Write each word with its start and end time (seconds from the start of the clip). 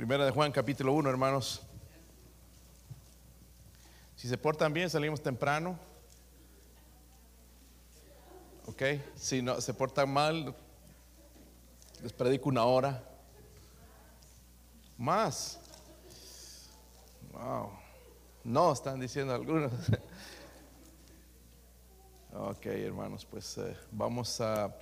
Primera 0.00 0.24
de 0.24 0.30
Juan, 0.30 0.50
capítulo 0.50 0.94
1, 0.94 1.10
hermanos. 1.10 1.60
Si 4.16 4.28
se 4.28 4.38
portan 4.38 4.72
bien, 4.72 4.88
salimos 4.88 5.22
temprano. 5.22 5.78
Ok, 8.64 8.82
si 9.14 9.42
no 9.42 9.60
se 9.60 9.74
portan 9.74 10.10
mal, 10.10 10.56
les 12.02 12.14
predico 12.14 12.48
una 12.48 12.64
hora. 12.64 13.04
Más. 14.96 15.60
Wow. 17.32 17.68
No, 18.42 18.72
están 18.72 19.00
diciendo 19.00 19.34
algunos. 19.34 19.70
ok, 22.32 22.64
hermanos, 22.64 23.26
pues 23.26 23.58
eh, 23.58 23.76
vamos 23.92 24.40
a 24.40 24.74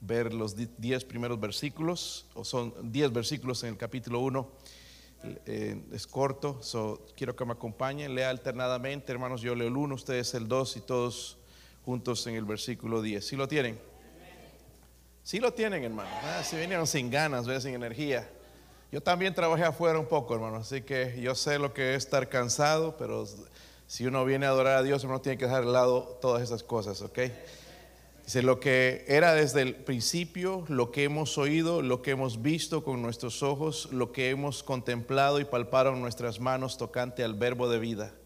ver 0.00 0.32
los 0.32 0.54
10 0.56 1.04
primeros 1.04 1.40
versículos, 1.40 2.26
o 2.34 2.44
son 2.44 2.74
10 2.92 3.12
versículos 3.12 3.62
en 3.64 3.70
el 3.70 3.76
capítulo 3.76 4.20
1. 4.20 4.50
Eh, 5.46 5.82
es 5.92 6.06
corto, 6.06 6.62
so, 6.62 7.04
quiero 7.16 7.34
que 7.34 7.44
me 7.44 7.52
acompañen, 7.52 8.14
lea 8.14 8.30
alternadamente, 8.30 9.10
hermanos, 9.10 9.40
yo 9.40 9.54
leo 9.54 9.66
el 9.66 9.76
1, 9.76 9.94
ustedes 9.94 10.32
el 10.34 10.46
2 10.46 10.76
y 10.76 10.80
todos 10.80 11.38
juntos 11.84 12.26
en 12.28 12.36
el 12.36 12.44
versículo 12.44 13.02
10. 13.02 13.26
¿Sí 13.26 13.34
lo 13.34 13.48
tienen? 13.48 13.78
Sí 15.24 15.40
lo 15.40 15.52
tienen, 15.52 15.84
hermanos. 15.84 16.12
Ah, 16.22 16.42
si 16.44 16.56
vinieron 16.56 16.86
sin 16.86 17.10
ganas, 17.10 17.46
sin 17.62 17.74
energía. 17.74 18.28
Yo 18.90 19.02
también 19.02 19.34
trabajé 19.34 19.64
afuera 19.64 19.98
un 19.98 20.06
poco, 20.06 20.34
hermanos, 20.34 20.62
así 20.72 20.82
que 20.82 21.20
yo 21.20 21.34
sé 21.34 21.58
lo 21.58 21.74
que 21.74 21.94
es 21.94 22.04
estar 22.04 22.28
cansado, 22.28 22.96
pero 22.96 23.26
si 23.86 24.06
uno 24.06 24.24
viene 24.24 24.46
a 24.46 24.50
adorar 24.50 24.78
a 24.78 24.82
Dios, 24.82 25.04
uno 25.04 25.20
tiene 25.20 25.36
que 25.36 25.44
dejar 25.44 25.66
de 25.66 25.72
lado 25.72 26.18
todas 26.22 26.42
esas 26.42 26.62
cosas, 26.62 27.02
¿ok? 27.02 27.18
Dice, 28.28 28.42
lo 28.42 28.60
que 28.60 29.06
era 29.08 29.32
desde 29.32 29.62
el 29.62 29.74
principio, 29.74 30.66
lo 30.68 30.92
que 30.92 31.04
hemos 31.04 31.38
oído, 31.38 31.80
lo 31.80 32.02
que 32.02 32.10
hemos 32.10 32.42
visto 32.42 32.84
con 32.84 33.00
nuestros 33.00 33.42
ojos, 33.42 33.88
lo 33.90 34.12
que 34.12 34.28
hemos 34.28 34.62
contemplado 34.62 35.40
y 35.40 35.46
palpado 35.46 35.94
en 35.94 36.02
nuestras 36.02 36.38
manos 36.38 36.76
tocante 36.76 37.24
al 37.24 37.32
verbo 37.32 37.70
de 37.70 37.78
vida. 37.78 38.17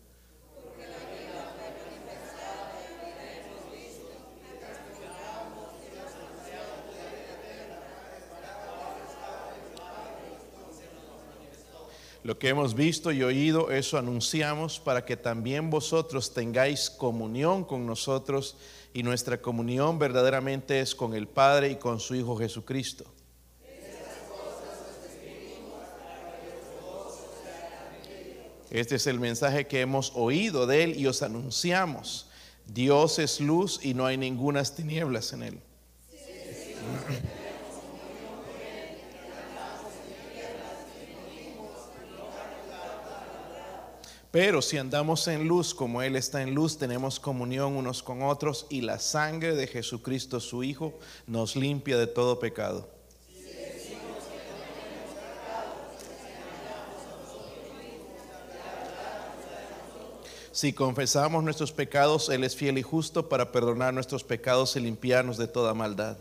Lo 12.24 12.38
que 12.38 12.48
hemos 12.48 12.74
visto 12.74 13.10
y 13.10 13.22
oído, 13.24 13.72
eso 13.72 13.98
anunciamos 13.98 14.78
para 14.78 15.04
que 15.04 15.16
también 15.16 15.70
vosotros 15.70 16.32
tengáis 16.32 16.88
comunión 16.88 17.64
con 17.64 17.84
nosotros 17.84 18.56
y 18.94 19.02
nuestra 19.02 19.42
comunión 19.42 19.98
verdaderamente 19.98 20.78
es 20.78 20.94
con 20.94 21.14
el 21.14 21.26
Padre 21.26 21.70
y 21.70 21.76
con 21.76 21.98
su 21.98 22.14
Hijo 22.14 22.36
Jesucristo. 22.36 23.04
Este 28.70 28.94
es 28.94 29.06
el 29.06 29.18
mensaje 29.18 29.66
que 29.66 29.80
hemos 29.80 30.12
oído 30.14 30.66
de 30.66 30.84
Él 30.84 30.98
y 30.98 31.06
os 31.06 31.22
anunciamos. 31.22 32.30
Dios 32.66 33.18
es 33.18 33.40
luz 33.40 33.80
y 33.82 33.94
no 33.94 34.06
hay 34.06 34.16
ninguna 34.16 34.62
tinieblas 34.62 35.32
en 35.32 35.42
Él. 35.42 35.60
Pero 44.32 44.62
si 44.62 44.78
andamos 44.78 45.28
en 45.28 45.46
luz 45.46 45.74
como 45.74 46.00
Él 46.00 46.16
está 46.16 46.40
en 46.40 46.54
luz, 46.54 46.78
tenemos 46.78 47.20
comunión 47.20 47.76
unos 47.76 48.02
con 48.02 48.22
otros 48.22 48.66
y 48.70 48.80
la 48.80 48.98
sangre 48.98 49.54
de 49.54 49.66
Jesucristo 49.66 50.40
su 50.40 50.64
Hijo 50.64 50.98
nos 51.26 51.54
limpia 51.54 51.98
de 51.98 52.06
todo 52.06 52.40
pecado. 52.40 52.88
Si 60.50 60.72
confesamos 60.72 61.44
nuestros 61.44 61.70
pecados, 61.70 62.30
Él 62.30 62.42
es 62.44 62.56
fiel 62.56 62.78
y 62.78 62.82
justo 62.82 63.28
para 63.28 63.52
perdonar 63.52 63.92
nuestros 63.92 64.24
pecados 64.24 64.76
y 64.76 64.80
limpiarnos 64.80 65.36
de 65.36 65.46
toda 65.46 65.74
maldad. 65.74 66.16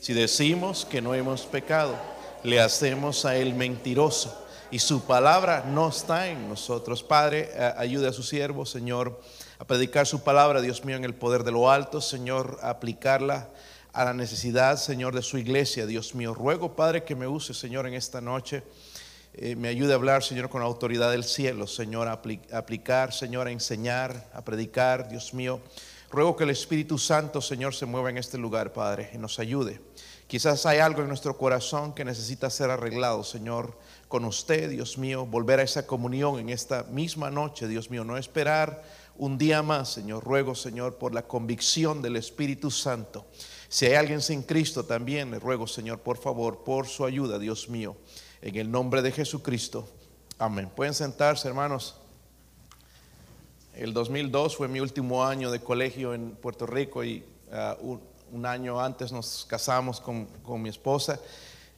Si 0.00 0.12
decimos 0.12 0.84
que 0.84 1.02
no 1.02 1.12
hemos 1.12 1.42
pecado, 1.46 1.96
le 2.44 2.60
hacemos 2.60 3.24
a 3.24 3.36
Él 3.36 3.52
mentiroso 3.54 4.46
y 4.70 4.78
su 4.78 5.02
palabra 5.02 5.64
no 5.66 5.88
está 5.88 6.28
en 6.28 6.48
nosotros. 6.48 7.02
Padre, 7.02 7.50
ayude 7.76 8.08
a 8.08 8.12
su 8.12 8.22
siervo, 8.22 8.66
Señor, 8.66 9.20
a 9.58 9.64
predicar 9.64 10.06
su 10.06 10.22
palabra, 10.22 10.60
Dios 10.60 10.84
mío, 10.84 10.96
en 10.96 11.04
el 11.04 11.14
poder 11.14 11.44
de 11.44 11.52
lo 11.52 11.70
alto, 11.70 12.00
Señor, 12.00 12.58
a 12.62 12.70
aplicarla 12.70 13.48
a 13.92 14.04
la 14.04 14.14
necesidad, 14.14 14.76
Señor, 14.76 15.14
de 15.14 15.22
su 15.22 15.38
iglesia, 15.38 15.86
Dios 15.86 16.14
mío. 16.14 16.34
Ruego, 16.34 16.76
Padre, 16.76 17.04
que 17.04 17.16
me 17.16 17.26
use, 17.26 17.54
Señor, 17.54 17.86
en 17.86 17.94
esta 17.94 18.20
noche. 18.20 18.62
Eh, 19.34 19.56
me 19.56 19.68
ayude 19.68 19.92
a 19.92 19.96
hablar, 19.96 20.22
Señor, 20.22 20.48
con 20.48 20.60
la 20.60 20.66
autoridad 20.66 21.10
del 21.10 21.24
cielo, 21.24 21.66
Señor, 21.66 22.08
a 22.08 22.20
aplicar, 22.56 23.12
Señor, 23.12 23.46
a 23.46 23.50
enseñar, 23.50 24.30
a 24.34 24.44
predicar, 24.44 25.08
Dios 25.08 25.32
mío. 25.32 25.60
Ruego 26.10 26.36
que 26.36 26.44
el 26.44 26.50
Espíritu 26.50 26.98
Santo, 26.98 27.40
Señor, 27.40 27.74
se 27.74 27.86
mueva 27.86 28.10
en 28.10 28.18
este 28.18 28.38
lugar, 28.38 28.72
Padre, 28.72 29.10
y 29.14 29.18
nos 29.18 29.38
ayude. 29.38 29.80
Quizás 30.28 30.64
hay 30.66 30.78
algo 30.78 31.02
en 31.02 31.08
nuestro 31.08 31.36
corazón 31.36 31.92
que 31.92 32.04
necesita 32.04 32.48
ser 32.48 32.70
arreglado, 32.70 33.24
Señor 33.24 33.74
con 34.08 34.24
usted, 34.24 34.70
Dios 34.70 34.96
mío, 34.96 35.26
volver 35.26 35.60
a 35.60 35.62
esa 35.62 35.86
comunión 35.86 36.38
en 36.38 36.48
esta 36.48 36.84
misma 36.84 37.30
noche, 37.30 37.68
Dios 37.68 37.90
mío, 37.90 38.04
no 38.04 38.16
esperar 38.16 38.82
un 39.16 39.36
día 39.36 39.62
más, 39.62 39.90
Señor. 39.92 40.24
Ruego, 40.24 40.54
Señor, 40.54 40.96
por 40.96 41.12
la 41.12 41.22
convicción 41.22 42.00
del 42.00 42.16
Espíritu 42.16 42.70
Santo. 42.70 43.26
Si 43.68 43.84
hay 43.84 43.94
alguien 43.94 44.22
sin 44.22 44.42
Cristo 44.42 44.84
también, 44.84 45.30
le 45.30 45.38
ruego, 45.38 45.66
Señor, 45.66 46.00
por 46.00 46.16
favor, 46.16 46.64
por 46.64 46.86
su 46.86 47.04
ayuda, 47.04 47.38
Dios 47.38 47.68
mío, 47.68 47.96
en 48.40 48.56
el 48.56 48.70
nombre 48.70 49.02
de 49.02 49.12
Jesucristo. 49.12 49.86
Amén. 50.38 50.70
Pueden 50.74 50.94
sentarse, 50.94 51.46
hermanos. 51.48 51.96
El 53.74 53.92
2002 53.92 54.56
fue 54.56 54.68
mi 54.68 54.80
último 54.80 55.24
año 55.24 55.50
de 55.50 55.60
colegio 55.60 56.14
en 56.14 56.30
Puerto 56.30 56.66
Rico 56.66 57.04
y 57.04 57.24
uh, 57.52 57.86
un, 57.86 58.00
año 58.44 58.80
antes 58.80 59.12
nos 59.12 59.46
casamos 59.48 60.00
con, 60.00 60.26
con 60.42 60.62
mi 60.62 60.68
esposa 60.68 61.20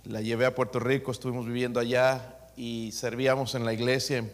la 0.05 0.21
llevé 0.21 0.47
a 0.47 0.55
Puerto 0.55 0.81
Rico, 0.81 1.13
estuvimos 1.13 1.47
viviendo 1.47 1.79
allá 1.79 2.37
y 2.57 2.91
servíamos 2.93 3.55
en 3.55 3.65
la 3.65 3.73
iglesia. 3.73 4.25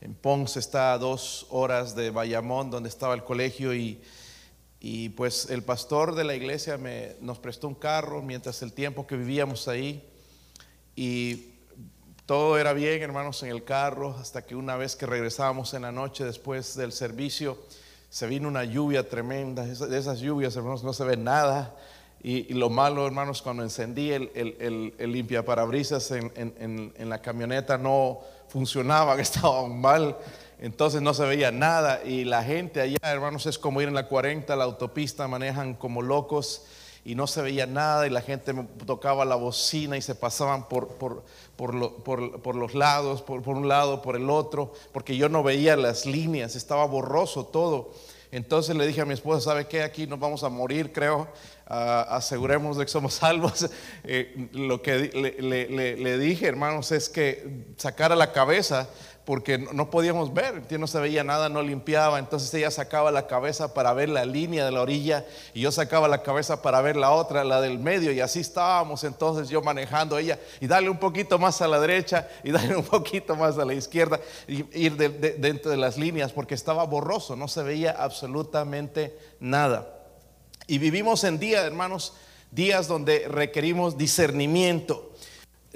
En, 0.00 0.14
Ponce 0.14 0.60
está 0.60 0.92
a 0.92 0.98
dos 0.98 1.46
horas 1.50 1.96
de 1.96 2.10
Bayamón, 2.10 2.70
donde 2.70 2.88
estaba 2.88 3.14
el 3.14 3.24
colegio, 3.24 3.74
y, 3.74 4.00
y 4.78 5.08
pues 5.10 5.50
el 5.50 5.62
pastor 5.64 6.14
de 6.14 6.22
la 6.22 6.34
iglesia 6.34 6.78
me, 6.78 7.16
nos 7.20 7.38
prestó 7.38 7.66
un 7.66 7.74
carro 7.74 8.22
mientras 8.22 8.62
el 8.62 8.72
tiempo 8.72 9.06
que 9.06 9.16
vivíamos 9.16 9.66
ahí. 9.66 10.08
Y 10.94 11.54
todo 12.24 12.56
era 12.56 12.72
bien, 12.72 13.02
hermanos, 13.02 13.42
en 13.42 13.50
el 13.50 13.64
carro, 13.64 14.16
hasta 14.20 14.46
que 14.46 14.54
una 14.54 14.76
vez 14.76 14.94
que 14.94 15.06
regresábamos 15.06 15.74
en 15.74 15.82
la 15.82 15.92
noche 15.92 16.24
después 16.24 16.76
del 16.76 16.92
servicio, 16.92 17.58
se 18.08 18.26
vino 18.26 18.48
una 18.48 18.64
lluvia 18.64 19.08
tremenda. 19.08 19.64
De 19.64 19.98
esas 19.98 20.20
lluvias, 20.20 20.56
hermanos, 20.56 20.84
no 20.84 20.92
se 20.92 21.04
ve 21.04 21.16
nada. 21.16 21.74
Y, 22.22 22.54
lo 22.54 22.70
malo, 22.70 23.06
hermanos, 23.06 23.42
cuando 23.42 23.62
encendí 23.62 24.10
el, 24.10 24.30
el, 24.34 24.94
el, 24.98 25.12
limpiaparabrisas 25.12 26.10
en, 26.10 26.32
en, 26.34 26.92
en, 26.96 27.08
la 27.08 27.20
camioneta 27.20 27.78
no 27.78 28.20
funcionaba, 28.48 29.14
estaba 29.20 29.66
mal. 29.68 30.16
Entonces 30.58 31.02
no 31.02 31.14
se 31.14 31.24
veía 31.24 31.50
nada. 31.50 32.02
Y 32.04 32.24
la 32.24 32.42
gente 32.42 32.80
allá, 32.80 32.98
hermanos, 33.02 33.46
es 33.46 33.58
como 33.58 33.80
ir 33.80 33.88
en 33.88 33.94
la 33.94 34.08
40, 34.08 34.56
la 34.56 34.64
autopista, 34.64 35.28
manejan 35.28 35.74
como 35.74 36.02
locos 36.02 36.64
y 37.06 37.14
no 37.14 37.28
se 37.28 37.40
veía 37.40 37.66
nada. 37.66 38.06
Y 38.06 38.10
la 38.10 38.20
gente 38.20 38.52
tocaba 38.84 39.24
la 39.24 39.36
bocina 39.36 39.96
y 39.96 40.02
se 40.02 40.16
pasaban 40.16 40.68
por, 40.68 40.88
por, 40.88 41.22
por, 41.54 42.02
por, 42.02 42.42
por 42.42 42.56
los 42.56 42.74
lados, 42.74 43.22
por, 43.22 43.48
un 43.48 43.68
lado, 43.68 44.02
por 44.02 44.16
el 44.16 44.28
otro, 44.28 44.72
porque 44.92 45.16
yo 45.16 45.28
no 45.28 45.44
veía 45.44 45.76
las 45.76 46.04
líneas, 46.04 46.56
estaba 46.56 46.84
borroso 46.84 47.46
todo. 47.46 47.92
Entonces 48.32 48.74
le 48.74 48.88
dije 48.88 49.00
a 49.00 49.04
mi 49.04 49.14
esposa, 49.14 49.40
¿sabe 49.40 49.68
qué? 49.68 49.84
Aquí 49.84 50.08
nos 50.08 50.18
vamos 50.18 50.42
a 50.42 50.48
morir, 50.48 50.92
creo. 50.92 51.28
Ah, 51.68 52.06
aseguremos 52.10 52.76
de 52.76 52.84
que 52.84 52.90
somos 52.90 53.14
salvos. 53.22 53.68
Eh, 54.02 54.48
lo 54.52 54.82
que 54.82 54.98
le, 54.98 56.18
dije, 56.18 56.46
hermanos, 56.46 56.90
es 56.90 57.08
que 57.08 57.66
sacara 57.76 58.16
la 58.16 58.32
cabeza 58.32 58.88
porque 59.26 59.58
no 59.58 59.90
podíamos 59.90 60.32
ver, 60.32 60.62
no 60.78 60.86
se 60.86 61.00
veía 61.00 61.24
nada, 61.24 61.48
no 61.48 61.60
limpiaba. 61.60 62.20
Entonces 62.20 62.54
ella 62.54 62.70
sacaba 62.70 63.10
la 63.10 63.26
cabeza 63.26 63.74
para 63.74 63.92
ver 63.92 64.08
la 64.08 64.24
línea 64.24 64.64
de 64.64 64.70
la 64.70 64.80
orilla 64.80 65.26
y 65.52 65.62
yo 65.62 65.72
sacaba 65.72 66.06
la 66.06 66.22
cabeza 66.22 66.62
para 66.62 66.80
ver 66.80 66.96
la 66.96 67.10
otra, 67.10 67.42
la 67.42 67.60
del 67.60 67.80
medio. 67.80 68.12
Y 68.12 68.20
así 68.20 68.38
estábamos 68.38 69.02
entonces 69.02 69.48
yo 69.48 69.60
manejando 69.62 70.16
ella 70.16 70.38
y 70.60 70.68
darle 70.68 70.90
un 70.90 70.98
poquito 70.98 71.40
más 71.40 71.60
a 71.60 71.66
la 71.66 71.80
derecha 71.80 72.28
y 72.44 72.52
darle 72.52 72.76
un 72.76 72.84
poquito 72.84 73.34
más 73.34 73.58
a 73.58 73.64
la 73.64 73.74
izquierda 73.74 74.20
y 74.46 74.64
ir 74.80 74.96
dentro 74.96 75.72
de 75.72 75.76
las 75.76 75.98
líneas 75.98 76.32
porque 76.32 76.54
estaba 76.54 76.84
borroso, 76.84 77.34
no 77.34 77.48
se 77.48 77.64
veía 77.64 77.96
absolutamente 77.98 79.18
nada. 79.40 79.92
Y 80.68 80.78
vivimos 80.78 81.24
en 81.24 81.40
días, 81.40 81.64
hermanos, 81.64 82.12
días 82.52 82.86
donde 82.86 83.26
requerimos 83.26 83.98
discernimiento. 83.98 85.10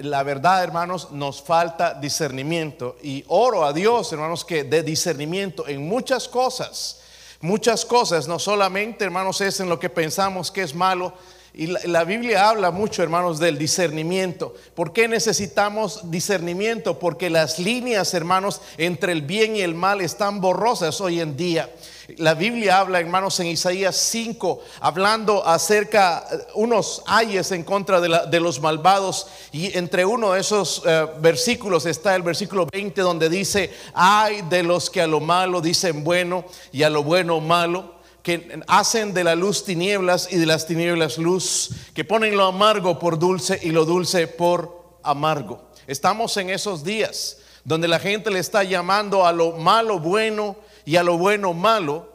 La 0.03 0.23
verdad, 0.23 0.63
hermanos, 0.63 1.11
nos 1.11 1.41
falta 1.41 1.93
discernimiento. 1.93 2.95
Y 3.01 3.23
oro 3.27 3.65
a 3.65 3.73
Dios, 3.73 4.11
hermanos, 4.11 4.45
que 4.45 4.63
de 4.63 4.83
discernimiento 4.83 5.67
en 5.67 5.87
muchas 5.87 6.27
cosas, 6.27 7.01
muchas 7.41 7.85
cosas, 7.85 8.27
no 8.27 8.39
solamente, 8.39 9.05
hermanos, 9.05 9.41
es 9.41 9.59
en 9.59 9.69
lo 9.69 9.79
que 9.79 9.89
pensamos 9.89 10.51
que 10.51 10.63
es 10.63 10.75
malo, 10.75 11.13
Y 11.53 11.67
la, 11.67 12.05
Biblia 12.05 12.47
habla 12.47 12.71
mucho, 12.71 13.03
hermanos, 13.03 13.37
del 13.37 13.57
discernimiento. 13.57 14.55
¿Por 14.73 14.93
qué 14.93 15.09
necesitamos 15.09 16.09
discernimiento? 16.09 16.97
Porque 16.97 17.29
las 17.29 17.59
líneas, 17.59 18.13
hermanos, 18.13 18.61
entre 18.77 19.11
el 19.11 19.21
bien 19.21 19.57
y 19.57 19.61
el 19.61 19.75
mal 19.75 19.99
están 19.99 20.39
borrosas 20.39 21.01
hoy 21.01 21.19
en 21.19 21.35
día. 21.35 21.69
La 22.17 22.35
Biblia 22.35 22.79
habla, 22.79 23.01
hermanos, 23.01 23.37
en 23.41 23.47
Isaías 23.47 23.97
5, 23.97 24.61
hablando 24.79 25.45
acerca 25.45 26.25
unos 26.55 27.03
ayes 27.05 27.51
en 27.51 27.63
contra 27.63 27.99
de, 27.99 28.39
los 28.39 28.61
malvados. 28.61 29.27
Y 29.51 29.77
entre 29.77 30.05
uno 30.05 30.31
de 30.31 30.39
esos 30.39 30.79
uh, 30.85 31.19
versículos 31.19 31.85
está 31.85 32.15
el 32.15 32.21
versículo 32.21 32.65
20, 32.71 33.01
donde 33.01 33.27
dice: 33.27 33.73
Ay 33.93 34.41
de 34.49 34.63
los 34.63 34.89
que 34.89 35.01
a 35.01 35.07
lo 35.07 35.19
malo 35.19 35.59
dicen 35.59 36.05
bueno 36.05 36.45
y 36.71 36.83
a 36.83 36.89
lo 36.89 37.03
bueno 37.03 37.41
malo 37.41 38.00
que 38.23 38.61
hacen 38.67 39.13
de 39.13 39.23
la 39.23 39.35
luz 39.35 39.63
tinieblas 39.63 40.27
y 40.31 40.37
de 40.37 40.45
las 40.45 40.67
tinieblas 40.67 41.17
luz, 41.17 41.71
que 41.93 42.03
ponen 42.03 42.37
lo 42.37 42.45
amargo 42.45 42.99
por 42.99 43.17
dulce 43.17 43.59
y 43.61 43.71
lo 43.71 43.85
dulce 43.85 44.27
por 44.27 44.99
amargo. 45.03 45.69
Estamos 45.87 46.37
en 46.37 46.49
esos 46.49 46.83
días 46.83 47.37
donde 47.63 47.87
la 47.87 47.99
gente 47.99 48.31
le 48.31 48.39
está 48.39 48.63
llamando 48.63 49.25
a 49.25 49.31
lo 49.31 49.53
malo 49.53 49.99
bueno 49.99 50.55
y 50.85 50.95
a 50.95 51.03
lo 51.03 51.17
bueno 51.17 51.53
malo, 51.53 52.11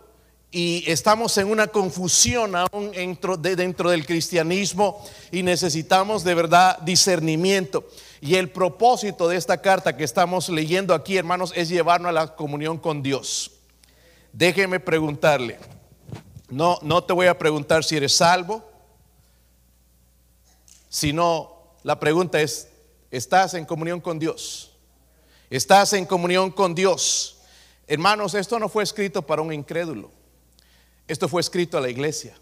y 0.50 0.84
estamos 0.86 1.36
en 1.38 1.50
una 1.50 1.66
confusión 1.66 2.54
aún 2.56 2.92
dentro, 2.92 3.36
de, 3.36 3.56
dentro 3.56 3.90
del 3.90 4.06
cristianismo 4.06 5.04
y 5.30 5.42
necesitamos 5.42 6.24
de 6.24 6.34
verdad 6.34 6.78
discernimiento. 6.78 7.86
Y 8.22 8.36
el 8.36 8.48
propósito 8.48 9.28
de 9.28 9.36
esta 9.36 9.60
carta 9.60 9.96
que 9.96 10.04
estamos 10.04 10.48
leyendo 10.48 10.94
aquí, 10.94 11.16
hermanos, 11.16 11.52
es 11.54 11.68
llevarnos 11.68 12.08
a 12.08 12.12
la 12.12 12.34
comunión 12.36 12.78
con 12.78 13.02
Dios. 13.02 13.50
Déjeme 14.32 14.80
preguntarle, 14.80 15.58
no, 16.48 16.78
no 16.82 17.04
te 17.04 17.12
voy 17.12 17.26
a 17.26 17.38
preguntar 17.38 17.84
si 17.84 17.96
eres 17.96 18.14
salvo, 18.14 18.64
sino 20.88 21.74
la 21.82 21.98
pregunta 21.98 22.40
es, 22.40 22.68
¿estás 23.10 23.54
en 23.54 23.64
comunión 23.64 24.00
con 24.00 24.18
Dios? 24.18 24.72
¿Estás 25.50 25.92
en 25.92 26.06
comunión 26.06 26.50
con 26.50 26.74
Dios? 26.74 27.38
Hermanos, 27.86 28.34
esto 28.34 28.58
no 28.58 28.68
fue 28.68 28.82
escrito 28.82 29.22
para 29.22 29.42
un 29.42 29.52
incrédulo. 29.52 30.10
Esto 31.06 31.28
fue 31.28 31.40
escrito 31.40 31.78
a 31.78 31.80
la 31.80 31.88
iglesia. 31.88 32.36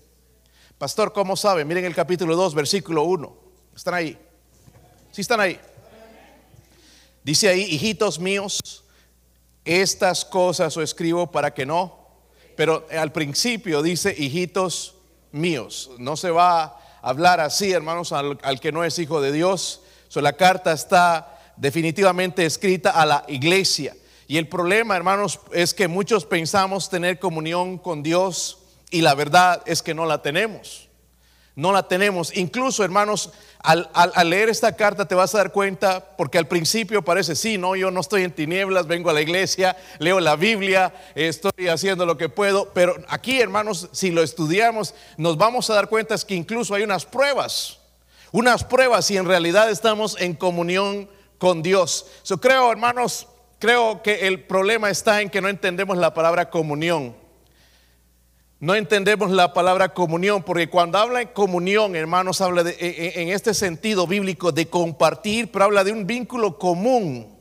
Pastor, 0.78 1.12
¿cómo 1.12 1.36
sabe? 1.36 1.64
Miren 1.64 1.84
el 1.84 1.94
capítulo 1.94 2.34
2, 2.36 2.54
versículo 2.54 3.02
1. 3.04 3.36
¿Están 3.76 3.94
ahí? 3.94 4.18
¿Sí 5.12 5.20
están 5.20 5.40
ahí? 5.40 5.60
Dice 7.22 7.48
ahí, 7.48 7.62
hijitos 7.62 8.18
míos, 8.18 8.84
estas 9.64 10.24
cosas 10.24 10.76
os 10.76 10.84
escribo 10.84 11.30
para 11.30 11.54
que 11.54 11.64
no 11.64 12.03
pero 12.56 12.86
al 12.90 13.12
principio 13.12 13.82
dice, 13.82 14.14
hijitos 14.16 14.94
míos. 15.32 15.90
No 15.98 16.16
se 16.16 16.30
va 16.30 16.62
a 16.62 16.80
hablar 17.02 17.40
así, 17.40 17.72
hermanos, 17.72 18.12
al, 18.12 18.38
al 18.42 18.60
que 18.60 18.72
no 18.72 18.84
es 18.84 18.98
hijo 18.98 19.20
de 19.20 19.32
Dios. 19.32 19.80
So, 20.08 20.20
la 20.20 20.34
carta 20.34 20.72
está 20.72 21.38
definitivamente 21.56 22.44
escrita 22.46 22.90
a 22.90 23.04
la 23.06 23.24
iglesia. 23.28 23.96
Y 24.26 24.38
el 24.38 24.48
problema, 24.48 24.96
hermanos, 24.96 25.40
es 25.52 25.74
que 25.74 25.88
muchos 25.88 26.24
pensamos 26.24 26.88
tener 26.88 27.18
comunión 27.18 27.78
con 27.78 28.02
Dios 28.02 28.58
y 28.90 29.02
la 29.02 29.14
verdad 29.14 29.62
es 29.66 29.82
que 29.82 29.94
no 29.94 30.06
la 30.06 30.22
tenemos. 30.22 30.83
No 31.56 31.72
la 31.72 31.86
tenemos. 31.86 32.36
Incluso, 32.36 32.82
hermanos, 32.82 33.30
al, 33.60 33.88
al, 33.94 34.28
leer 34.28 34.48
esta 34.48 34.74
carta 34.74 35.06
te 35.06 35.14
vas 35.14 35.34
a 35.34 35.38
dar 35.38 35.52
cuenta, 35.52 36.16
porque 36.16 36.36
al 36.36 36.48
principio 36.48 37.02
parece, 37.02 37.36
sí, 37.36 37.58
no, 37.58 37.76
yo 37.76 37.92
no 37.92 38.00
estoy 38.00 38.24
en 38.24 38.32
tinieblas, 38.32 38.88
vengo 38.88 39.08
a 39.08 39.12
la 39.12 39.22
iglesia, 39.22 39.76
leo 40.00 40.18
la 40.18 40.34
Biblia, 40.34 40.92
estoy 41.14 41.68
haciendo 41.68 42.06
lo 42.06 42.16
que 42.16 42.28
puedo, 42.28 42.72
pero 42.74 42.96
aquí, 43.06 43.40
hermanos, 43.40 43.88
si 43.92 44.10
lo 44.10 44.22
estudiamos, 44.22 44.94
nos 45.16 45.36
vamos 45.38 45.70
a 45.70 45.74
dar 45.74 45.88
cuenta 45.88 46.16
es 46.16 46.24
que 46.24 46.34
incluso 46.34 46.74
hay 46.74 46.82
unas 46.82 47.06
pruebas, 47.06 47.78
unas 48.32 48.64
pruebas 48.64 49.06
si 49.06 49.16
en 49.16 49.26
realidad 49.26 49.70
estamos 49.70 50.20
en 50.20 50.34
comunión 50.34 51.08
con 51.38 51.62
Dios. 51.62 52.06
Yo 52.24 52.40
creo, 52.40 52.72
hermanos, 52.72 53.28
creo 53.60 54.02
que 54.02 54.26
el 54.26 54.42
problema 54.42 54.90
está 54.90 55.22
en 55.22 55.30
que 55.30 55.40
no 55.40 55.48
entendemos 55.48 55.96
la 55.98 56.14
palabra 56.14 56.50
comunión 56.50 57.23
no 58.64 58.74
entendemos 58.74 59.30
la 59.30 59.52
palabra 59.52 59.92
comunión, 59.92 60.42
porque 60.42 60.70
cuando 60.70 60.96
habla 60.96 61.18
de 61.18 61.32
comunión, 61.32 61.94
hermanos, 61.94 62.40
habla 62.40 62.64
de, 62.64 62.74
en 63.16 63.28
este 63.28 63.52
sentido 63.52 64.06
bíblico 64.06 64.52
de 64.52 64.68
compartir, 64.70 65.52
pero 65.52 65.66
habla 65.66 65.84
de 65.84 65.92
un 65.92 66.06
vínculo 66.06 66.58
común. 66.58 67.36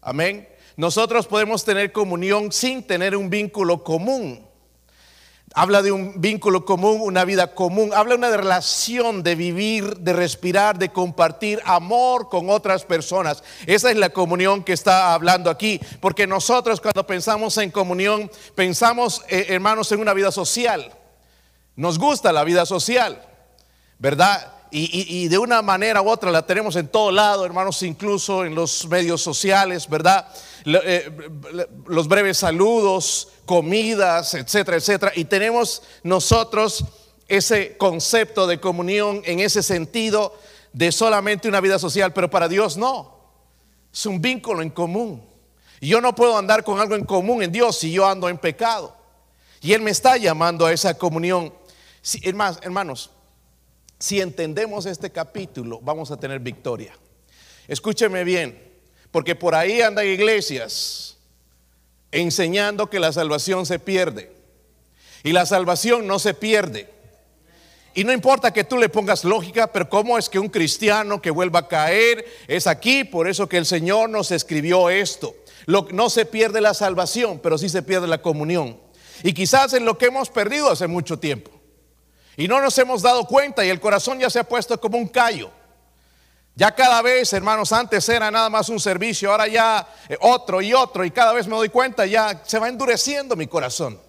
Amén. 0.00 0.48
Nosotros 0.76 1.26
podemos 1.26 1.64
tener 1.64 1.90
comunión 1.90 2.52
sin 2.52 2.84
tener 2.84 3.16
un 3.16 3.30
vínculo 3.30 3.82
común. 3.82 4.47
Habla 5.60 5.82
de 5.82 5.90
un 5.90 6.20
vínculo 6.20 6.64
común, 6.64 7.00
una 7.02 7.24
vida 7.24 7.52
común. 7.52 7.90
Habla 7.92 8.12
de 8.12 8.18
una 8.18 8.36
relación 8.36 9.24
de 9.24 9.34
vivir, 9.34 9.96
de 9.96 10.12
respirar, 10.12 10.78
de 10.78 10.90
compartir 10.90 11.60
amor 11.64 12.28
con 12.28 12.48
otras 12.48 12.84
personas. 12.84 13.42
Esa 13.66 13.90
es 13.90 13.96
la 13.96 14.10
comunión 14.10 14.62
que 14.62 14.72
está 14.72 15.12
hablando 15.14 15.50
aquí. 15.50 15.80
Porque 15.98 16.28
nosotros 16.28 16.80
cuando 16.80 17.04
pensamos 17.04 17.58
en 17.58 17.72
comunión, 17.72 18.30
pensamos, 18.54 19.24
eh, 19.28 19.46
hermanos, 19.48 19.90
en 19.90 19.98
una 19.98 20.14
vida 20.14 20.30
social. 20.30 20.92
Nos 21.74 21.98
gusta 21.98 22.32
la 22.32 22.44
vida 22.44 22.64
social, 22.64 23.20
¿verdad? 23.98 24.57
Y, 24.70 25.28
de 25.28 25.38
una 25.38 25.62
manera 25.62 26.02
u 26.02 26.08
otra 26.08 26.30
la 26.30 26.44
tenemos 26.44 26.76
en 26.76 26.88
todo 26.88 27.10
lado, 27.10 27.46
hermanos, 27.46 27.82
incluso 27.82 28.44
en 28.44 28.54
los 28.54 28.86
medios 28.88 29.22
sociales, 29.22 29.88
¿verdad? 29.88 30.28
Eh, 30.64 31.10
los 31.86 32.06
breves 32.06 32.38
saludos, 32.38 33.28
comidas, 33.46 34.34
etcétera, 34.34 34.76
etcétera. 34.76 35.12
Y 35.14 35.24
tenemos 35.24 35.82
nosotros 36.02 36.84
ese 37.28 37.76
concepto 37.76 38.46
de 38.46 38.60
comunión 38.60 39.22
en 39.24 39.40
ese 39.40 39.62
sentido 39.62 40.34
de 40.72 40.92
solamente 40.92 41.48
una 41.48 41.60
vida 41.60 41.78
social, 41.78 42.12
pero 42.12 42.30
para 42.30 42.48
Dios 42.48 42.76
no. 42.76 43.18
Es 43.92 44.06
un 44.06 44.20
vínculo 44.20 44.62
en 44.62 44.70
común. 44.70 45.26
Yo 45.80 46.00
no 46.00 46.14
puedo 46.14 46.36
andar 46.36 46.64
con 46.64 46.80
algo 46.80 46.94
en 46.94 47.04
común 47.04 47.42
en 47.42 47.52
Dios 47.52 47.78
si 47.78 47.92
yo 47.92 48.06
ando 48.06 48.28
en 48.28 48.38
pecado. 48.38 48.96
Y 49.60 49.72
Él 49.72 49.82
me 49.82 49.90
está 49.90 50.16
llamando 50.16 50.66
a 50.66 50.72
esa 50.72 50.94
comunión. 50.94 51.52
Si, 52.02 52.20
hermanos, 52.24 53.10
si 53.98 54.20
entendemos 54.20 54.86
este 54.86 55.10
capítulo, 55.10 55.80
vamos 55.82 56.10
a 56.10 56.18
tener 56.18 56.40
victoria. 56.40 56.96
Escúcheme 57.66 58.24
bien, 58.24 58.58
porque 59.10 59.34
por 59.34 59.54
ahí 59.54 59.82
andan 59.82 60.06
iglesias 60.06 61.18
enseñando 62.10 62.88
que 62.88 63.00
la 63.00 63.12
salvación 63.12 63.66
se 63.66 63.78
pierde. 63.78 64.32
Y 65.22 65.32
la 65.32 65.46
salvación 65.46 66.06
no 66.06 66.18
se 66.18 66.32
pierde. 66.32 66.88
Y 67.94 68.04
no 68.04 68.12
importa 68.12 68.52
que 68.52 68.62
tú 68.62 68.78
le 68.78 68.88
pongas 68.88 69.24
lógica, 69.24 69.72
pero 69.72 69.88
¿cómo 69.88 70.16
es 70.16 70.28
que 70.28 70.38
un 70.38 70.48
cristiano 70.48 71.20
que 71.20 71.32
vuelva 71.32 71.60
a 71.60 71.68
caer 71.68 72.24
es 72.46 72.68
aquí? 72.68 73.02
Por 73.02 73.28
eso 73.28 73.48
que 73.48 73.56
el 73.56 73.66
Señor 73.66 74.08
nos 74.08 74.30
escribió 74.30 74.88
esto. 74.88 75.34
No 75.66 76.08
se 76.08 76.24
pierde 76.24 76.60
la 76.60 76.74
salvación, 76.74 77.40
pero 77.40 77.58
sí 77.58 77.68
se 77.68 77.82
pierde 77.82 78.06
la 78.06 78.22
comunión. 78.22 78.80
Y 79.24 79.32
quizás 79.32 79.72
en 79.72 79.84
lo 79.84 79.98
que 79.98 80.06
hemos 80.06 80.30
perdido 80.30 80.70
hace 80.70 80.86
mucho 80.86 81.18
tiempo. 81.18 81.50
Y 82.38 82.46
no 82.46 82.60
nos 82.60 82.78
hemos 82.78 83.02
dado 83.02 83.24
cuenta 83.24 83.64
y 83.64 83.68
el 83.68 83.80
corazón 83.80 84.20
ya 84.20 84.30
se 84.30 84.38
ha 84.38 84.44
puesto 84.44 84.80
como 84.80 84.96
un 84.96 85.08
callo. 85.08 85.50
Ya 86.54 86.70
cada 86.70 87.02
vez, 87.02 87.32
hermanos, 87.32 87.72
antes 87.72 88.08
era 88.08 88.30
nada 88.30 88.48
más 88.48 88.68
un 88.68 88.78
servicio, 88.78 89.32
ahora 89.32 89.48
ya 89.48 89.88
eh, 90.08 90.16
otro 90.20 90.62
y 90.62 90.72
otro, 90.72 91.04
y 91.04 91.10
cada 91.10 91.32
vez 91.32 91.48
me 91.48 91.56
doy 91.56 91.68
cuenta, 91.68 92.06
ya 92.06 92.40
se 92.44 92.60
va 92.60 92.68
endureciendo 92.68 93.34
mi 93.34 93.48
corazón. 93.48 94.00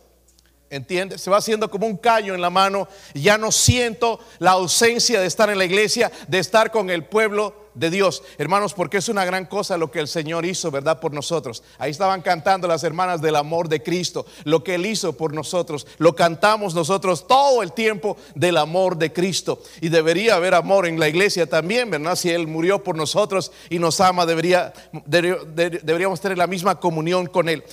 ¿Entiendes? 0.70 1.22
Se 1.22 1.32
va 1.32 1.38
haciendo 1.38 1.72
como 1.72 1.88
un 1.88 1.98
callo 1.98 2.36
en 2.36 2.42
la 2.42 2.52
mano. 2.52 2.88
Y 3.16 3.24
ya 3.24 3.40
no 3.40 3.52
siento 3.52 4.20
la 4.38 4.52
ausencia 4.52 5.20
de 5.20 5.26
estar 5.26 5.50
en 5.50 5.58
la 5.58 5.66
iglesia, 5.66 6.12
de 6.28 6.38
estar 6.38 6.70
con 6.70 6.92
el 6.92 7.06
pueblo 7.06 7.69
de 7.74 7.90
Dios. 7.90 8.24
Hermanos, 8.38 8.74
porque 8.74 8.98
es 8.98 9.10
una 9.10 9.26
gran 9.26 9.46
cosa 9.46 9.78
lo 9.78 9.92
que 9.92 10.00
el 10.00 10.08
Señor 10.08 10.46
hizo, 10.46 10.72
¿verdad? 10.72 11.00
Por 11.00 11.14
nosotros. 11.14 11.64
Ahí 11.78 11.92
estaban 11.92 12.22
cantando 12.22 12.68
las 12.68 12.84
hermanas 12.84 13.22
del 13.22 13.36
amor 13.36 13.70
de 13.70 13.82
Cristo, 13.82 14.26
lo 14.44 14.64
que 14.64 14.76
Él 14.76 14.86
hizo 14.86 15.14
por 15.14 15.34
nosotros. 15.34 15.88
Lo 15.98 16.16
cantamos 16.16 16.74
nosotros 16.74 17.28
todo 17.28 17.64
el 17.64 17.74
tiempo 17.74 18.18
del 18.36 18.58
amor 18.58 18.98
de 18.98 19.14
Cristo. 19.14 19.62
Y 19.82 19.90
debería 19.90 20.36
haber 20.36 20.54
amor 20.54 20.88
en 20.88 21.00
la 21.00 21.08
iglesia 21.08 21.48
también, 21.48 21.90
¿verdad? 21.90 22.16
Si 22.16 22.30
Él 22.30 22.48
murió 22.48 22.84
por 22.84 22.96
nosotros 22.96 23.52
y 23.70 23.80
nos 23.80 24.00
ama, 24.02 24.26
debería, 24.26 24.74
deberíamos 25.06 26.22
tener 26.22 26.38
la 26.38 26.48
misma 26.48 26.80
comunión 26.80 27.28
con 27.28 27.50
Él. 27.50 27.64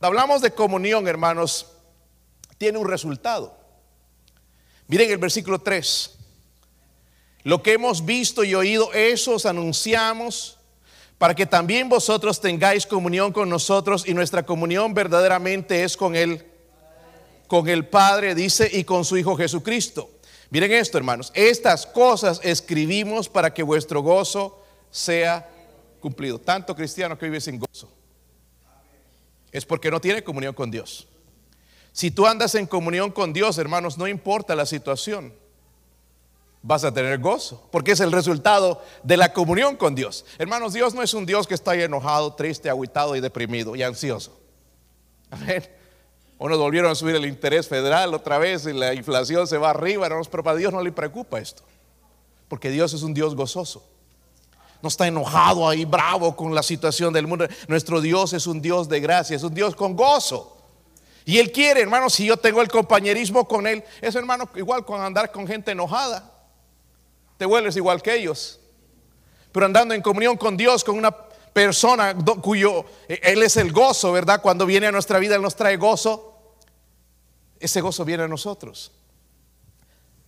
Hablamos 0.00 0.40
de 0.40 0.52
comunión, 0.52 1.06
hermanos 1.08 1.66
tiene 2.60 2.76
un 2.76 2.86
resultado. 2.86 3.56
Miren 4.86 5.10
el 5.10 5.16
versículo 5.16 5.60
3. 5.60 6.19
Lo 7.42 7.62
que 7.62 7.72
hemos 7.72 8.04
visto 8.04 8.44
y 8.44 8.54
oído, 8.54 8.92
eso 8.92 9.34
os 9.34 9.46
anunciamos 9.46 10.58
para 11.18 11.34
que 11.34 11.46
también 11.46 11.88
vosotros 11.88 12.40
tengáis 12.40 12.86
comunión 12.86 13.32
con 13.32 13.48
nosotros 13.48 14.04
y 14.06 14.14
nuestra 14.14 14.44
comunión 14.44 14.94
verdaderamente 14.94 15.84
es 15.84 15.96
con 15.96 16.16
Él, 16.16 16.46
con 17.46 17.68
el 17.68 17.86
Padre, 17.86 18.34
dice, 18.34 18.70
y 18.72 18.84
con 18.84 19.04
su 19.04 19.16
Hijo 19.16 19.36
Jesucristo. 19.36 20.10
Miren 20.50 20.72
esto, 20.72 20.98
hermanos, 20.98 21.30
estas 21.34 21.86
cosas 21.86 22.40
escribimos 22.42 23.28
para 23.28 23.52
que 23.52 23.62
vuestro 23.62 24.02
gozo 24.02 24.62
sea 24.90 25.48
cumplido. 26.00 26.38
Tanto 26.38 26.74
cristiano 26.74 27.18
que 27.18 27.26
vive 27.26 27.40
sin 27.40 27.58
gozo 27.58 27.90
es 29.52 29.64
porque 29.64 29.90
no 29.90 30.00
tiene 30.00 30.24
comunión 30.24 30.54
con 30.54 30.70
Dios. 30.70 31.06
Si 31.92 32.10
tú 32.10 32.26
andas 32.26 32.54
en 32.54 32.66
comunión 32.66 33.10
con 33.10 33.32
Dios, 33.32 33.58
hermanos, 33.58 33.98
no 33.98 34.08
importa 34.08 34.54
la 34.54 34.66
situación. 34.66 35.34
Vas 36.62 36.84
a 36.84 36.92
tener 36.92 37.18
gozo, 37.18 37.66
porque 37.70 37.92
es 37.92 38.00
el 38.00 38.12
resultado 38.12 38.82
de 39.02 39.16
la 39.16 39.32
comunión 39.32 39.76
con 39.76 39.94
Dios. 39.94 40.24
Hermanos, 40.38 40.72
Dios 40.72 40.94
no 40.94 41.02
es 41.02 41.14
un 41.14 41.26
Dios 41.26 41.46
que 41.46 41.54
está 41.54 41.74
enojado, 41.74 42.34
triste, 42.34 42.68
aguitado 42.68 43.16
y 43.16 43.20
deprimido 43.20 43.76
y 43.76 43.82
ansioso. 43.82 44.38
Amén. 45.30 45.66
O 46.38 46.48
nos 46.48 46.58
volvieron 46.58 46.90
a 46.90 46.94
subir 46.94 47.16
el 47.16 47.26
interés 47.26 47.68
federal 47.68 48.14
otra 48.14 48.38
vez 48.38 48.66
y 48.66 48.72
la 48.72 48.94
inflación 48.94 49.46
se 49.46 49.58
va 49.58 49.70
arriba, 49.70 50.06
hermanos, 50.06 50.28
pero 50.28 50.42
para 50.42 50.56
Dios 50.56 50.72
no 50.72 50.82
le 50.82 50.92
preocupa 50.92 51.38
esto, 51.38 51.62
porque 52.48 52.70
Dios 52.70 52.92
es 52.94 53.02
un 53.02 53.14
Dios 53.14 53.34
gozoso. 53.34 53.84
No 54.82 54.88
está 54.88 55.06
enojado 55.06 55.68
ahí, 55.68 55.84
bravo 55.84 56.34
con 56.34 56.54
la 56.54 56.62
situación 56.62 57.12
del 57.12 57.26
mundo. 57.26 57.46
Nuestro 57.68 58.00
Dios 58.00 58.32
es 58.32 58.46
un 58.46 58.62
Dios 58.62 58.88
de 58.88 59.00
gracia, 59.00 59.36
es 59.36 59.42
un 59.42 59.52
Dios 59.52 59.74
con 59.76 59.94
gozo. 59.94 60.56
Y 61.26 61.38
Él 61.38 61.52
quiere, 61.52 61.82
hermano, 61.82 62.08
si 62.08 62.24
yo 62.24 62.38
tengo 62.38 62.62
el 62.62 62.68
compañerismo 62.68 63.46
con 63.46 63.66
Él, 63.66 63.84
es 64.00 64.14
hermano 64.14 64.48
igual 64.54 64.86
con 64.86 65.02
andar 65.02 65.30
con 65.30 65.46
gente 65.46 65.72
enojada. 65.72 66.39
Te 67.40 67.46
vuelves 67.46 67.74
igual 67.74 68.02
que 68.02 68.14
ellos. 68.14 68.60
Pero 69.50 69.64
andando 69.64 69.94
en 69.94 70.02
comunión 70.02 70.36
con 70.36 70.58
Dios, 70.58 70.84
con 70.84 70.98
una 70.98 71.10
persona 71.10 72.14
cuyo 72.42 72.84
eh, 73.08 73.18
Él 73.22 73.42
es 73.42 73.56
el 73.56 73.72
gozo, 73.72 74.12
¿verdad? 74.12 74.42
Cuando 74.42 74.66
viene 74.66 74.88
a 74.88 74.92
nuestra 74.92 75.18
vida, 75.18 75.36
Él 75.36 75.40
nos 75.40 75.56
trae 75.56 75.78
gozo. 75.78 76.34
Ese 77.58 77.80
gozo 77.80 78.04
viene 78.04 78.24
a 78.24 78.28
nosotros. 78.28 78.92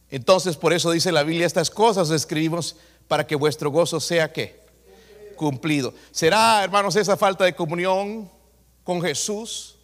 Entonces, 0.09 0.57
por 0.57 0.73
eso 0.73 0.90
dice 0.90 1.12
la 1.12 1.23
Biblia, 1.23 1.47
estas 1.47 1.69
cosas 1.69 2.09
escribimos 2.09 2.76
para 3.09 3.26
que 3.26 3.37
vuestro 3.37 3.71
gozo 3.71 4.00
sea 4.00 4.33
que 4.33 4.59
cumplido. 5.37 5.92
¿Será, 6.12 6.64
hermanos, 6.64 6.97
esa 6.97 7.19
falta 7.19 7.45
de 7.45 7.54
comunión 7.54 8.31
con 8.85 9.02
Jesús? 9.02 9.76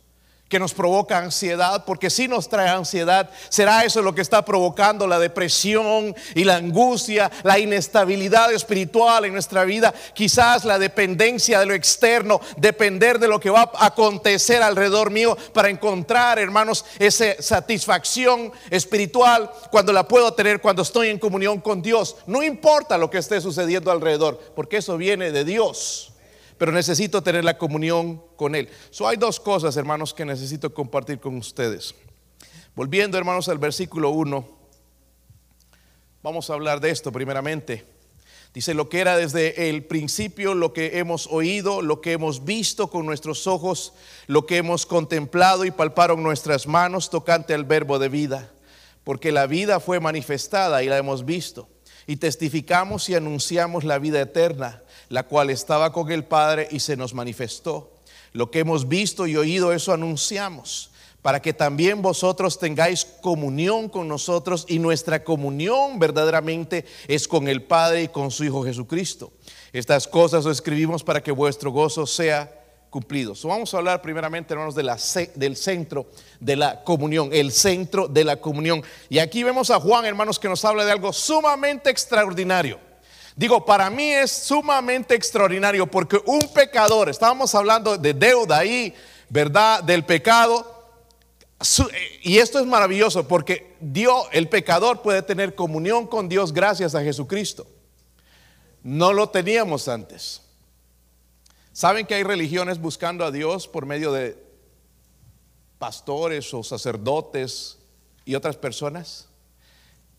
Que 0.49 0.59
nos 0.59 0.75
provoca 0.75 1.19
ansiedad, 1.19 1.85
porque 1.85 2.11
si 2.11 2.27
nos 2.27 2.49
trae 2.49 2.69
ansiedad, 2.69 3.31
será 3.49 3.85
eso 3.85 4.03
lo 4.03 4.15
que 4.15 4.23
está 4.23 4.45
provocando 4.45 5.07
la 5.07 5.19
depresión 5.19 6.15
y 6.35 6.45
la 6.45 6.57
angustia, 6.57 7.31
la 7.43 7.59
inestabilidad 7.59 8.53
espiritual 8.53 9.25
en 9.27 9.35
nuestra 9.35 9.65
vida, 9.65 9.93
quizás 10.15 10.65
la 10.65 10.79
dependencia 10.79 11.61
de 11.61 11.67
lo 11.67 11.75
externo, 11.75 12.41
depender 12.57 13.19
de 13.19 13.29
lo 13.29 13.41
que 13.41 13.51
va 13.51 13.71
a 13.75 13.87
acontecer 13.87 14.63
alrededor 14.63 15.11
mío 15.11 15.37
para 15.53 15.69
encontrar, 15.69 16.39
hermanos, 16.39 16.85
esa 16.99 17.41
satisfacción 17.41 18.53
espiritual 18.71 19.51
cuando 19.71 19.93
la 19.93 20.09
puedo 20.09 20.33
tener 20.33 20.61
cuando 20.61 20.83
estoy 20.83 21.09
en 21.09 21.19
comunión 21.19 21.61
con 21.61 21.83
Dios. 21.83 22.17
No 22.27 22.43
importa 22.43 22.97
lo 22.97 23.11
que 23.11 23.19
esté 23.19 23.41
sucediendo 23.41 23.91
alrededor, 23.91 24.39
porque 24.55 24.79
eso 24.79 24.97
viene 24.97 25.31
de 25.31 25.45
Dios 25.45 26.13
pero 26.59 26.73
necesito 26.73 27.23
tener 27.23 27.45
la 27.45 27.57
comunión 27.57 28.21
con 28.37 28.55
Él. 28.55 28.69
So, 28.91 29.07
hay 29.07 29.17
dos 29.17 29.39
cosas, 29.39 29.77
hermanos, 29.77 30.13
que 30.13 30.25
necesito 30.25 30.75
compartir 30.75 31.21
con 31.21 31.37
ustedes. 31.37 31.95
Volviendo, 32.75 33.17
hermanos, 33.17 33.49
al 33.49 33.59
versículo 33.59 34.11
1, 34.11 34.47
vamos 36.23 36.51
a 36.51 36.55
hablar 36.55 36.81
de 36.81 36.91
esto 36.91 37.13
primeramente. 37.13 37.85
Dice 38.55 38.75
lo 38.75 38.89
que 38.89 39.01
era 39.01 39.17
desde 39.17 39.69
el 39.69 39.85
principio, 39.85 40.55
lo 40.55 40.73
que 40.73 40.99
hemos 40.99 41.29
oído, 41.29 41.81
lo 41.81 42.01
que 42.01 42.13
hemos 42.13 42.45
visto 42.45 42.89
con 42.89 43.07
nuestros 43.07 43.47
ojos, 43.47 43.93
lo 44.27 44.47
que 44.47 44.57
hemos 44.57 44.87
contemplado 44.87 45.65
y 45.65 45.71
palparon 45.71 46.23
nuestras 46.23 46.67
manos 46.67 47.11
tocante 47.11 47.55
al 47.55 47.65
verbo 47.65 47.99
de 47.99 48.09
vida. 48.09 48.51
Porque 49.05 49.33
la 49.33 49.47
vida 49.47 49.81
fue 49.81 50.01
manifestada 50.01 50.83
y 50.83 50.89
la 50.89 50.99
hemos 50.99 51.25
visto. 51.25 51.69
Y 52.07 52.17
testificamos 52.17 53.09
y 53.11 53.15
anunciamos 53.15 53.85
la 53.85 53.99
vida 53.99 54.21
eterna 54.21 54.83
la 55.09 55.25
cual 55.25 55.51
estaba 55.51 55.93
con 55.93 56.11
el 56.11 56.25
Padre 56.25 56.69
y 56.71 56.81
se 56.81 56.97
nos 56.97 57.15
manifestó. 57.15 57.93
Lo 58.33 58.51
que 58.51 58.61
hemos 58.61 58.89
visto 58.89 59.27
y 59.27 59.37
oído, 59.37 59.73
eso 59.73 59.93
anunciamos, 59.93 60.91
para 61.23 61.41
que 61.41 61.53
también 61.53 62.03
vosotros 62.03 62.59
tengáis 62.59 63.05
comunión 63.05 63.89
con 63.89 64.07
nosotros 64.07 64.65
y 64.69 64.79
nuestra 64.79 65.25
comunión 65.25 65.99
verdaderamente 65.99 66.85
es 67.09 67.27
con 67.27 67.49
el 67.49 67.63
Padre 67.63 68.05
y 68.05 68.09
con 68.09 68.31
su 68.31 68.45
Hijo 68.45 68.65
Jesucristo. 68.65 69.33
Estas 69.73 70.07
cosas 70.07 70.47
os 70.47 70.53
escribimos 70.53 71.03
para 71.03 71.23
que 71.23 71.33
vuestro 71.33 71.71
gozo 71.71 72.07
sea 72.07 72.55
cumplido. 72.91 73.35
vamos 73.45 73.73
a 73.75 73.79
hablar 73.79 74.01
primeramente, 74.01 74.55
hermanos, 74.55 74.75
del 74.75 75.57
centro 75.57 76.07
de 76.41 76.57
la 76.57 76.83
comunión, 76.85 77.31
el 77.33 77.53
centro 77.53 78.09
de 78.09 78.25
la 78.25 78.39
comunión. 78.39 78.83
Y 79.09 79.19
aquí 79.19 79.43
vemos 79.43 79.71
a 79.71 79.81
Juan, 79.81 80.05
hermanos, 80.05 80.39
que 80.39 80.49
nos 80.49 80.65
habla 80.65 80.85
de 80.85 80.93
algo 80.93 81.13
sumamente 81.13 81.91
extraordinario. 81.91 82.88
Digo, 83.39 83.65
para 83.65 83.89
mí 83.89 84.11
es 84.11 84.33
sumamente 84.33 85.15
extraordinario 85.15 85.87
porque 85.87 86.21
un 86.27 86.41
pecador, 86.53 87.09
estábamos 87.09 87.55
hablando 87.55 87.97
de 87.97 88.13
deuda 88.13 88.59
ahí, 88.59 88.93
¿verdad? 89.29 89.81
Del 89.85 90.05
pecado. 90.05 90.91
Y 92.23 92.39
esto 92.39 92.59
es 92.59 92.67
maravilloso 92.67 93.29
porque 93.29 93.77
Dios, 93.79 94.27
el 94.33 94.49
pecador 94.49 95.03
puede 95.03 95.23
tener 95.23 95.55
comunión 95.55 96.09
con 96.09 96.29
Dios 96.29 96.53
gracias 96.53 96.97
a 96.97 97.03
Jesucristo. 97.05 97.65
No 98.83 99.13
lo 99.13 99.29
teníamos 99.29 99.87
antes. 99.87 100.43
¿Saben 101.73 102.07
que 102.07 102.17
hay 102.17 102.25
religiones 102.25 102.81
buscando 102.81 103.25
a 103.25 103.31
Dios 103.31 103.69
por 103.69 103.87
medio 103.87 104.11
de 104.11 104.37
pastores 105.79 106.53
o 106.53 106.65
sacerdotes 106.65 107.79
y 108.25 108.35
otras 108.35 108.57
personas? 108.57 109.29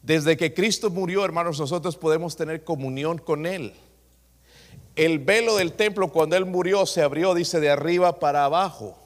Desde 0.02 0.38
que 0.38 0.54
Cristo 0.54 0.90
murió, 0.90 1.26
hermanos, 1.26 1.60
nosotros 1.60 1.98
podemos 1.98 2.36
tener 2.36 2.64
comunión 2.64 3.18
con 3.18 3.46
Él. 3.46 3.74
El 4.96 5.20
velo 5.20 5.58
del 5.58 5.74
templo 5.74 6.10
cuando 6.10 6.36
Él 6.36 6.46
murió 6.46 6.86
se 6.86 7.02
abrió, 7.02 7.34
dice, 7.34 7.60
de 7.60 7.70
arriba 7.70 8.20
para 8.20 8.46
abajo. 8.46 8.98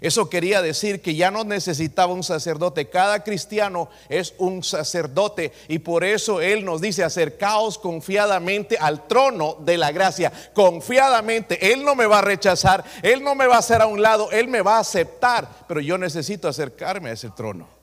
Eso 0.00 0.28
quería 0.28 0.60
decir 0.60 1.00
que 1.00 1.14
ya 1.14 1.30
no 1.30 1.44
necesitaba 1.44 2.12
un 2.12 2.22
sacerdote. 2.22 2.90
Cada 2.90 3.24
cristiano 3.24 3.88
es 4.08 4.34
un 4.38 4.62
sacerdote 4.62 5.52
y 5.68 5.78
por 5.78 6.04
eso 6.04 6.40
Él 6.40 6.64
nos 6.64 6.80
dice 6.82 7.02
acercaos 7.02 7.78
confiadamente 7.78 8.76
al 8.78 9.06
trono 9.06 9.56
de 9.60 9.78
la 9.78 9.92
gracia. 9.92 10.32
Confiadamente. 10.52 11.72
Él 11.72 11.82
no 11.82 11.94
me 11.94 12.06
va 12.06 12.18
a 12.18 12.22
rechazar, 12.22 12.84
Él 13.02 13.22
no 13.22 13.34
me 13.34 13.46
va 13.46 13.56
a 13.56 13.60
hacer 13.60 13.80
a 13.80 13.86
un 13.86 14.02
lado, 14.02 14.30
Él 14.32 14.48
me 14.48 14.60
va 14.60 14.76
a 14.76 14.80
aceptar. 14.80 15.48
Pero 15.66 15.80
yo 15.80 15.96
necesito 15.96 16.46
acercarme 16.46 17.10
a 17.10 17.14
ese 17.14 17.30
trono. 17.30 17.75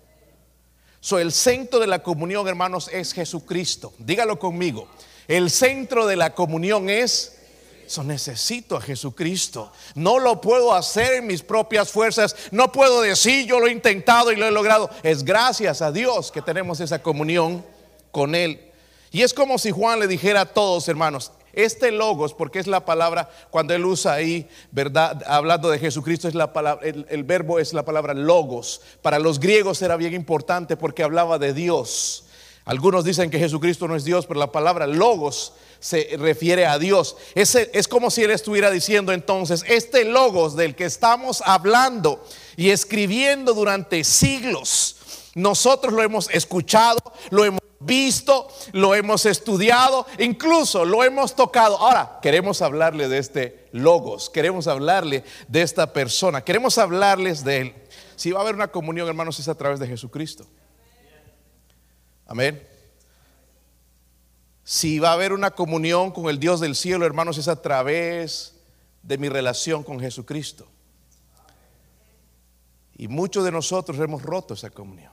So, 1.03 1.19
el 1.19 1.33
centro 1.33 1.79
de 1.79 1.88
la 1.88 2.01
comunión, 2.01 2.48
hermanos, 2.48 2.89
es 2.89 3.12
Jesucristo. 3.12 3.91
Dígalo 3.98 4.39
conmigo. 4.39 4.88
El 5.27 5.50
centro 5.50 6.07
de 6.07 6.15
la 6.15 6.33
comunión 6.33 6.89
es 6.89 7.39
So, 7.88 8.05
necesito 8.05 8.77
a 8.77 8.81
Jesucristo. 8.81 9.69
No 9.95 10.17
lo 10.17 10.39
puedo 10.39 10.74
hacer 10.74 11.15
en 11.15 11.27
mis 11.27 11.41
propias 11.41 11.91
fuerzas. 11.91 12.38
No 12.51 12.72
puedo 12.72 13.01
decir 13.01 13.45
yo 13.45 13.60
lo 13.60 13.67
he 13.67 13.72
intentado 13.74 14.31
y 14.31 14.38
lo 14.38 14.48
he 14.48 14.51
logrado. 14.51 14.89
Es 15.03 15.25
gracias 15.25 15.81
a 15.81 15.91
Dios 15.91 16.31
que 16.31 16.41
tenemos 16.41 16.79
esa 16.79 17.03
comunión 17.03 17.65
con 18.10 18.33
Él. 18.33 18.72
Y 19.12 19.24
es 19.24 19.33
como 19.33 19.57
si 19.57 19.72
Juan 19.72 20.00
le 20.00 20.07
dijera 20.07 20.39
a 20.39 20.45
todos, 20.45 20.88
hermanos, 20.88 21.33
este 21.53 21.91
logos, 21.91 22.33
porque 22.33 22.60
es 22.60 22.67
la 22.67 22.86
palabra, 22.86 23.29
cuando 23.51 23.74
él 23.74 23.86
usa 23.86 24.13
ahí, 24.13 24.50
¿verdad? 24.72 25.24
Hablando 25.27 25.69
de 25.69 25.79
Jesucristo, 25.79 26.27
es 26.27 26.36
la 26.36 26.51
palabra, 26.51 26.86
el, 26.86 27.24
verbo 27.24 27.60
es 27.60 27.74
la 27.74 27.86
palabra 27.86 28.13
logos. 28.13 28.81
Para 29.01 29.19
los 29.19 29.39
griegos 29.39 29.81
era 29.81 29.95
bien 29.95 30.13
importante 30.13 30.75
porque 30.75 31.03
hablaba 31.03 31.38
de 31.38 31.53
Dios. 31.53 32.25
Algunos 32.65 33.03
dicen 33.03 33.29
que 33.29 33.39
Jesucristo 33.39 33.88
no 33.88 33.95
es 33.95 34.03
Dios, 34.03 34.25
pero 34.25 34.39
la 34.39 34.51
palabra 34.51 34.88
logos 34.88 35.53
se 35.79 36.15
refiere 36.17 36.65
a 36.65 36.79
Dios. 36.79 37.17
Ese, 37.36 37.69
es 37.74 37.88
como 37.88 38.10
si 38.10 38.24
él 38.24 38.31
estuviera 38.31 38.72
diciendo 38.72 39.12
entonces, 39.12 39.65
este 39.67 40.05
logos 40.05 40.55
del 40.55 40.75
que 40.75 40.86
estamos 40.86 41.43
hablando 41.45 42.25
y 42.55 42.69
escribiendo 42.69 43.53
durante 43.53 44.03
siglos, 44.05 44.95
nosotros 45.36 45.93
lo 45.93 46.01
hemos 46.03 46.29
escuchado, 46.29 47.00
lo 47.31 47.43
hemos 47.43 47.62
visto, 47.85 48.47
lo 48.71 48.95
hemos 48.95 49.25
estudiado, 49.25 50.05
incluso 50.19 50.85
lo 50.85 51.03
hemos 51.03 51.35
tocado. 51.35 51.77
Ahora, 51.77 52.19
queremos 52.21 52.61
hablarle 52.61 53.07
de 53.07 53.17
este 53.17 53.67
logos, 53.71 54.29
queremos 54.29 54.67
hablarle 54.67 55.23
de 55.47 55.61
esta 55.61 55.93
persona, 55.93 56.43
queremos 56.43 56.77
hablarles 56.77 57.43
de 57.43 57.61
él. 57.61 57.75
Si 58.15 58.31
va 58.31 58.39
a 58.39 58.43
haber 58.43 58.55
una 58.55 58.69
comunión, 58.69 59.07
hermanos, 59.07 59.39
es 59.39 59.47
a 59.47 59.55
través 59.55 59.79
de 59.79 59.87
Jesucristo. 59.87 60.45
Amén. 62.25 62.67
Si 64.63 64.99
va 64.99 65.09
a 65.09 65.13
haber 65.13 65.33
una 65.33 65.51
comunión 65.51 66.11
con 66.11 66.29
el 66.29 66.39
Dios 66.39 66.59
del 66.59 66.75
cielo, 66.75 67.05
hermanos, 67.05 67.37
es 67.37 67.47
a 67.47 67.61
través 67.61 68.55
de 69.01 69.17
mi 69.17 69.29
relación 69.29 69.83
con 69.83 69.99
Jesucristo. 69.99 70.67
Y 72.95 73.07
muchos 73.07 73.43
de 73.43 73.51
nosotros 73.51 73.99
hemos 73.99 74.21
roto 74.21 74.53
esa 74.53 74.69
comunión. 74.69 75.12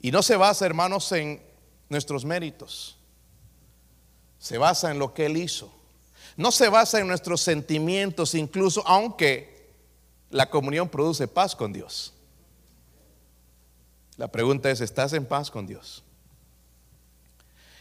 Y 0.00 0.10
no 0.10 0.22
se 0.22 0.36
basa, 0.36 0.66
hermanos, 0.66 1.10
en 1.12 1.42
nuestros 1.88 2.24
méritos. 2.24 2.96
Se 4.38 4.58
basa 4.58 4.90
en 4.90 4.98
lo 4.98 5.12
que 5.12 5.26
Él 5.26 5.36
hizo. 5.36 5.72
No 6.36 6.52
se 6.52 6.68
basa 6.68 7.00
en 7.00 7.08
nuestros 7.08 7.40
sentimientos, 7.40 8.34
incluso 8.34 8.86
aunque 8.86 9.72
la 10.30 10.48
comunión 10.48 10.88
produce 10.88 11.26
paz 11.26 11.56
con 11.56 11.72
Dios. 11.72 12.14
La 14.16 14.28
pregunta 14.28 14.70
es, 14.70 14.80
¿estás 14.80 15.12
en 15.12 15.26
paz 15.26 15.50
con 15.50 15.66
Dios? 15.66 16.04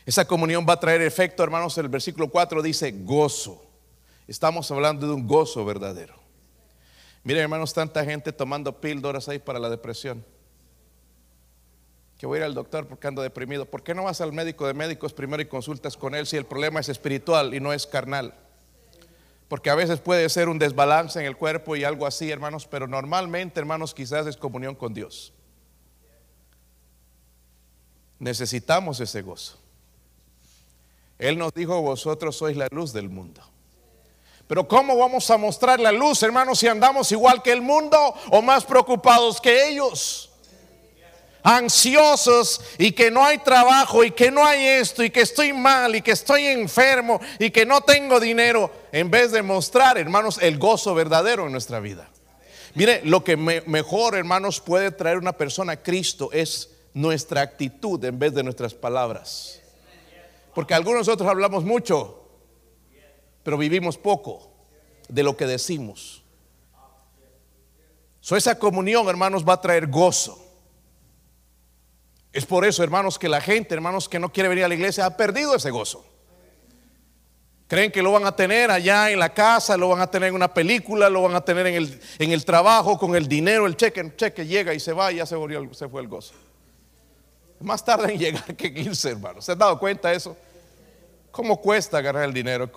Esa 0.05 0.25
comunión 0.25 0.65
va 0.67 0.73
a 0.73 0.79
traer 0.79 1.01
efecto, 1.01 1.43
hermanos. 1.43 1.77
El 1.77 1.89
versículo 1.89 2.29
4 2.29 2.61
dice 2.61 2.91
gozo. 2.91 3.63
Estamos 4.27 4.71
hablando 4.71 5.05
de 5.05 5.13
un 5.13 5.27
gozo 5.27 5.65
verdadero. 5.65 6.15
Miren, 7.23 7.43
hermanos, 7.43 7.73
tanta 7.73 8.05
gente 8.05 8.31
tomando 8.31 8.79
píldoras 8.79 9.27
ahí 9.27 9.39
para 9.39 9.59
la 9.59 9.69
depresión. 9.69 10.23
Que 12.17 12.25
voy 12.25 12.37
a 12.37 12.39
ir 12.39 12.45
al 12.45 12.53
doctor 12.55 12.87
porque 12.87 13.07
ando 13.07 13.21
deprimido. 13.21 13.65
¿Por 13.65 13.83
qué 13.83 13.93
no 13.93 14.03
vas 14.03 14.21
al 14.21 14.33
médico 14.33 14.65
de 14.65 14.73
médicos 14.73 15.13
primero 15.13 15.41
y 15.41 15.45
consultas 15.45 15.95
con 15.95 16.15
él 16.15 16.25
si 16.25 16.35
el 16.35 16.45
problema 16.45 16.79
es 16.79 16.89
espiritual 16.89 17.53
y 17.53 17.59
no 17.59 17.73
es 17.73 17.85
carnal? 17.85 18.33
Porque 19.47 19.69
a 19.69 19.75
veces 19.75 19.99
puede 20.01 20.27
ser 20.29 20.49
un 20.49 20.59
desbalance 20.59 21.19
en 21.19 21.25
el 21.25 21.37
cuerpo 21.37 21.75
y 21.75 21.83
algo 21.83 22.05
así, 22.05 22.29
hermanos, 22.29 22.67
pero 22.67 22.87
normalmente, 22.87 23.59
hermanos, 23.59 23.93
quizás 23.93 24.25
es 24.27 24.35
comunión 24.35 24.75
con 24.75 24.93
Dios. 24.93 25.31
Necesitamos 28.19 28.99
ese 28.99 29.21
gozo. 29.21 29.57
Él 31.19 31.37
nos 31.37 31.53
dijo, 31.53 31.81
vosotros 31.81 32.35
sois 32.35 32.57
la 32.57 32.67
luz 32.71 32.93
del 32.93 33.09
mundo. 33.09 33.41
Pero 34.47 34.67
¿cómo 34.67 34.97
vamos 34.97 35.29
a 35.29 35.37
mostrar 35.37 35.79
la 35.79 35.91
luz, 35.91 36.23
hermanos, 36.23 36.59
si 36.59 36.67
andamos 36.67 37.11
igual 37.11 37.41
que 37.43 37.51
el 37.51 37.61
mundo 37.61 37.97
o 38.31 38.41
más 38.41 38.65
preocupados 38.65 39.39
que 39.39 39.69
ellos? 39.69 40.26
Ansiosos 41.47 42.59
y 42.77 42.91
que 42.91 43.09
no 43.09 43.23
hay 43.23 43.37
trabajo 43.37 44.03
y 44.03 44.11
que 44.11 44.29
no 44.29 44.45
hay 44.45 44.65
esto 44.65 45.01
y 45.01 45.09
que 45.09 45.21
estoy 45.21 45.53
mal 45.53 45.95
y 45.95 46.01
que 46.01 46.11
estoy 46.11 46.45
enfermo 46.45 47.21
y 47.39 47.51
que 47.51 47.65
no 47.65 47.79
tengo 47.79 48.19
dinero, 48.19 48.69
en 48.91 49.09
vez 49.09 49.31
de 49.31 49.41
mostrar, 49.41 49.97
hermanos, 49.97 50.39
el 50.41 50.57
gozo 50.57 50.93
verdadero 50.93 51.45
en 51.45 51.53
nuestra 51.53 51.79
vida. 51.79 52.09
Mire, 52.75 52.99
lo 53.05 53.23
que 53.23 53.37
mejor, 53.37 54.15
hermanos, 54.15 54.59
puede 54.59 54.91
traer 54.91 55.17
una 55.17 55.31
persona 55.31 55.73
a 55.73 55.81
Cristo 55.81 56.29
es 56.33 56.69
nuestra 56.93 57.41
actitud 57.41 58.03
en 58.03 58.19
vez 58.19 58.33
de 58.33 58.43
nuestras 58.43 58.73
palabras. 58.73 59.61
Porque 60.53 60.73
algunos 60.73 61.07
nosotros 61.07 61.29
hablamos 61.29 61.63
mucho, 61.63 62.27
pero 63.43 63.57
vivimos 63.57 63.97
poco 63.97 64.51
de 65.07 65.23
lo 65.23 65.37
que 65.37 65.45
decimos. 65.45 66.23
Esa 68.29 68.59
comunión, 68.59 69.07
hermanos, 69.07 69.47
va 69.47 69.53
a 69.53 69.61
traer 69.61 69.87
gozo. 69.87 70.46
Es 72.37 72.45
por 72.45 72.65
eso, 72.65 72.83
hermanos, 72.83 73.17
que 73.17 73.27
la 73.27 73.41
gente, 73.41 73.73
hermanos, 73.73 74.07
que 74.07 74.19
no 74.19 74.31
quiere 74.31 74.47
venir 74.47 74.63
a 74.63 74.67
la 74.67 74.75
iglesia 74.75 75.07
ha 75.07 75.17
perdido 75.17 75.55
ese 75.55 75.71
gozo. 75.71 76.05
Creen 77.67 77.91
que 77.91 78.03
lo 78.03 78.11
van 78.11 78.27
a 78.27 78.35
tener 78.35 78.69
allá 78.69 79.09
en 79.09 79.17
la 79.17 79.33
casa, 79.33 79.75
lo 79.75 79.89
van 79.89 80.01
a 80.01 80.11
tener 80.11 80.29
en 80.29 80.35
una 80.35 80.53
película, 80.53 81.09
lo 81.09 81.23
van 81.23 81.33
a 81.33 81.41
tener 81.41 81.65
en 81.65 81.73
el, 81.73 81.99
en 82.19 82.31
el 82.31 82.45
trabajo, 82.45 82.99
con 82.99 83.15
el 83.15 83.27
dinero, 83.27 83.65
el 83.65 83.75
cheque, 83.75 84.01
el 84.01 84.15
cheque 84.15 84.45
llega 84.45 84.71
y 84.75 84.79
se 84.79 84.93
va 84.93 85.11
y 85.11 85.15
ya 85.15 85.25
se, 85.25 85.35
se 85.71 85.89
fue 85.89 85.99
el 85.99 86.07
gozo. 86.07 86.35
Más 87.59 87.83
tarde 87.83 88.13
en 88.13 88.19
llegar 88.19 88.55
que 88.55 88.67
irse, 88.67 89.09
hermanos. 89.09 89.43
¿Se 89.43 89.53
han 89.53 89.57
dado 89.57 89.79
cuenta 89.79 90.09
de 90.09 90.17
eso? 90.17 90.37
¿Cómo 91.31 91.59
cuesta 91.59 91.97
agarrar 91.97 92.23
el 92.25 92.33
dinero? 92.35 92.69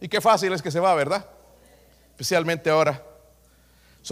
Y 0.00 0.08
qué 0.08 0.20
fácil 0.20 0.52
es 0.52 0.60
que 0.60 0.72
se 0.72 0.80
va, 0.80 0.92
¿verdad? 0.96 1.24
Especialmente 2.10 2.68
ahora 2.68 3.00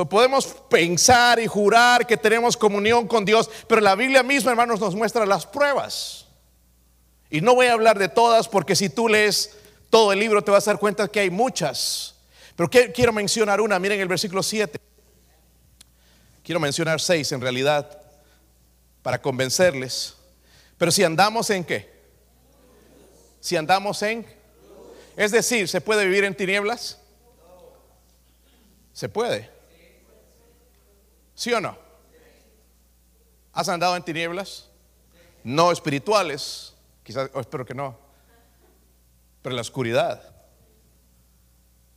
podemos 0.05 0.47
pensar 0.69 1.39
y 1.39 1.47
jurar 1.47 2.07
que 2.07 2.19
tenemos 2.19 2.57
comunión 2.57 3.09
con 3.09 3.25
Dios, 3.25 3.49
pero 3.67 3.81
la 3.81 3.95
Biblia 3.95 4.23
misma, 4.23 4.51
hermanos, 4.51 4.79
nos 4.79 4.95
muestra 4.95 5.25
las 5.25 5.47
pruebas. 5.47 6.27
Y 7.31 7.41
no 7.41 7.55
voy 7.55 7.67
a 7.69 7.73
hablar 7.73 7.99
de 7.99 8.09
todas 8.09 8.47
porque 8.47 8.77
si 8.77 8.91
tú 8.91 9.09
lees 9.09 9.57
todo 9.89 10.13
el 10.13 10.19
libro 10.19 10.43
te 10.43 10.51
vas 10.51 10.69
a 10.69 10.73
dar 10.73 10.79
cuenta 10.79 11.09
que 11.09 11.21
hay 11.21 11.31
muchas. 11.31 12.15
Pero 12.55 12.69
quiero 12.69 13.13
mencionar 13.13 13.61
una, 13.61 13.79
miren 13.79 14.01
el 14.01 14.09
versículo 14.09 14.43
7. 14.43 14.79
Quiero 16.43 16.61
mencionar 16.61 17.01
seis 17.01 17.33
en 17.33 17.41
realidad 17.41 18.01
para 19.03 19.21
convencerles. 19.21 20.15
Pero 20.79 20.93
si 20.93 21.03
andamos 21.03 21.51
en 21.51 21.65
qué? 21.65 21.97
Si 23.41 23.57
andamos 23.57 24.03
en... 24.03 24.27
Es 25.17 25.33
decir, 25.33 25.69
¿se 25.69 25.81
puede 25.81 26.05
vivir 26.05 26.25
en 26.25 26.37
tinieblas? 26.37 26.99
Se 28.93 29.09
puede. 29.09 29.56
¿Sí 31.37 31.53
o 31.53 31.61
no? 31.61 31.77
¿Has 33.53 33.69
andado 33.69 33.95
en 33.95 34.03
tinieblas? 34.03 34.69
No 35.45 35.71
espirituales, 35.71 36.75
quizás, 37.05 37.31
espero 37.39 37.65
que 37.65 37.75
no, 37.75 37.97
pero 39.43 39.53
en 39.53 39.57
la 39.57 39.63
oscuridad. 39.63 40.35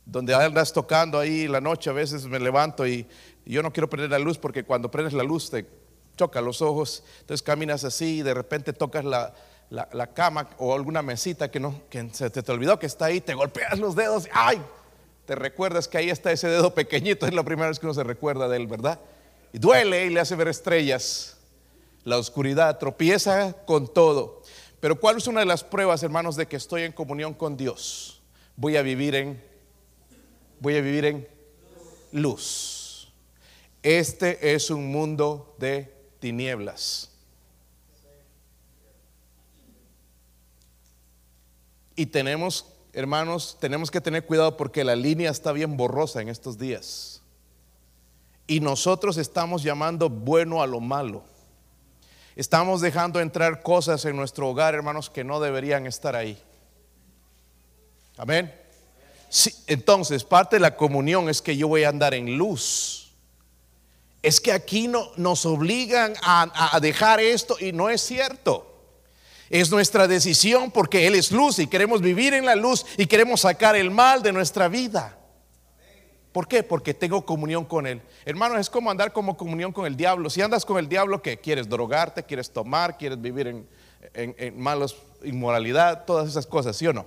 Donde 0.04 0.34
andas 0.34 0.72
tocando 0.72 1.18
ahí 1.18 1.48
la 1.48 1.60
noche, 1.60 1.88
a 1.88 1.94
veces 1.94 2.26
me 2.26 2.38
levanto 2.38 2.86
y, 2.86 3.06
yo 3.46 3.62
no 3.62 3.72
quiero 3.72 3.88
prender 3.88 4.10
la 4.10 4.18
luz 4.18 4.38
porque 4.38 4.62
cuando 4.62 4.90
prendes 4.90 5.14
la 5.14 5.24
luz 5.24 5.50
te 5.50 5.66
choca 6.16 6.40
los 6.42 6.60
ojos, 6.60 7.02
entonces 7.20 7.42
caminas 7.42 7.82
así 7.82 8.18
y 8.18 8.22
de 8.22 8.34
repente 8.34 8.72
tocas 8.74 9.04
la, 9.04 9.32
cama 10.14 10.50
o 10.58 10.74
alguna 10.74 11.00
mesita 11.00 11.50
que, 11.50 11.58
no, 11.58 11.82
que 11.88 12.10
se 12.12 12.28
te, 12.28 12.42
te, 12.42 12.52
olvidó 12.52 12.78
que 12.78 12.86
está 12.86 13.06
ahí, 13.06 13.20
te 13.22 13.34
golpeas 13.34 13.78
los 13.78 13.96
dedos, 13.96 14.28
¡ay! 14.32 14.60
Te 15.24 15.34
recuerdas 15.34 15.88
que 15.88 15.96
ahí 15.96 16.10
está 16.10 16.30
ese 16.30 16.48
dedo 16.48 16.74
pequeñito, 16.74 17.26
es 17.26 17.32
la 17.32 17.42
primera 17.42 17.68
vez 17.68 17.78
que 17.78 17.86
uno 17.86 17.94
se 17.94 18.04
recuerda 18.04 18.46
de 18.48 18.58
él, 18.58 18.66
¿verdad? 18.66 19.00
Y 19.52 19.58
duele 19.58 20.06
y 20.06 20.10
le 20.10 20.20
hace 20.20 20.36
ver 20.36 20.48
estrellas. 20.48 21.36
La 22.04 22.18
oscuridad 22.18 22.78
tropieza 22.78 23.52
con 23.66 23.92
todo. 23.92 24.42
Pero 24.80 24.98
¿cuál 24.98 25.18
es 25.18 25.26
una 25.26 25.40
de 25.40 25.46
las 25.46 25.62
pruebas, 25.62 26.02
hermanos, 26.02 26.36
de 26.36 26.46
que 26.46 26.56
estoy 26.56 26.82
en 26.82 26.92
comunión 26.92 27.34
con 27.34 27.56
Dios? 27.56 28.22
Voy 28.56 28.76
a 28.76 28.82
vivir 28.82 29.14
en 29.14 29.50
voy 30.60 30.76
a 30.76 30.80
vivir 30.80 31.04
en 31.06 31.28
luz. 32.12 33.12
Este 33.82 34.54
es 34.54 34.70
un 34.70 34.90
mundo 34.92 35.54
de 35.58 35.92
tinieblas. 36.20 37.10
Y 41.96 42.06
tenemos, 42.06 42.66
hermanos, 42.92 43.58
tenemos 43.60 43.90
que 43.90 44.00
tener 44.00 44.24
cuidado 44.24 44.56
porque 44.56 44.84
la 44.84 44.96
línea 44.96 45.30
está 45.30 45.52
bien 45.52 45.76
borrosa 45.76 46.22
en 46.22 46.28
estos 46.28 46.58
días. 46.58 47.19
Y 48.50 48.58
nosotros 48.58 49.16
estamos 49.16 49.62
llamando 49.62 50.10
bueno 50.10 50.60
a 50.60 50.66
lo 50.66 50.80
malo. 50.80 51.22
Estamos 52.34 52.80
dejando 52.80 53.20
entrar 53.20 53.62
cosas 53.62 54.04
en 54.06 54.16
nuestro 54.16 54.48
hogar, 54.48 54.74
hermanos, 54.74 55.08
que 55.08 55.22
no 55.22 55.38
deberían 55.38 55.86
estar 55.86 56.16
ahí. 56.16 56.36
Amén. 58.16 58.52
entonces, 59.68 60.24
parte 60.24 60.56
de 60.56 60.60
la 60.60 60.74
comunión 60.74 61.28
es 61.28 61.40
que 61.40 61.56
yo 61.56 61.68
voy 61.68 61.84
a 61.84 61.90
andar 61.90 62.12
en 62.12 62.36
luz. 62.36 63.12
Es 64.20 64.40
que 64.40 64.50
aquí 64.50 64.88
no, 64.88 65.12
nos 65.14 65.46
obligan 65.46 66.14
a, 66.20 66.74
a 66.74 66.80
dejar 66.80 67.20
esto 67.20 67.56
y 67.60 67.70
no 67.70 67.88
es 67.88 68.00
cierto. 68.00 68.66
Es 69.48 69.70
nuestra 69.70 70.08
decisión 70.08 70.72
porque 70.72 71.06
Él 71.06 71.14
es 71.14 71.30
luz 71.30 71.60
y 71.60 71.68
queremos 71.68 72.00
vivir 72.00 72.34
en 72.34 72.46
la 72.46 72.56
luz 72.56 72.84
y 72.96 73.06
queremos 73.06 73.42
sacar 73.42 73.76
el 73.76 73.92
mal 73.92 74.24
de 74.24 74.32
nuestra 74.32 74.66
vida. 74.66 75.19
¿Por 76.32 76.46
qué? 76.46 76.62
Porque 76.62 76.94
tengo 76.94 77.24
comunión 77.24 77.64
con 77.64 77.86
Él. 77.86 78.00
Hermano, 78.24 78.56
es 78.56 78.70
como 78.70 78.90
andar 78.90 79.12
como 79.12 79.36
comunión 79.36 79.72
con 79.72 79.86
el 79.86 79.96
diablo. 79.96 80.30
Si 80.30 80.40
andas 80.40 80.64
con 80.64 80.78
el 80.78 80.88
diablo, 80.88 81.22
¿qué? 81.22 81.38
¿Quieres 81.38 81.68
drogarte? 81.68 82.22
¿Quieres 82.22 82.50
tomar? 82.50 82.96
¿Quieres 82.96 83.20
vivir 83.20 83.48
en, 83.48 83.66
en 84.14 84.60
malos 84.60 84.96
inmoralidad? 85.24 86.04
Todas 86.04 86.28
esas 86.28 86.46
cosas, 86.46 86.76
¿sí 86.76 86.86
o 86.86 86.92
no? 86.92 87.06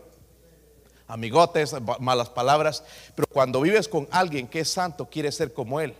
Amigotes, 1.07 1.75
malas 1.99 2.29
palabras. 2.29 2.83
Pero 3.15 3.27
cuando 3.29 3.61
vives 3.61 3.87
con 3.87 4.07
alguien 4.11 4.47
que 4.47 4.59
es 4.59 4.69
santo, 4.69 5.09
quieres 5.09 5.35
ser 5.35 5.53
como 5.53 5.79
Él. 5.79 5.93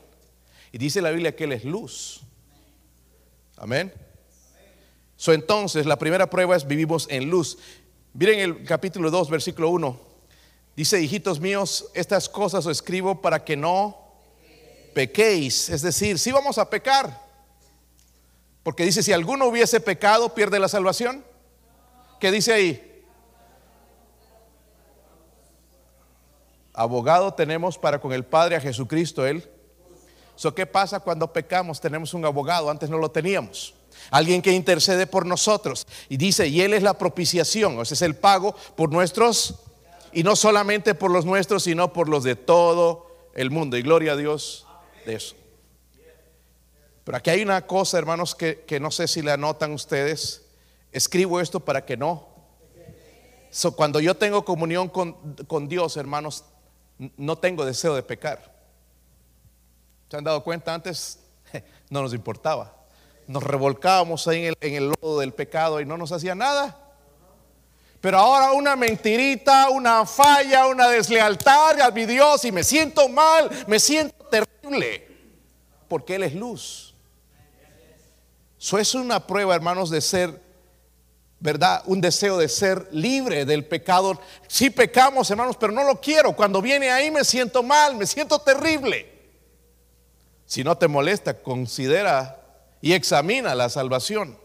Y 0.71 0.77
dice 0.77 1.01
la 1.01 1.11
Biblia 1.11 1.35
que 1.35 1.45
Él 1.45 1.53
es 1.53 1.63
luz. 1.63 2.21
Amén. 3.55 3.93
So, 5.15 5.31
entonces, 5.31 5.85
la 5.85 5.97
primera 5.97 6.29
prueba 6.29 6.55
es 6.55 6.67
vivimos 6.67 7.07
en 7.09 7.29
luz. 7.29 7.57
Miren 8.13 8.39
el 8.39 8.63
capítulo 8.65 9.09
2, 9.09 9.29
versículo 9.29 9.69
1. 9.69 10.12
Dice, 10.75 10.99
hijitos 10.99 11.39
míos, 11.39 11.89
estas 11.93 12.27
cosas 12.27 12.65
os 12.65 12.71
escribo 12.71 13.21
para 13.21 13.43
que 13.45 13.55
no 13.55 14.03
pequéis. 14.93 15.69
Es 15.69 15.81
decir, 15.81 16.17
si 16.17 16.31
vamos 16.31 16.57
a 16.57 16.69
pecar. 16.69 17.21
Porque 18.63 18.85
dice, 18.85 19.03
si 19.03 19.11
alguno 19.11 19.45
hubiese 19.45 19.79
pecado, 19.79 20.33
pierde 20.33 20.59
la 20.59 20.67
salvación. 20.67 21.23
¿Qué 22.19 22.31
dice 22.31 22.53
ahí? 22.53 23.03
Abogado 26.73 27.33
tenemos 27.33 27.77
para 27.77 27.99
con 27.99 28.13
el 28.13 28.23
Padre 28.23 28.55
a 28.55 28.61
Jesucristo, 28.61 29.27
Él. 29.27 29.47
So, 30.35 30.55
¿Qué 30.55 30.65
pasa 30.65 30.99
cuando 30.99 31.31
pecamos? 31.31 31.79
Tenemos 31.79 32.15
un 32.15 32.25
abogado, 32.25 32.69
antes 32.69 32.89
no 32.89 32.97
lo 32.97 33.11
teníamos. 33.11 33.75
Alguien 34.09 34.41
que 34.41 34.51
intercede 34.51 35.05
por 35.05 35.25
nosotros. 35.25 35.85
Y 36.09 36.17
dice, 36.17 36.47
y 36.47 36.61
Él 36.61 36.73
es 36.73 36.81
la 36.81 36.97
propiciación, 36.97 37.79
ese 37.79 37.93
es 37.93 38.01
el 38.01 38.15
pago 38.15 38.55
por 38.75 38.91
nuestros 38.91 39.55
y 40.13 40.23
no 40.23 40.35
solamente 40.35 40.95
por 40.95 41.11
los 41.11 41.25
nuestros, 41.25 41.63
sino 41.63 41.93
por 41.93 42.09
los 42.09 42.23
de 42.23 42.35
todo 42.35 43.07
el 43.33 43.51
mundo. 43.51 43.77
Y 43.77 43.81
gloria 43.81 44.13
a 44.13 44.15
Dios 44.15 44.67
de 45.05 45.15
eso. 45.15 45.35
Pero 47.03 47.17
aquí 47.17 47.29
hay 47.29 47.41
una 47.41 47.65
cosa, 47.67 47.97
hermanos, 47.97 48.35
que, 48.35 48.79
no 48.79 48.91
sé 48.91 49.07
si 49.07 49.21
le 49.21 49.31
anotan 49.31 49.73
ustedes. 49.73 50.45
Escribo 50.91 51.41
esto 51.41 51.59
para 51.59 51.85
que 51.85 51.97
no. 51.97 52.27
cuando 53.75 53.99
yo 53.99 54.15
tengo 54.15 54.45
comunión 54.45 54.87
con, 54.87 55.13
con 55.47 55.67
Dios, 55.67 55.97
hermanos, 55.97 56.45
no 57.17 57.37
tengo 57.37 57.65
deseo 57.65 57.95
de 57.95 58.03
pecar. 58.03 58.53
¿Se 60.09 60.17
han 60.17 60.23
dado 60.23 60.43
cuenta? 60.43 60.73
Antes 60.73 61.19
no 61.89 62.01
nos 62.01 62.13
importaba. 62.13 62.77
Nos 63.27 63.43
revolcábamos 63.43 64.27
ahí 64.27 64.39
en 64.39 64.45
el, 64.45 64.57
en 64.61 64.73
el 64.75 64.87
lodo 64.89 65.19
del 65.19 65.33
pecado 65.33 65.81
y 65.81 65.85
no 65.85 65.97
nos 65.97 66.11
hacía 66.11 66.35
nada. 66.35 66.82
Pero 68.03 68.17
ahora 68.17 68.51
una 68.51 68.75
mentirita, 68.75 69.69
una 69.69 70.05
falla, 70.05 70.67
una 70.67 70.89
deslealtad 70.89 71.79
a 71.79 71.89
mi 71.89 72.05
Dios 72.05 72.43
y 72.43 72.51
me 72.51 72.61
siento 72.61 73.07
mal, 73.07 73.49
me 73.65 73.79
siento 73.79 74.25
terrible. 74.25 75.07
Porque 75.87 76.15
Él 76.15 76.23
es 76.23 76.35
luz. 76.35 76.93
Eso 78.59 78.77
es 78.77 78.93
una 78.93 79.25
prueba, 79.25 79.55
hermanos, 79.55 79.89
de 79.89 80.01
ser, 80.01 80.37
¿verdad? 81.39 81.81
Un 81.85 82.01
deseo 82.01 82.37
de 82.37 82.49
ser 82.49 82.89
libre 82.91 83.45
del 83.45 83.63
pecado. 83.63 84.19
Sí 84.49 84.69
pecamos, 84.69 85.31
hermanos, 85.31 85.55
pero 85.57 85.71
no 85.71 85.85
lo 85.85 86.01
quiero. 86.01 86.35
Cuando 86.35 86.61
viene 86.61 86.91
ahí 86.91 87.09
me 87.09 87.23
siento 87.23 87.63
mal, 87.63 87.95
me 87.95 88.05
siento 88.05 88.37
terrible. 88.39 89.09
Si 90.45 90.61
no 90.61 90.77
te 90.77 90.89
molesta, 90.89 91.41
considera 91.41 92.67
y 92.81 92.91
examina 92.91 93.55
la 93.55 93.69
salvación. 93.69 94.42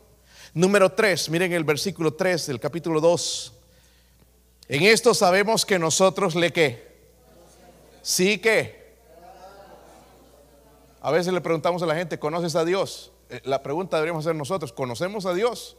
Número 0.55 0.91
3, 0.91 1.31
miren 1.31 1.53
el 1.53 1.65
versículo 1.65 2.15
3 2.15 2.47
del 2.47 2.61
capítulo 2.61 3.01
2. 3.01 3.53
En 4.69 4.83
esto 4.83 5.15
sabemos 5.15 5.65
que 5.65 5.79
nosotros 5.79 6.35
le 6.35 6.53
que. 6.53 6.89
Sí 8.03 8.39
que. 8.39 8.89
A 11.01 11.11
veces 11.11 11.33
le 11.33 11.41
preguntamos 11.41 11.83
a 11.83 11.87
la 11.87 11.95
gente, 11.95 12.19
¿conoces 12.19 12.57
a 12.57 12.65
Dios? 12.65 13.13
Eh, 13.31 13.41
la 13.45 13.63
pregunta 13.63 13.97
deberíamos 13.97 14.27
hacer 14.27 14.35
nosotros, 14.35 14.73
¿conocemos 14.73 15.27
a 15.27 15.35
Dios? 15.35 15.77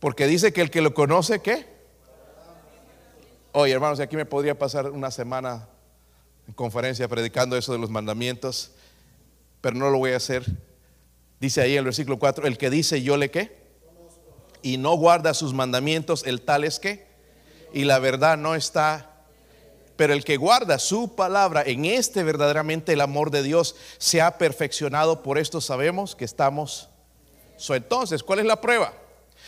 Porque 0.00 0.26
dice 0.26 0.52
que 0.52 0.60
el 0.60 0.70
que 0.70 0.80
lo 0.80 0.92
conoce, 0.92 1.40
¿qué? 1.40 1.66
Oye, 3.52 3.72
hermanos, 3.72 4.00
aquí 4.00 4.16
me 4.16 4.26
podría 4.26 4.58
pasar 4.58 4.90
una 4.90 5.10
semana 5.10 5.68
en 6.46 6.54
conferencia 6.54 7.08
predicando 7.08 7.56
eso 7.56 7.72
de 7.72 7.78
los 7.78 7.90
mandamientos, 7.90 8.72
pero 9.60 9.76
no 9.76 9.88
lo 9.88 9.98
voy 9.98 10.12
a 10.12 10.16
hacer. 10.16 10.44
Dice 11.40 11.60
ahí 11.60 11.72
en 11.72 11.78
el 11.78 11.84
versículo 11.84 12.18
4, 12.18 12.46
el 12.46 12.58
que 12.58 12.70
dice 12.70 13.02
yo 13.02 13.16
le 13.16 13.30
qué? 13.30 13.56
Y 14.62 14.78
no 14.78 14.94
guarda 14.96 15.34
sus 15.34 15.52
mandamientos, 15.52 16.24
el 16.26 16.40
tal 16.42 16.64
es 16.64 16.78
que, 16.78 17.06
y 17.72 17.84
la 17.84 17.98
verdad 17.98 18.36
no 18.36 18.54
está 18.54 19.16
pero 19.96 20.12
el 20.12 20.24
que 20.24 20.36
guarda 20.36 20.78
su 20.78 21.14
palabra, 21.14 21.62
en 21.64 21.86
este 21.86 22.22
verdaderamente 22.22 22.92
el 22.92 23.00
amor 23.00 23.30
de 23.30 23.42
Dios 23.42 23.74
se 23.98 24.20
ha 24.20 24.36
perfeccionado. 24.36 25.22
Por 25.22 25.38
esto 25.38 25.60
sabemos 25.60 26.14
que 26.14 26.26
estamos. 26.26 26.90
Entonces, 27.70 28.22
¿cuál 28.22 28.40
es 28.40 28.44
la 28.44 28.60
prueba? 28.60 28.92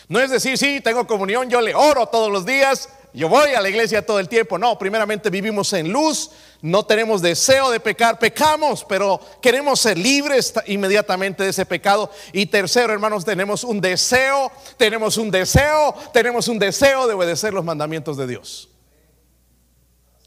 No 0.09 0.19
es 0.21 0.31
decir, 0.31 0.57
sí, 0.57 0.81
tengo 0.81 1.07
comunión, 1.07 1.51
yo 1.51 1.61
le 1.61 1.75
oro 1.75 2.07
todos 2.07 2.33
los 2.33 2.47
días, 2.47 2.89
yo 3.19 3.29
voy 3.29 3.51
a 3.51 3.61
la 3.61 3.69
iglesia 3.69 4.07
todo 4.07 4.21
el 4.21 4.29
tiempo. 4.29 4.59
No, 4.59 4.79
primeramente 4.79 5.29
vivimos 5.29 5.73
en 5.73 5.93
luz, 5.93 6.31
no 6.63 6.87
tenemos 6.87 7.21
deseo 7.21 7.69
de 7.69 7.81
pecar, 7.81 8.17
pecamos, 8.17 8.85
pero 8.85 9.19
queremos 9.43 9.81
ser 9.81 9.99
libres 9.99 10.55
inmediatamente 10.67 11.43
de 11.43 11.51
ese 11.51 11.67
pecado. 11.67 12.13
Y 12.33 12.47
tercero, 12.47 12.93
hermanos, 12.93 13.25
tenemos 13.25 13.65
un 13.65 13.81
deseo, 13.81 14.53
tenemos 14.77 15.17
un 15.17 15.33
deseo, 15.33 15.97
tenemos 16.13 16.47
un 16.47 16.61
deseo 16.61 17.09
de 17.09 17.15
obedecer 17.15 17.53
los 17.53 17.65
mandamientos 17.65 18.17
de 18.17 18.29
Dios. 18.29 18.69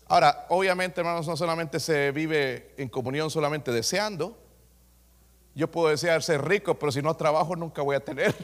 Ahora, 0.09 0.45
obviamente, 0.49 0.99
hermanos, 0.99 1.25
no 1.29 1.37
solamente 1.37 1.79
se 1.79 2.11
vive 2.11 2.73
en 2.75 2.89
comunión 2.89 3.31
solamente 3.31 3.71
deseando. 3.71 4.37
Yo 5.55 5.71
puedo 5.71 5.87
desear 5.87 6.23
ser 6.23 6.45
rico, 6.45 6.77
pero 6.77 6.91
si 6.91 7.01
no 7.01 7.15
trabajo 7.15 7.55
nunca 7.55 7.83
voy 7.83 7.95
a 7.95 8.01
tener. 8.01 8.35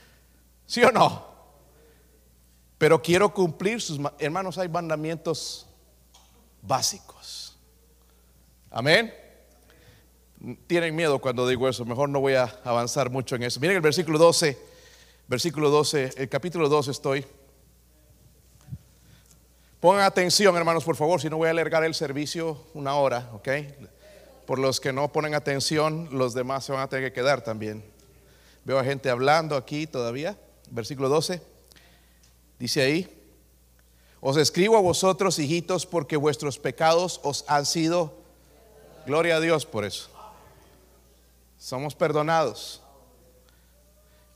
¿Sí 0.66 0.82
o 0.82 0.90
no? 0.90 1.31
Pero 2.82 3.00
quiero 3.00 3.32
cumplir 3.32 3.80
sus... 3.80 4.00
Hermanos, 4.18 4.58
hay 4.58 4.68
mandamientos 4.68 5.68
básicos. 6.60 7.56
Amén. 8.72 9.14
Tienen 10.66 10.96
miedo 10.96 11.20
cuando 11.20 11.46
digo 11.46 11.68
eso. 11.68 11.84
Mejor 11.84 12.08
no 12.08 12.18
voy 12.18 12.34
a 12.34 12.52
avanzar 12.64 13.08
mucho 13.08 13.36
en 13.36 13.44
eso. 13.44 13.60
Miren 13.60 13.76
el 13.76 13.82
versículo 13.82 14.18
12. 14.18 14.58
Versículo 15.28 15.70
12. 15.70 16.10
El 16.16 16.28
capítulo 16.28 16.68
12 16.68 16.90
estoy. 16.90 17.24
Pongan 19.78 20.02
atención, 20.02 20.56
hermanos, 20.56 20.82
por 20.82 20.96
favor, 20.96 21.20
si 21.20 21.30
no 21.30 21.36
voy 21.36 21.46
a 21.46 21.50
alargar 21.52 21.84
el 21.84 21.94
servicio 21.94 22.66
una 22.74 22.96
hora, 22.96 23.30
¿ok? 23.32 23.48
Por 24.44 24.58
los 24.58 24.80
que 24.80 24.92
no 24.92 25.12
ponen 25.12 25.36
atención, 25.36 26.08
los 26.10 26.34
demás 26.34 26.64
se 26.64 26.72
van 26.72 26.80
a 26.80 26.88
tener 26.88 27.12
que 27.12 27.14
quedar 27.14 27.44
también. 27.44 27.84
Veo 28.64 28.80
a 28.80 28.82
gente 28.82 29.08
hablando 29.08 29.54
aquí 29.54 29.86
todavía. 29.86 30.36
Versículo 30.68 31.08
12. 31.08 31.51
Dice 32.62 32.80
ahí, 32.80 33.08
os 34.20 34.36
escribo 34.36 34.76
a 34.76 34.80
vosotros, 34.80 35.40
hijitos, 35.40 35.84
porque 35.84 36.16
vuestros 36.16 36.60
pecados 36.60 37.18
os 37.24 37.44
han 37.48 37.66
sido, 37.66 38.14
gloria 39.04 39.34
a 39.34 39.40
Dios 39.40 39.66
por 39.66 39.84
eso. 39.84 40.08
Somos 41.58 41.96
perdonados. 41.96 42.80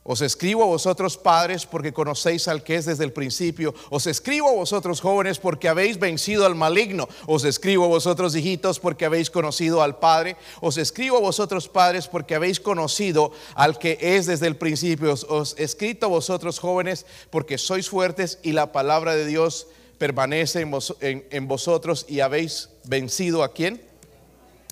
Os 0.08 0.20
escribo 0.20 0.62
a 0.62 0.66
vosotros 0.66 1.16
padres 1.16 1.66
porque 1.66 1.92
conocéis 1.92 2.46
al 2.46 2.62
que 2.62 2.76
es 2.76 2.84
desde 2.84 3.02
el 3.02 3.12
principio. 3.12 3.74
Os 3.90 4.06
escribo 4.06 4.48
a 4.48 4.52
vosotros 4.52 5.00
jóvenes 5.00 5.40
porque 5.40 5.68
habéis 5.68 5.98
vencido 5.98 6.46
al 6.46 6.54
maligno. 6.54 7.08
Os 7.26 7.44
escribo 7.44 7.86
a 7.86 7.88
vosotros 7.88 8.36
hijitos 8.36 8.78
porque 8.78 9.04
habéis 9.04 9.30
conocido 9.30 9.82
al 9.82 9.98
Padre. 9.98 10.36
Os 10.60 10.76
escribo 10.76 11.16
a 11.16 11.20
vosotros 11.20 11.68
padres 11.68 12.06
porque 12.06 12.36
habéis 12.36 12.60
conocido 12.60 13.32
al 13.56 13.80
que 13.80 13.98
es 14.00 14.26
desde 14.26 14.46
el 14.46 14.54
principio. 14.54 15.12
Os, 15.12 15.56
he 15.58 15.64
escrito 15.64 16.06
a 16.06 16.10
vosotros 16.10 16.60
jóvenes 16.60 17.04
porque 17.30 17.58
sois 17.58 17.90
fuertes 17.90 18.38
y 18.44 18.52
la 18.52 18.70
palabra 18.70 19.16
de 19.16 19.26
Dios 19.26 19.66
permanece 19.98 20.60
en, 20.60 21.26
en 21.30 21.48
vosotros 21.48 22.06
y 22.08 22.20
habéis 22.20 22.68
vencido 22.84 23.42
a 23.42 23.52
quién? 23.52 23.82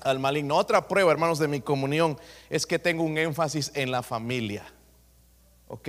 Al 0.04 0.20
maligno. 0.20 0.56
Otra 0.56 0.86
prueba, 0.86 1.10
hermanos, 1.10 1.40
de 1.40 1.48
mi 1.48 1.60
comunión 1.60 2.20
es 2.50 2.66
que 2.66 2.78
tengo 2.78 3.02
un 3.02 3.18
énfasis 3.18 3.72
en 3.74 3.90
la 3.90 4.04
familia. 4.04 4.64
¿Ok? 5.74 5.88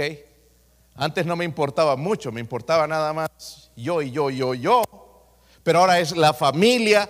Antes 0.96 1.28
no 1.28 1.36
me 1.36 1.46
importaba 1.46 1.96
mucho, 1.96 2.32
me 2.32 2.42
importaba 2.42 2.88
nada 2.88 3.14
más 3.14 3.70
yo 3.76 4.02
y 4.02 4.10
yo, 4.10 4.32
yo, 4.32 4.56
yo. 4.56 4.82
Pero 5.62 5.80
ahora 5.80 6.00
es 6.00 6.18
la 6.18 6.34
familia 6.34 7.08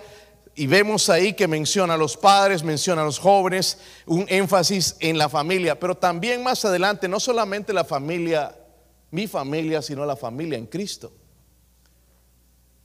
y 0.54 0.66
vemos 0.66 1.08
ahí 1.08 1.32
que 1.32 1.48
menciona 1.48 1.94
a 1.94 1.96
los 1.96 2.18
padres, 2.18 2.62
menciona 2.62 3.00
a 3.00 3.06
los 3.06 3.18
jóvenes, 3.18 3.78
un 4.04 4.26
énfasis 4.28 4.96
en 5.00 5.16
la 5.16 5.30
familia. 5.30 5.80
Pero 5.80 5.96
también 5.96 6.42
más 6.42 6.66
adelante, 6.66 7.08
no 7.08 7.18
solamente 7.18 7.72
la 7.72 7.84
familia, 7.84 8.54
mi 9.10 9.26
familia, 9.26 9.80
sino 9.80 10.04
la 10.04 10.16
familia 10.16 10.58
en 10.58 10.66
Cristo. 10.66 11.10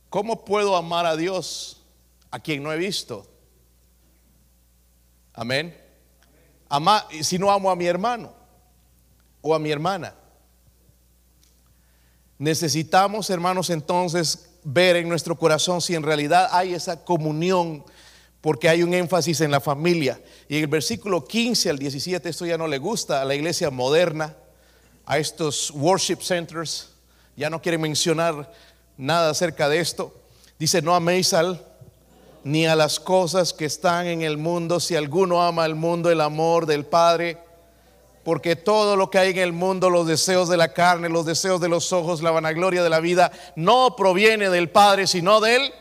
¿Cómo 0.10 0.45
puedo 0.45 0.77
amar 0.77 1.06
a 1.06 1.17
Dios 1.17 1.84
a 2.30 2.39
quien 2.39 2.63
no 2.63 2.71
he 2.71 2.77
visto? 2.77 3.27
Amén. 5.34 5.77
Si 7.23 7.38
no 7.38 7.51
amo 7.51 7.69
a 7.69 7.75
mi 7.75 7.88
hermano 7.88 8.40
o 9.41 9.56
a 9.56 9.60
mi 9.60 9.71
hermana. 9.71 10.15
Necesitamos, 12.38 13.30
hermanos, 13.30 13.69
entonces 13.69 14.49
ver 14.63 14.95
en 14.95 15.10
nuestro 15.10 15.38
corazón 15.38 15.82
si 15.82 15.95
en 15.95 16.04
realidad 16.04 16.49
hay 16.51 16.73
esa 16.73 17.04
comunión, 17.04 17.84
porque 18.41 18.69
hay 18.69 18.82
un 18.82 18.93
énfasis 18.93 19.41
en 19.41 19.51
la 19.51 19.60
familia. 19.60 20.19
Y 20.49 20.58
en 20.58 20.63
el 20.63 20.67
versículo 20.67 21.25
15 21.25 21.69
al 21.69 21.77
17, 21.77 22.30
esto 22.30 22.45
ya 22.45 22.58
no 22.58 22.67
le 22.67 22.80
gusta 22.80 23.21
a 23.21 23.25
la 23.25 23.36
iglesia 23.36 23.69
moderna, 23.69 24.36
a 25.06 25.17
estos 25.19 25.71
worship 25.71 26.21
centers, 26.21 26.89
ya 27.36 27.49
no 27.49 27.62
quieren 27.62 27.82
mencionar 27.82 28.51
nada 28.97 29.30
acerca 29.30 29.69
de 29.69 29.80
esto. 29.80 30.15
Dice, 30.58 30.82
no 30.82 30.95
améis 30.95 31.34
al 31.34 31.63
ni 32.43 32.65
a 32.65 32.75
las 32.75 32.99
cosas 32.99 33.54
que 33.54 33.65
están 33.65 34.08
en 34.08 34.21
el 34.21 34.38
mundo. 34.38 34.80
Si 34.80 34.95
alguno 34.95 35.43
ama 35.43 35.63
al 35.63 35.75
mundo, 35.75 36.10
el 36.10 36.21
amor 36.21 36.65
del 36.65 36.86
Padre 36.86 37.38
porque 38.23 38.55
todo 38.55 38.95
lo 38.95 39.10
que 39.10 39.17
hay 39.17 39.31
en 39.31 39.39
el 39.39 39.53
mundo, 39.53 39.89
los 39.89 40.05
deseos 40.05 40.47
de 40.49 40.57
la 40.57 40.73
carne, 40.73 41.10
los 41.10 41.25
deseos 41.25 41.60
de 41.60 41.69
los 41.69 41.91
ojos, 41.91 42.21
la 42.21 42.31
vanagloria 42.31 42.84
de 42.84 42.89
la 42.89 42.99
vida, 42.99 43.31
no 43.55 43.95
proviene 43.95 44.49
del 44.49 44.69
Padre, 44.69 45.07
sino 45.07 45.39
de 45.39 45.55
él. 45.55 45.73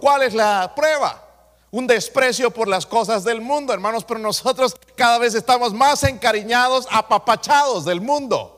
¿Cuál 0.00 0.22
es 0.22 0.34
la 0.34 0.72
prueba? 0.74 1.24
Un 1.70 1.86
desprecio 1.86 2.50
por 2.50 2.68
las 2.68 2.86
cosas 2.86 3.24
del 3.24 3.40
mundo, 3.40 3.72
hermanos, 3.72 4.04
pero 4.04 4.20
nosotros 4.20 4.76
cada 4.94 5.18
vez 5.18 5.34
estamos 5.34 5.72
más 5.74 6.02
encariñados, 6.04 6.86
apapachados 6.90 7.84
del 7.84 8.00
mundo. 8.00 8.54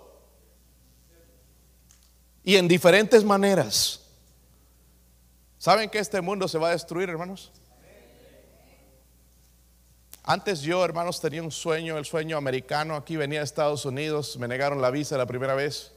Y 2.42 2.56
en 2.56 2.68
diferentes 2.68 3.24
maneras. 3.24 4.00
¿Saben 5.58 5.90
que 5.90 5.98
este 5.98 6.20
mundo 6.20 6.48
se 6.48 6.58
va 6.58 6.68
a 6.68 6.72
destruir, 6.72 7.10
hermanos? 7.10 7.52
Antes 10.32 10.60
yo, 10.60 10.84
hermanos, 10.84 11.20
tenía 11.20 11.42
un 11.42 11.50
sueño, 11.50 11.98
el 11.98 12.04
sueño 12.04 12.36
americano. 12.36 12.94
Aquí 12.94 13.16
venía 13.16 13.40
a 13.40 13.42
Estados 13.42 13.84
Unidos, 13.84 14.36
me 14.38 14.46
negaron 14.46 14.80
la 14.80 14.92
visa 14.92 15.18
la 15.18 15.26
primera 15.26 15.56
vez 15.56 15.90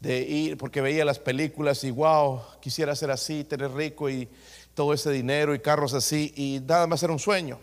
de 0.00 0.20
ir 0.22 0.56
porque 0.56 0.80
veía 0.80 1.04
las 1.04 1.18
películas 1.18 1.84
y 1.84 1.90
wow, 1.90 2.40
quisiera 2.62 2.96
ser 2.96 3.10
así, 3.10 3.44
tener 3.44 3.72
rico 3.72 4.08
y 4.08 4.26
todo 4.72 4.94
ese 4.94 5.10
dinero 5.10 5.54
y 5.54 5.58
carros 5.58 5.92
así 5.92 6.32
y 6.34 6.60
nada 6.66 6.86
más 6.86 7.02
era 7.02 7.12
un 7.12 7.18
sueño. 7.18 7.58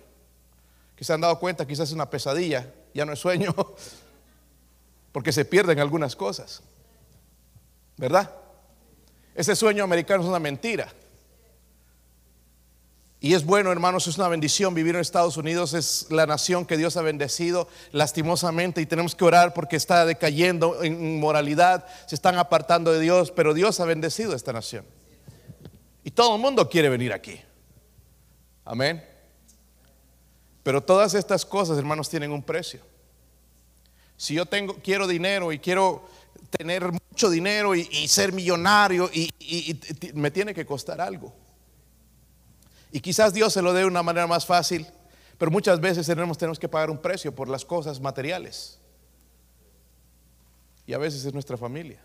Que 0.96 1.04
se 1.04 1.12
han 1.12 1.22
dado 1.22 1.40
cuenta, 1.40 1.66
quizás 1.66 1.90
es 1.90 1.96
una 1.96 2.08
pesadilla, 2.08 2.72
ya 2.94 3.04
no 3.04 3.14
es 3.14 3.18
sueño, 3.18 3.56
porque 5.12 5.32
se 5.32 5.44
pierden 5.44 5.80
algunas 5.80 6.16
cosas. 6.16 6.62
¿Verdad? 7.98 8.30
Ese 9.34 9.56
sueño 9.56 9.84
americano 9.84 10.22
es 10.22 10.30
una 10.30 10.38
mentira. 10.38 10.94
Y 13.24 13.36
es 13.36 13.46
bueno, 13.46 13.72
hermanos, 13.72 14.08
es 14.08 14.18
una 14.18 14.28
bendición 14.28 14.74
vivir 14.74 14.96
en 14.96 15.02
Estados 15.02 15.38
Unidos, 15.38 15.76
es 15.76 16.08
la 16.10 16.26
nación 16.26 16.66
que 16.66 16.76
Dios 16.76 16.98
ha 16.98 17.04
bendecido 17.04 17.68
lastimosamente 17.92 18.82
y 18.82 18.88
tenemos 18.88 19.14
que 19.14 19.24
orar 19.24 19.54
porque 19.54 19.76
está 19.76 20.08
decayendo 20.08 20.84
en 20.84 21.20
moralidad, 21.20 21.86
se 22.08 22.16
están 22.16 22.40
apartando 22.40 22.92
de 22.92 23.00
Dios, 23.00 23.30
pero 23.30 23.54
Dios 23.54 23.80
ha 23.80 23.86
bendecido 23.86 24.34
esta 24.34 24.52
nación. 24.54 24.86
Y 26.04 26.10
todo 26.10 26.36
el 26.36 26.42
mundo 26.42 26.68
quiere 26.68 26.90
venir 26.90 27.14
aquí. 27.14 27.40
Amén. 28.66 29.06
Pero 30.64 30.82
todas 30.82 31.14
estas 31.14 31.46
cosas, 31.46 31.78
hermanos, 31.78 32.10
tienen 32.10 32.32
un 32.32 32.42
precio. 32.42 32.82
Si 34.18 34.34
yo 34.34 34.48
tengo, 34.48 34.78
quiero 34.84 35.06
dinero 35.06 35.52
y 35.52 35.60
quiero 35.60 36.08
tener 36.50 36.92
mucho 36.92 37.30
dinero 37.30 37.76
y, 37.76 38.08
ser 38.08 38.34
millonario 38.34 39.12
y, 39.14 39.32
me 40.16 40.32
tiene 40.32 40.56
que 40.56 40.66
costar 40.66 41.02
algo. 41.02 41.41
Y 42.92 43.00
quizás 43.00 43.34
Dios 43.34 43.54
se 43.54 43.62
lo 43.62 43.74
dé 43.74 43.82
de 43.82 43.86
una 43.86 44.04
manera 44.04 44.28
más 44.28 44.46
fácil, 44.46 44.86
pero 45.38 45.50
muchas 45.50 45.80
veces 45.80 46.06
tenemos, 46.06 46.38
tenemos 46.38 46.60
que 46.60 46.68
pagar 46.68 46.90
un 46.90 46.98
precio 46.98 47.34
por 47.34 47.48
las 47.48 47.64
cosas 47.64 48.00
materiales. 48.00 48.80
Y 50.86 50.94
a 50.94 50.98
veces 50.98 51.24
es 51.24 51.34
nuestra 51.34 51.58
familia. 51.58 52.02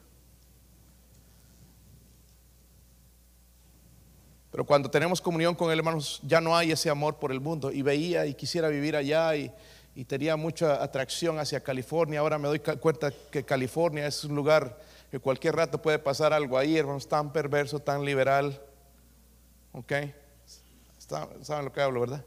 Pero 4.56 4.64
cuando 4.64 4.90
tenemos 4.90 5.20
comunión 5.20 5.54
con 5.54 5.70
Él, 5.70 5.78
hermanos, 5.78 6.20
ya 6.22 6.40
no 6.40 6.56
hay 6.56 6.72
ese 6.72 6.88
amor 6.88 7.16
por 7.16 7.30
el 7.30 7.40
mundo. 7.40 7.70
Y 7.70 7.82
veía 7.82 8.24
y 8.24 8.32
quisiera 8.32 8.68
vivir 8.68 8.96
allá 8.96 9.36
y, 9.36 9.52
tenía 10.06 10.36
mucha 10.36 10.82
atracción 10.82 11.38
hacia 11.38 11.60
California. 11.60 12.20
Ahora 12.20 12.38
me 12.38 12.48
doy 12.48 12.60
cuenta 12.60 13.12
que 13.30 13.44
California 13.44 14.06
es 14.06 14.24
un 14.24 14.34
lugar 14.34 14.78
que 15.10 15.18
cualquier 15.18 15.56
rato 15.56 15.80
puede 15.80 15.98
pasar 15.98 16.32
algo 16.32 16.56
ahí, 16.56 16.76
hermanos, 16.76 17.08
tan 17.08 17.32
perverso, 17.32 17.80
tan 17.80 18.04
liberal. 18.04 18.60
¿Ok? 19.72 19.92
¿Saben 21.06 21.64
lo 21.64 21.72
que 21.72 21.80
hablo, 21.80 22.00
verdad? 22.00 22.24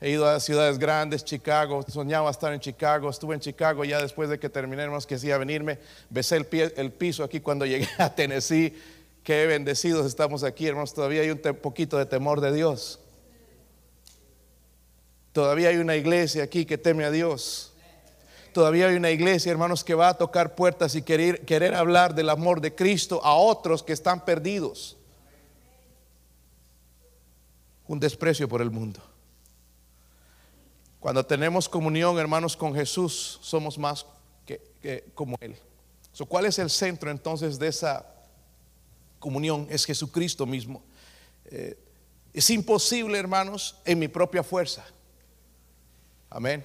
He 0.00 0.10
ido 0.10 0.26
a 0.28 0.38
ciudades 0.40 0.78
grandes, 0.78 1.24
Chicago, 1.24 1.82
soñaba 1.88 2.30
estar 2.30 2.52
en 2.52 2.60
Chicago, 2.60 3.08
estuve 3.08 3.34
en 3.34 3.40
Chicago 3.40 3.84
ya 3.84 4.00
después 4.02 4.28
de 4.28 4.38
que 4.38 4.48
terminé, 4.48 4.82
hermanos, 4.82 5.06
que 5.06 5.32
a 5.32 5.38
venirme, 5.38 5.78
besé 6.10 6.36
el, 6.36 6.74
el 6.76 6.92
piso 6.92 7.24
aquí 7.24 7.40
cuando 7.40 7.64
llegué 7.66 7.88
a 7.98 8.14
Tennessee 8.14 8.74
Qué 9.24 9.46
bendecidos 9.46 10.04
estamos 10.04 10.44
aquí, 10.44 10.66
hermanos. 10.66 10.92
Todavía 10.92 11.22
hay 11.22 11.30
un 11.30 11.38
poquito 11.38 11.96
de 11.96 12.04
temor 12.04 12.42
de 12.42 12.52
Dios. 12.52 13.00
Todavía 15.32 15.70
hay 15.70 15.78
una 15.78 15.96
iglesia 15.96 16.44
aquí 16.44 16.66
que 16.66 16.76
teme 16.76 17.06
a 17.06 17.10
Dios. 17.10 17.72
Todavía 18.52 18.88
hay 18.88 18.96
una 18.96 19.10
iglesia, 19.10 19.50
hermanos, 19.50 19.82
que 19.82 19.94
va 19.94 20.10
a 20.10 20.18
tocar 20.18 20.54
puertas 20.54 20.94
y 20.94 21.00
querer, 21.00 21.40
querer 21.46 21.74
hablar 21.74 22.14
del 22.14 22.28
amor 22.28 22.60
de 22.60 22.74
Cristo 22.74 23.24
a 23.24 23.34
otros 23.34 23.82
que 23.82 23.94
están 23.94 24.26
perdidos. 24.26 24.98
Un 27.86 28.00
desprecio 28.00 28.48
por 28.48 28.62
el 28.62 28.70
mundo. 28.70 29.00
Cuando 31.00 31.24
tenemos 31.24 31.68
comunión, 31.68 32.18
hermanos, 32.18 32.56
con 32.56 32.74
Jesús, 32.74 33.38
somos 33.42 33.78
más 33.78 34.06
que, 34.46 35.10
como 35.14 35.36
Él. 35.40 35.56
¿Cuál 36.28 36.46
es 36.46 36.58
el 36.58 36.70
centro 36.70 37.10
entonces 37.10 37.58
de 37.58 37.68
esa 37.68 38.14
comunión 39.24 39.66
es 39.70 39.86
Jesucristo 39.86 40.44
mismo. 40.44 40.82
Eh, 41.46 41.78
es 42.34 42.50
imposible, 42.50 43.18
hermanos, 43.18 43.76
en 43.86 43.98
mi 43.98 44.06
propia 44.06 44.42
fuerza. 44.42 44.84
Amén. 46.28 46.62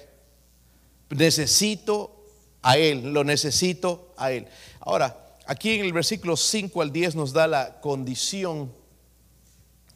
Necesito 1.10 2.26
a 2.62 2.78
Él, 2.78 3.14
lo 3.14 3.24
necesito 3.24 4.14
a 4.18 4.34
Él. 4.34 4.46
Ahora, 4.82 5.38
aquí 5.46 5.76
en 5.76 5.86
el 5.86 5.94
versículo 5.94 6.36
5 6.36 6.82
al 6.82 6.92
10 6.92 7.16
nos 7.16 7.32
da 7.32 7.48
la 7.48 7.80
condición, 7.80 8.74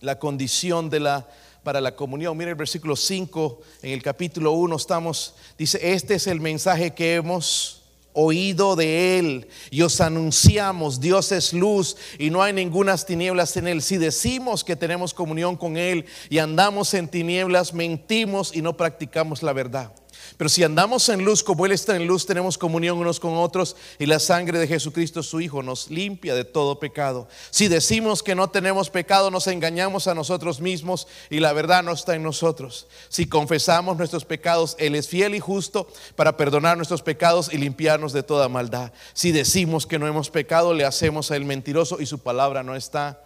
la 0.03 0.19
condición 0.19 0.89
de 0.89 0.99
la 0.99 1.27
para 1.63 1.79
la 1.79 1.95
comunión. 1.95 2.37
Mira 2.37 2.51
el 2.51 2.57
versículo 2.57 2.95
5 2.95 3.61
en 3.81 3.91
el 3.91 4.03
capítulo 4.03 4.51
1 4.51 4.75
estamos 4.75 5.33
dice, 5.57 5.79
"Este 5.81 6.15
es 6.15 6.27
el 6.27 6.41
mensaje 6.41 6.93
que 6.93 7.15
hemos 7.15 7.83
oído 8.11 8.75
de 8.75 9.17
Él 9.17 9.47
y 9.71 9.81
os 9.81 9.99
anunciamos, 10.01 10.99
Dios 10.99 11.31
es 11.31 11.53
luz 11.53 11.95
y 12.19 12.29
no 12.29 12.43
hay 12.43 12.53
ningunas 12.53 13.05
tinieblas 13.05 13.57
en 13.57 13.67
Él. 13.67 13.81
Si 13.81 13.97
decimos 13.97 14.63
que 14.63 14.75
tenemos 14.75 15.13
comunión 15.13 15.55
con 15.55 15.77
Él 15.77 16.05
y 16.29 16.37
andamos 16.37 16.93
en 16.93 17.07
tinieblas, 17.07 17.73
mentimos 17.73 18.55
y 18.55 18.61
no 18.61 18.77
practicamos 18.77 19.41
la 19.41 19.53
verdad. 19.53 19.91
Pero 20.43 20.49
si 20.49 20.62
andamos 20.62 21.08
en 21.08 21.23
luz 21.23 21.41
como 21.41 21.65
Él 21.65 21.71
está 21.71 21.95
en 21.95 22.06
luz, 22.06 22.25
tenemos 22.25 22.58
comunión 22.58 22.97
unos 22.97 23.17
con 23.17 23.38
otros 23.38 23.77
y 23.97 24.06
la 24.06 24.19
sangre 24.19 24.60
de 24.60 24.67
Jesucristo 24.67 25.23
su 25.23 25.39
Hijo 25.39 25.63
nos 25.63 25.89
limpia 25.89 26.36
de 26.36 26.43
todo 26.43 26.79
pecado. 26.79 27.29
Si 27.49 27.69
decimos 27.69 28.21
que 28.21 28.36
no 28.36 28.49
tenemos 28.49 28.89
pecado, 28.89 29.32
nos 29.32 29.47
engañamos 29.47 30.06
a 30.08 30.13
nosotros 30.13 30.60
mismos 30.60 31.08
y 31.29 31.39
la 31.39 31.53
verdad 31.53 31.82
no 31.82 31.93
está 31.93 32.15
en 32.15 32.23
nosotros. 32.23 32.88
Si 33.08 33.25
confesamos 33.25 33.95
nuestros 33.95 34.25
pecados, 34.25 34.75
Él 34.79 34.95
es 34.95 35.08
fiel 35.08 35.34
y 35.34 35.39
justo 35.39 35.88
para 36.17 36.36
perdonar 36.36 36.75
nuestros 36.75 37.03
pecados 37.03 37.49
y 37.53 37.58
limpiarnos 37.58 38.12
de 38.12 38.23
toda 38.23 38.49
maldad. 38.49 38.91
Si 39.13 39.32
decimos 39.32 39.88
que 39.88 39.97
no 39.97 40.08
hemos 40.08 40.29
pecado, 40.29 40.73
le 40.73 40.84
hacemos 40.84 41.32
a 41.32 41.38
Él 41.38 41.45
mentiroso 41.45 42.01
y 42.01 42.06
su 42.06 42.19
palabra 42.19 42.63
no 42.63 42.75
está. 42.75 43.23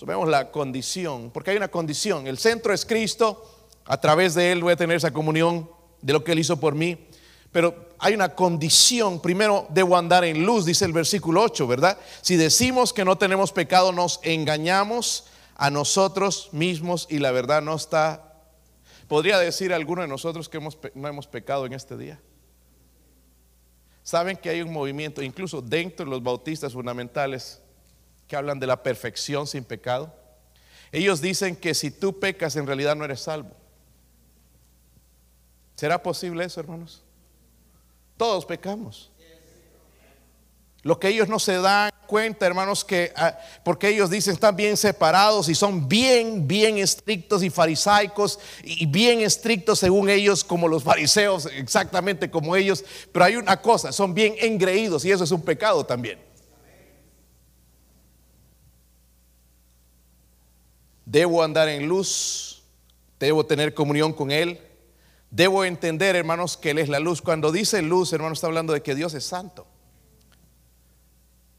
Vemos 0.00 0.28
la 0.28 0.52
condición, 0.52 1.32
porque 1.32 1.50
hay 1.50 1.56
una 1.56 1.72
condición. 1.72 2.28
El 2.28 2.38
centro 2.38 2.72
es 2.72 2.86
Cristo. 2.86 3.52
A 3.88 4.00
través 4.00 4.34
de 4.34 4.50
Él 4.50 4.62
voy 4.62 4.72
a 4.72 4.76
tener 4.76 4.96
esa 4.96 5.12
comunión 5.12 5.75
de 6.02 6.12
lo 6.12 6.24
que 6.24 6.32
Él 6.32 6.38
hizo 6.38 6.58
por 6.58 6.74
mí. 6.74 7.06
Pero 7.52 7.86
hay 7.98 8.14
una 8.14 8.34
condición. 8.34 9.20
Primero 9.20 9.66
debo 9.70 9.96
andar 9.96 10.24
en 10.24 10.44
luz, 10.44 10.64
dice 10.64 10.84
el 10.84 10.92
versículo 10.92 11.42
8, 11.42 11.66
¿verdad? 11.66 11.98
Si 12.20 12.36
decimos 12.36 12.92
que 12.92 13.04
no 13.04 13.16
tenemos 13.16 13.52
pecado, 13.52 13.92
nos 13.92 14.20
engañamos 14.22 15.26
a 15.54 15.70
nosotros 15.70 16.50
mismos 16.52 17.06
y 17.08 17.18
la 17.18 17.30
verdad 17.30 17.62
no 17.62 17.74
está. 17.74 18.34
¿Podría 19.08 19.38
decir 19.38 19.72
alguno 19.72 20.02
de 20.02 20.08
nosotros 20.08 20.48
que 20.48 20.60
no 20.94 21.08
hemos 21.08 21.26
pecado 21.26 21.64
en 21.64 21.72
este 21.72 21.96
día? 21.96 22.20
Saben 24.02 24.36
que 24.36 24.50
hay 24.50 24.62
un 24.62 24.72
movimiento, 24.72 25.22
incluso 25.22 25.60
dentro 25.62 26.04
de 26.04 26.10
los 26.10 26.22
bautistas 26.22 26.72
fundamentales, 26.72 27.60
que 28.28 28.36
hablan 28.36 28.60
de 28.60 28.66
la 28.66 28.82
perfección 28.82 29.46
sin 29.46 29.64
pecado. 29.64 30.14
Ellos 30.92 31.20
dicen 31.20 31.56
que 31.56 31.74
si 31.74 31.90
tú 31.90 32.18
pecas 32.20 32.56
en 32.56 32.66
realidad 32.66 32.96
no 32.96 33.04
eres 33.04 33.20
salvo. 33.20 33.50
¿Será 35.76 36.02
posible 36.02 36.44
eso, 36.44 36.58
hermanos? 36.58 37.02
Todos 38.16 38.44
pecamos. 38.46 39.10
Lo 40.82 40.98
que 40.98 41.08
ellos 41.08 41.28
no 41.28 41.38
se 41.38 41.58
dan 41.58 41.90
cuenta, 42.06 42.46
hermanos, 42.46 42.84
que 42.84 43.12
ah, 43.16 43.36
porque 43.64 43.88
ellos 43.88 44.08
dicen 44.08 44.34
están 44.34 44.54
bien 44.54 44.76
separados 44.76 45.48
y 45.48 45.54
son 45.54 45.88
bien, 45.88 46.46
bien 46.46 46.78
estrictos 46.78 47.42
y 47.42 47.50
farisaicos 47.50 48.38
y 48.62 48.86
bien 48.86 49.20
estrictos 49.20 49.80
según 49.80 50.08
ellos, 50.08 50.44
como 50.44 50.68
los 50.68 50.84
fariseos, 50.84 51.46
exactamente 51.46 52.30
como 52.30 52.56
ellos. 52.56 52.84
Pero 53.12 53.24
hay 53.24 53.36
una 53.36 53.60
cosa, 53.60 53.92
son 53.92 54.14
bien 54.14 54.36
engreídos 54.38 55.04
y 55.04 55.10
eso 55.10 55.24
es 55.24 55.32
un 55.32 55.42
pecado 55.42 55.84
también. 55.84 56.20
Debo 61.04 61.42
andar 61.42 61.68
en 61.68 61.86
luz, 61.86 62.62
debo 63.18 63.44
tener 63.44 63.74
comunión 63.74 64.12
con 64.12 64.30
Él, 64.30 64.60
Debo 65.30 65.64
entender, 65.64 66.16
hermanos, 66.16 66.56
que 66.56 66.70
Él 66.70 66.78
es 66.78 66.88
la 66.88 67.00
luz. 67.00 67.20
Cuando 67.20 67.52
dice 67.52 67.82
luz, 67.82 68.12
hermanos, 68.12 68.38
está 68.38 68.46
hablando 68.46 68.72
de 68.72 68.82
que 68.82 68.94
Dios 68.94 69.14
es 69.14 69.24
santo. 69.24 69.66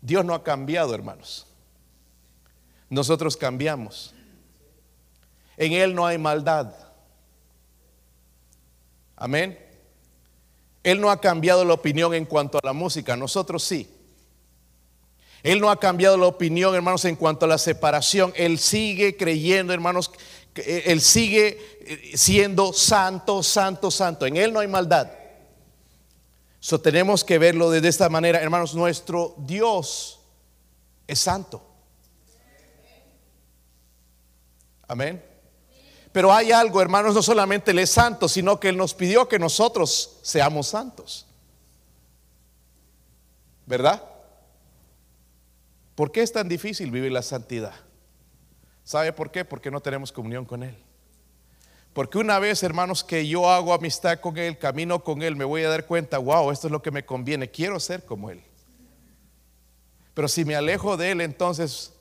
Dios 0.02 0.24
no 0.24 0.34
ha 0.34 0.44
cambiado, 0.44 0.94
hermanos. 0.94 1.48
Nosotros 2.90 3.36
cambiamos. 3.36 4.14
En 5.58 5.74
Él 5.74 5.94
no 5.94 6.06
hay 6.06 6.18
maldad. 6.18 6.74
Amén. 9.16 9.60
Él 10.84 11.02
no 11.02 11.12
ha 11.12 11.20
cambiado 11.20 11.66
la 11.66 11.74
opinión 11.74 12.14
en 12.14 12.26
cuanto 12.26 12.58
a 12.58 12.66
la 12.66 12.72
música, 12.72 13.18
nosotros 13.18 13.64
sí. 13.64 13.90
Él 15.44 15.60
no 15.60 15.70
ha 15.70 15.80
cambiado 15.80 16.18
la 16.18 16.28
opinión, 16.28 16.74
hermanos, 16.76 17.06
en 17.06 17.16
cuanto 17.16 17.46
a 17.46 17.50
la 17.50 17.58
separación. 17.58 18.34
Él 18.36 18.58
sigue 18.58 19.18
creyendo, 19.18 19.74
hermanos, 19.74 20.12
él 20.66 21.02
sigue 21.02 21.78
eh, 21.82 22.18
siendo 22.18 22.74
santo, 22.74 23.42
santo, 23.42 23.90
santo. 23.92 24.26
En 24.26 24.38
Él 24.38 24.52
no 24.52 24.60
hay 24.60 24.68
maldad. 24.68 25.12
So, 26.60 26.82
tenemos 26.82 27.24
que 27.24 27.38
verlo 27.38 27.70
de 27.70 27.88
esta 27.88 28.10
manera, 28.10 28.42
hermanos. 28.42 28.76
Nuestro 28.76 29.36
Dios 29.38 30.20
es 31.08 31.20
santo. 31.20 31.64
Amén. 34.88 35.24
Pero 36.12 36.34
hay 36.34 36.52
algo, 36.52 36.82
hermanos, 36.82 37.14
no 37.14 37.22
solamente 37.22 37.72
Él 37.72 37.80
es 37.80 37.92
santo, 37.92 38.28
sino 38.28 38.60
que 38.60 38.70
Él 38.70 38.78
nos 38.78 38.94
pidió 38.94 39.28
que 39.28 39.40
nosotros 39.40 40.20
seamos 40.24 40.68
santos. 40.68 41.26
¿Verdad? 43.66 44.04
¿Por 45.96 46.12
qué 46.12 46.22
es 46.22 46.32
tan 46.32 46.48
difícil 46.48 46.92
vivir 46.92 47.12
la 47.12 47.22
santidad? 47.22 47.87
¿Sabe 48.88 49.12
por 49.12 49.30
qué? 49.32 49.44
Porque 49.44 49.70
no 49.70 49.82
tenemos 49.82 50.14
comunión 50.14 50.46
con 50.46 50.64
Él. 50.64 50.74
Porque 51.92 52.20
una 52.20 52.40
vez, 52.40 52.64
hermanos, 52.64 53.04
que 53.04 53.28
yo 53.28 53.50
hago 53.50 53.74
amistad 53.74 54.22
con 54.22 54.38
Él, 54.38 54.58
camino 54.58 55.04
con 55.04 55.22
Él, 55.22 55.36
me 55.36 55.44
voy 55.44 55.64
a 55.64 55.70
dar 55.70 55.86
cuenta, 55.86 56.20
wow, 56.20 56.52
esto 56.52 56.68
es 56.68 56.72
lo 56.72 56.82
que 56.82 56.90
me 56.90 57.06
conviene, 57.06 57.52
quiero 57.52 57.82
ser 57.82 58.06
como 58.06 58.30
Él. 58.30 58.42
Pero 60.14 60.30
si 60.30 60.46
me 60.46 60.56
alejo 60.56 60.96
de 60.96 61.12
Él, 61.12 61.20
entonces 61.20 61.92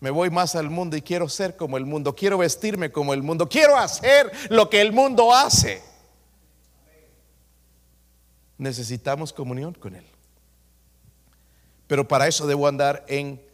me 0.00 0.08
voy 0.08 0.30
más 0.30 0.56
al 0.56 0.70
mundo 0.70 0.96
y 0.96 1.02
quiero 1.02 1.28
ser 1.28 1.54
como 1.54 1.76
el 1.76 1.84
mundo, 1.84 2.16
quiero 2.16 2.38
vestirme 2.38 2.90
como 2.90 3.12
el 3.12 3.22
mundo, 3.22 3.46
quiero 3.46 3.76
hacer 3.76 4.32
lo 4.48 4.70
que 4.70 4.80
el 4.80 4.90
mundo 4.94 5.34
hace. 5.34 5.82
Necesitamos 8.56 9.34
comunión 9.34 9.74
con 9.74 9.96
Él. 9.96 10.06
Pero 11.86 12.08
para 12.08 12.26
eso 12.26 12.46
debo 12.46 12.68
andar 12.68 13.04
en 13.06 13.51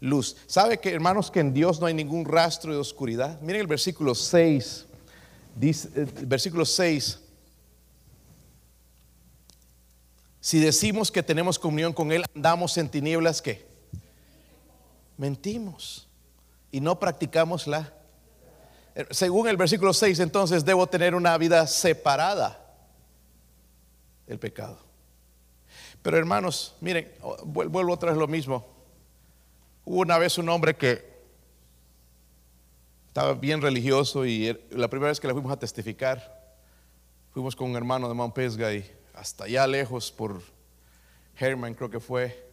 luz. 0.00 0.36
¿Sabe 0.46 0.78
que 0.78 0.90
hermanos 0.92 1.30
que 1.30 1.40
en 1.40 1.52
Dios 1.52 1.80
no 1.80 1.86
hay 1.86 1.94
ningún 1.94 2.24
rastro 2.24 2.72
de 2.72 2.78
oscuridad? 2.78 3.40
Miren 3.40 3.62
el 3.62 3.66
versículo 3.66 4.14
6. 4.14 4.86
Dice, 5.54 5.88
el 5.94 6.08
eh, 6.08 6.12
versículo 6.22 6.64
6. 6.64 7.18
Si 10.40 10.58
decimos 10.58 11.10
que 11.10 11.22
tenemos 11.22 11.58
comunión 11.58 11.92
con 11.92 12.12
Él, 12.12 12.24
andamos 12.34 12.76
en 12.78 12.88
tinieblas, 12.88 13.42
¿qué? 13.42 13.66
Mentimos 15.18 16.08
y 16.72 16.80
no 16.80 16.98
practicamos 16.98 17.66
la. 17.66 17.92
Según 19.10 19.48
el 19.48 19.56
versículo 19.56 19.92
6, 19.92 20.18
entonces 20.20 20.64
debo 20.64 20.86
tener 20.86 21.14
una 21.14 21.36
vida 21.36 21.66
separada 21.66 22.58
del 24.26 24.38
pecado. 24.38 24.78
Pero 26.02 26.16
hermanos, 26.16 26.74
miren, 26.80 27.12
vuelvo 27.44 27.92
otra 27.92 28.10
vez 28.10 28.18
lo 28.18 28.26
mismo. 28.26 28.79
Hubo 29.84 30.00
una 30.00 30.18
vez 30.18 30.38
un 30.38 30.48
hombre 30.48 30.76
que 30.76 31.08
estaba 33.08 33.34
bien 33.34 33.60
religioso 33.60 34.24
y 34.24 34.48
er, 34.48 34.66
la 34.70 34.88
primera 34.88 35.10
vez 35.10 35.20
que 35.20 35.26
le 35.26 35.32
fuimos 35.32 35.52
a 35.52 35.58
testificar, 35.58 36.54
fuimos 37.32 37.56
con 37.56 37.70
un 37.70 37.76
hermano 37.76 38.08
de 38.08 38.14
Mount 38.14 38.34
Pesga 38.34 38.72
y 38.72 38.88
hasta 39.14 39.44
allá 39.44 39.66
lejos 39.66 40.12
por 40.12 40.40
Herman 41.40 41.74
creo 41.74 41.90
que 41.90 42.00
fue. 42.00 42.48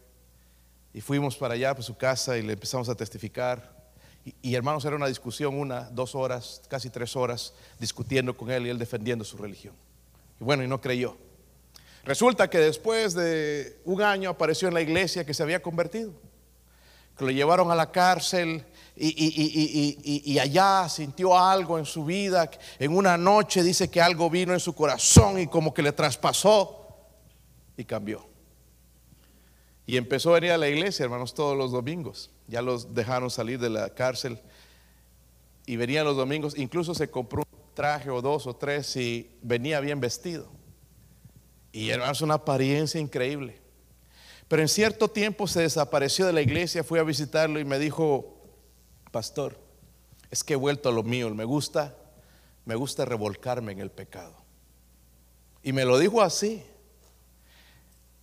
Y 0.94 1.00
fuimos 1.00 1.36
para 1.36 1.54
allá, 1.54 1.74
por 1.74 1.84
su 1.84 1.96
casa, 1.96 2.38
y 2.38 2.42
le 2.42 2.54
empezamos 2.54 2.88
a 2.88 2.94
testificar. 2.94 3.76
Y, 4.42 4.54
hermanos, 4.54 4.84
era 4.84 4.96
una 4.96 5.06
discusión, 5.06 5.58
una, 5.58 5.82
dos 5.90 6.14
horas, 6.14 6.62
casi 6.68 6.90
tres 6.90 7.14
horas, 7.14 7.54
discutiendo 7.78 8.36
con 8.36 8.50
él 8.50 8.66
y 8.66 8.70
él 8.70 8.78
defendiendo 8.78 9.24
su 9.24 9.36
religión. 9.36 9.74
Y 10.40 10.44
bueno, 10.44 10.64
y 10.64 10.68
no 10.68 10.80
creyó. 10.80 11.16
Resulta 12.04 12.48
que 12.48 12.58
después 12.58 13.14
de 13.14 13.78
un 13.84 14.02
año 14.02 14.30
apareció 14.30 14.68
en 14.68 14.74
la 14.74 14.80
iglesia 14.80 15.24
que 15.24 15.34
se 15.34 15.42
había 15.42 15.62
convertido. 15.62 16.12
Lo 17.18 17.30
llevaron 17.30 17.70
a 17.70 17.74
la 17.74 17.90
cárcel 17.90 18.64
y, 18.94 20.22
y, 20.24 20.38
allá 20.38 20.88
sintió 20.88 21.38
algo 21.38 21.78
en 21.78 21.84
su 21.84 22.04
vida. 22.04 22.50
En 22.78 22.96
una 22.96 23.16
noche 23.16 23.62
dice 23.62 23.90
que 23.90 24.00
algo 24.00 24.28
vino 24.28 24.52
en 24.52 24.60
su 24.60 24.74
corazón 24.74 25.38
y 25.38 25.46
como 25.46 25.72
que 25.72 25.82
le 25.82 25.92
traspasó 25.92 26.86
y 27.76 27.84
cambió. 27.84 28.26
Y 29.86 29.96
empezó 29.96 30.30
a 30.30 30.34
venir 30.34 30.52
a 30.52 30.58
la 30.58 30.68
iglesia, 30.68 31.04
hermanos, 31.04 31.32
todos 31.32 31.56
los 31.56 31.72
domingos. 31.72 32.30
Ya 32.46 32.60
los 32.60 32.94
dejaron 32.94 33.30
salir 33.30 33.58
de 33.58 33.70
la 33.70 33.90
cárcel 33.90 34.40
y 35.64 35.76
venía 35.76 36.04
los 36.04 36.16
domingos. 36.16 36.58
Incluso 36.58 36.94
se 36.94 37.10
compró 37.10 37.42
un 37.50 37.74
traje 37.74 38.10
o 38.10 38.20
dos 38.20 38.46
o 38.46 38.56
tres 38.56 38.96
y 38.96 39.30
venía 39.42 39.80
bien 39.80 40.00
vestido. 40.00 40.50
Y 41.72 41.90
hermanos, 41.90 42.20
una 42.20 42.34
apariencia 42.34 43.00
increíble. 43.00 43.60
Pero 44.48 44.62
en 44.62 44.68
cierto 44.68 45.08
tiempo 45.08 45.46
se 45.46 45.60
desapareció 45.60 46.26
de 46.26 46.32
la 46.32 46.40
iglesia, 46.40 46.82
fui 46.82 46.98
a 46.98 47.02
visitarlo 47.02 47.60
y 47.60 47.64
me 47.64 47.78
dijo, 47.78 48.34
pastor, 49.12 49.58
es 50.30 50.42
que 50.42 50.54
he 50.54 50.56
vuelto 50.56 50.88
a 50.88 50.92
lo 50.92 51.02
mío, 51.02 51.28
me 51.34 51.44
gusta, 51.44 51.94
me 52.64 52.74
gusta 52.74 53.04
revolcarme 53.04 53.72
en 53.72 53.80
el 53.80 53.90
pecado. 53.90 54.34
Y 55.62 55.72
me 55.72 55.84
lo 55.84 55.98
dijo 55.98 56.22
así. 56.22 56.64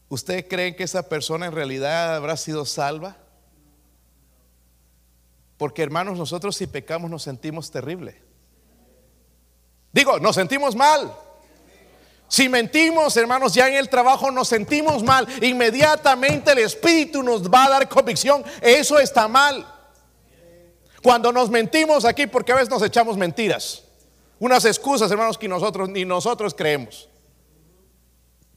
¿Usted 0.10 0.48
cree 0.48 0.76
que 0.76 0.84
esa 0.84 1.10
persona 1.10 1.48
en 1.48 1.52
realidad 1.52 2.16
habrá 2.16 2.38
sido 2.38 2.66
salva? 2.66 3.18
Porque 5.58 5.84
hermanos, 5.84 6.18
nosotros 6.18 6.56
si 6.56 6.68
pecamos 6.68 7.10
nos 7.10 7.24
sentimos 7.24 7.72
terrible. 7.72 8.22
Digo, 9.92 10.20
nos 10.20 10.36
sentimos 10.36 10.76
mal. 10.76 11.16
Si 12.36 12.50
mentimos, 12.50 13.16
hermanos, 13.16 13.54
ya 13.54 13.70
en 13.70 13.76
el 13.76 13.88
trabajo 13.88 14.30
nos 14.30 14.50
sentimos 14.50 15.02
mal. 15.04 15.26
Inmediatamente 15.42 16.52
el 16.52 16.58
Espíritu 16.58 17.24
nos 17.24 17.50
va 17.50 17.64
a 17.64 17.70
dar 17.70 17.88
convicción. 17.88 18.44
Eso 18.60 19.00
está 19.00 19.30
mal. 19.30 19.66
Cuando 21.02 21.32
nos 21.32 21.50
mentimos 21.50 22.04
aquí, 22.04 22.28
porque 22.28 22.52
a 22.52 22.56
veces 22.56 22.70
nos 22.70 22.84
echamos 22.84 23.16
mentiras. 23.16 23.84
Unas 24.38 24.66
excusas, 24.66 25.10
hermanos, 25.10 25.38
que 25.38 25.48
nosotros 25.48 25.88
ni 25.88 26.04
nosotros 26.04 26.54
creemos. 26.54 27.08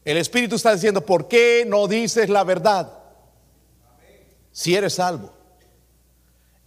El 0.05 0.17
Espíritu 0.17 0.57
está 0.57 0.75
diciendo, 0.75 1.07
¿por 1.07 1.29
qué 1.29 1.62
no 1.64 1.87
dices 1.87 2.29
la 2.29 2.43
verdad? 2.43 2.93
Si 4.51 4.75
eres 4.75 4.95
salvo. 4.95 5.38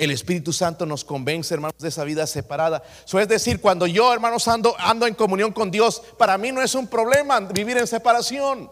El 0.02 0.10
Espíritu 0.10 0.52
Santo 0.52 0.88
nos 0.88 1.06
convence, 1.06 1.54
hermanos, 1.54 1.78
de 1.78 1.90
esa 1.90 2.04
vida 2.04 2.26
separada. 2.26 2.82
Eso 3.06 3.20
es 3.20 3.28
decir, 3.28 3.62
cuando 3.62 3.86
yo, 3.86 4.12
hermanos, 4.12 4.48
ando, 4.48 4.76
ando 4.80 5.06
en 5.06 5.14
comunión 5.14 5.52
con 5.52 5.70
Dios, 5.70 6.02
para 6.18 6.40
mí 6.40 6.52
no 6.52 6.60
es 6.60 6.74
un 6.74 6.88
problema 6.88 7.40
vivir 7.40 7.78
en 7.78 7.86
separación. 7.86 8.72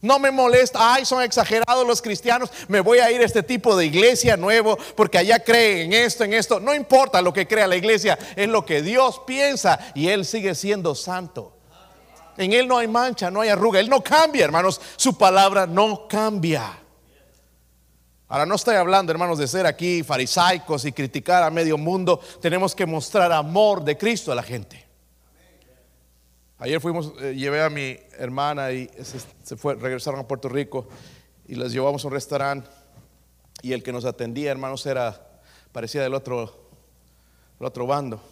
No 0.00 0.18
me 0.18 0.30
molesta, 0.30 0.94
ay, 0.94 1.04
son 1.04 1.22
exagerados 1.22 1.86
los 1.86 2.00
cristianos, 2.00 2.50
me 2.68 2.80
voy 2.80 3.00
a 3.00 3.10
ir 3.10 3.20
a 3.20 3.26
este 3.26 3.42
tipo 3.42 3.76
de 3.76 3.84
iglesia 3.84 4.38
nuevo 4.38 4.78
porque 4.96 5.18
allá 5.18 5.44
creen 5.44 5.92
en 5.92 6.04
esto, 6.06 6.24
en 6.24 6.32
esto. 6.32 6.58
No 6.58 6.74
importa 6.74 7.20
lo 7.20 7.34
que 7.34 7.46
crea 7.46 7.66
la 7.66 7.76
iglesia, 7.76 8.18
es 8.34 8.48
lo 8.48 8.64
que 8.64 8.80
Dios 8.80 9.20
piensa 9.26 9.78
y 9.94 10.08
Él 10.08 10.24
sigue 10.24 10.54
siendo 10.54 10.94
santo. 10.94 11.54
En 12.38 12.54
Él 12.54 12.66
no 12.66 12.78
hay 12.78 12.88
mancha, 12.88 13.30
no 13.30 13.42
hay 13.42 13.50
arruga, 13.50 13.78
Él 13.78 13.90
no 13.90 14.02
cambia, 14.02 14.46
hermanos, 14.46 14.80
su 14.96 15.18
palabra 15.18 15.66
no 15.66 16.08
cambia. 16.08 16.80
Ahora 18.30 18.46
no 18.46 18.54
estoy 18.54 18.76
hablando, 18.76 19.10
hermanos, 19.10 19.38
de 19.38 19.48
ser 19.48 19.66
aquí 19.66 20.04
farisaicos 20.04 20.84
y 20.84 20.92
criticar 20.92 21.42
a 21.42 21.50
medio 21.50 21.76
mundo, 21.76 22.20
tenemos 22.40 22.76
que 22.76 22.86
mostrar 22.86 23.32
amor 23.32 23.82
de 23.82 23.98
Cristo 23.98 24.30
a 24.30 24.36
la 24.36 24.44
gente. 24.44 24.86
Ayer 26.58 26.80
fuimos, 26.80 27.12
eh, 27.20 27.34
llevé 27.34 27.60
a 27.60 27.68
mi 27.68 27.98
hermana 28.16 28.70
y 28.70 28.88
se, 29.42 29.56
fue, 29.56 29.74
regresaron 29.74 30.20
a 30.20 30.28
Puerto 30.28 30.48
Rico 30.48 30.86
y 31.48 31.56
las 31.56 31.72
llevamos 31.72 32.04
a 32.04 32.06
un 32.06 32.14
restaurante 32.14 32.70
y 33.62 33.72
el 33.72 33.82
que 33.82 33.90
nos 33.90 34.04
atendía, 34.04 34.52
hermanos, 34.52 34.86
era, 34.86 35.40
parecía 35.72 36.00
del 36.00 36.14
otro, 36.14 36.70
del 37.58 37.66
otro 37.66 37.84
bando. 37.88 38.22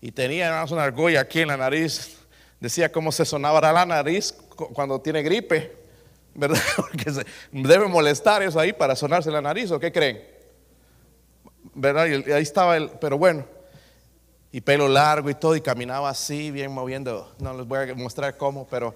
Y 0.00 0.12
tenía, 0.12 0.46
hermanos, 0.46 0.70
una 0.70 0.84
argolla 0.84 1.20
aquí 1.20 1.40
en 1.40 1.48
la 1.48 1.58
nariz. 1.58 2.16
Decía 2.58 2.90
cómo 2.90 3.12
se 3.12 3.26
sonaba 3.26 3.60
la 3.70 3.84
nariz 3.84 4.32
cuando 4.72 4.98
tiene 5.02 5.22
gripe, 5.22 5.81
¿verdad? 6.34 6.60
Porque 6.76 7.12
debe 7.50 7.86
molestar 7.88 8.42
eso 8.42 8.58
ahí 8.58 8.72
para 8.72 8.96
sonarse 8.96 9.30
la 9.30 9.40
nariz, 9.40 9.70
¿o 9.70 9.80
qué 9.80 9.92
creen? 9.92 10.22
¿Verdad? 11.74 12.06
Y 12.06 12.32
ahí 12.32 12.42
estaba 12.42 12.76
el, 12.76 12.90
pero 13.00 13.18
bueno 13.18 13.44
y 14.52 14.60
pelo 14.60 14.86
largo 14.86 15.30
y 15.30 15.34
todo, 15.34 15.56
y 15.56 15.62
caminaba 15.62 16.10
así, 16.10 16.50
bien 16.50 16.70
moviendo. 16.70 17.34
No 17.38 17.54
les 17.54 17.66
voy 17.66 17.90
a 17.90 17.94
mostrar 17.94 18.36
cómo, 18.36 18.66
pero. 18.68 18.94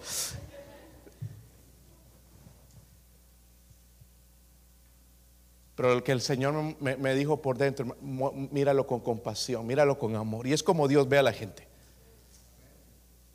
Pero 5.75 5.93
el 5.95 6.03
que 6.03 6.13
el 6.13 6.21
Señor 6.21 6.55
me, 6.81 7.15
dijo 7.15 7.41
por 7.41 7.57
dentro, 7.57 7.97
míralo 8.01 8.87
con 8.87 9.01
compasión, 9.01 9.67
míralo 9.67 9.99
con 9.99 10.15
amor. 10.15 10.47
Y 10.47 10.53
es 10.53 10.63
como 10.63 10.89
Dios 10.89 11.09
ve 11.09 11.19
a 11.19 11.23
la 11.23 11.33
gente. 11.33 11.67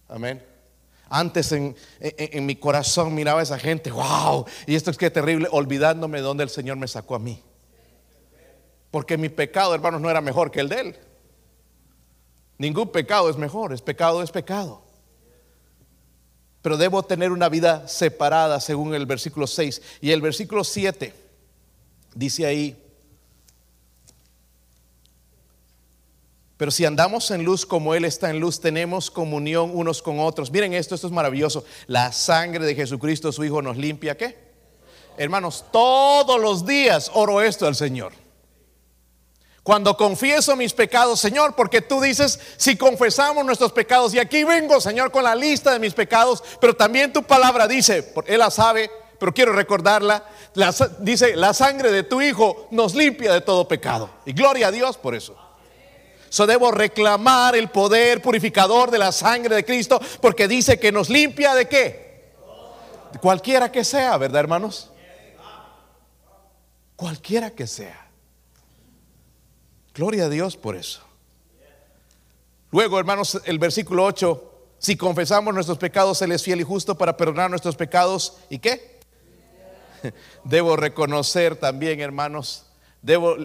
Amén. 0.08 0.44
Antes 1.14 1.52
en, 1.52 1.76
en, 2.00 2.46
mi 2.46 2.56
corazón 2.56 3.14
miraba 3.14 3.42
a 3.42 3.44
esa 3.44 3.60
gente, 3.60 3.92
wow, 3.92 4.46
y 4.66 4.76
esto 4.76 4.92
es 4.92 4.98
que 4.98 5.12
terrible, 5.12 5.50
olvidándome 5.52 6.20
de 6.20 6.24
dónde 6.24 6.46
el 6.46 6.50
Señor 6.50 6.78
me 6.78 6.88
sacó 6.88 7.16
a 7.16 7.20
mí. 7.20 7.44
Porque 8.92 9.18
mi 9.18 9.28
pecado, 9.28 9.76
hermanos, 9.76 10.00
no 10.00 10.10
era 10.10 10.22
mejor 10.22 10.52
que 10.52 10.62
el 10.62 10.70
de 10.70 10.80
Él. 10.80 10.96
Ningún 12.58 12.94
pecado 12.94 13.30
es 13.30 13.36
mejor, 13.36 13.74
es 13.74 13.82
pecado 13.82 14.24
es 14.24 14.32
pecado. 14.32 14.84
Pero 16.62 16.78
debo 16.78 17.04
tener 17.04 17.34
una 17.34 17.50
vida 17.50 17.90
separada 17.90 18.62
según 18.62 18.96
el 18.96 19.06
versículo 19.06 19.48
6. 19.48 19.82
Y 20.00 20.12
el 20.12 20.22
versículo 20.22 20.64
7 20.64 21.14
dice 22.16 22.46
ahí, 22.46 22.81
pero 26.62 26.70
si 26.70 26.86
andamos 26.86 27.32
en 27.32 27.44
luz 27.44 27.66
como 27.66 27.96
Él 27.96 28.06
está 28.06 28.30
en 28.30 28.40
luz, 28.40 28.62
tenemos 28.62 29.10
comunión 29.10 29.72
unos 29.74 30.00
con 30.04 30.20
otros. 30.20 30.52
Miren 30.52 30.76
esto, 30.76 30.94
esto 30.94 31.08
es 31.08 31.12
maravilloso. 31.12 31.66
La 31.88 32.12
sangre 32.12 32.64
de 32.64 32.76
Jesucristo, 32.76 33.32
su 33.32 33.44
Hijo, 33.44 33.64
nos 33.64 33.78
limpia. 33.78 34.16
¿Qué? 34.16 34.38
Hermanos, 35.18 35.66
todos 35.72 36.40
los 36.40 36.64
días 36.64 37.10
oro 37.16 37.42
esto 37.42 37.66
al 37.66 37.76
Señor. 37.76 38.14
Cuando 39.64 39.98
confieso 39.98 40.56
mis 40.56 40.72
pecados, 40.72 41.20
Señor, 41.20 41.56
porque 41.56 41.82
tú 41.82 42.00
dices, 42.00 42.40
si 42.58 42.78
confesamos 42.78 43.44
nuestros 43.44 43.72
pecados, 43.72 44.14
y 44.14 44.20
aquí 44.20 44.44
vengo, 44.44 44.80
Señor, 44.80 45.10
con 45.10 45.24
la 45.24 45.34
lista 45.34 45.74
de 45.74 45.80
mis 45.80 45.96
pecados, 45.96 46.44
pero 46.60 46.76
también 46.76 47.12
tu 47.12 47.24
palabra 47.24 47.68
dice, 47.68 48.14
Él 48.28 48.38
la 48.38 48.52
sabe, 48.52 48.92
pero 49.18 49.34
quiero 49.34 49.54
recordarla, 49.54 50.26
dice, 51.00 51.36
la 51.36 51.56
sangre 51.56 51.92
de 51.92 52.04
tu 52.04 52.22
Hijo 52.22 52.68
nos 52.70 52.94
limpia 52.94 53.34
de 53.34 53.42
todo 53.42 53.68
pecado. 53.68 54.12
Y 54.28 54.34
gloria 54.34 54.68
a 54.68 54.72
Dios 54.72 54.96
por 54.96 55.16
eso. 55.16 55.41
So 56.32 56.48
debo 56.48 56.72
reclamar 56.72 57.58
el 57.58 57.70
poder 57.70 58.22
purificador 58.22 58.90
de 58.90 58.98
la 58.98 59.12
sangre 59.12 59.54
de 59.54 59.66
Cristo, 59.66 60.00
porque 60.22 60.48
dice 60.48 60.80
que 60.80 60.90
nos 60.90 61.10
limpia 61.10 61.54
de 61.54 61.68
qué? 61.68 62.32
Cualquiera 63.20 63.70
que 63.70 63.84
sea, 63.84 64.16
¿verdad, 64.16 64.40
hermanos? 64.40 64.90
Cualquiera 66.96 67.52
que 67.52 67.68
sea. 67.68 68.08
Gloria 69.94 70.28
a 70.28 70.30
Dios 70.30 70.56
por 70.56 70.78
eso. 70.78 71.02
Luego, 72.72 72.98
hermanos, 72.98 73.42
el 73.44 73.60
versículo 73.60 74.06
8, 74.06 74.54
si 74.80 74.96
confesamos 74.96 75.54
nuestros 75.54 75.80
pecados, 75.80 76.22
Él 76.22 76.32
es 76.32 76.44
fiel 76.44 76.62
y 76.62 76.64
justo 76.64 76.98
para 76.98 77.18
perdonar 77.18 77.50
nuestros 77.50 77.76
pecados. 77.76 78.38
¿Y 78.50 78.60
qué? 78.60 79.02
Debo 80.46 80.78
reconocer 80.78 81.58
también, 81.58 82.00
hermanos, 82.00 82.68
debo, 83.02 83.36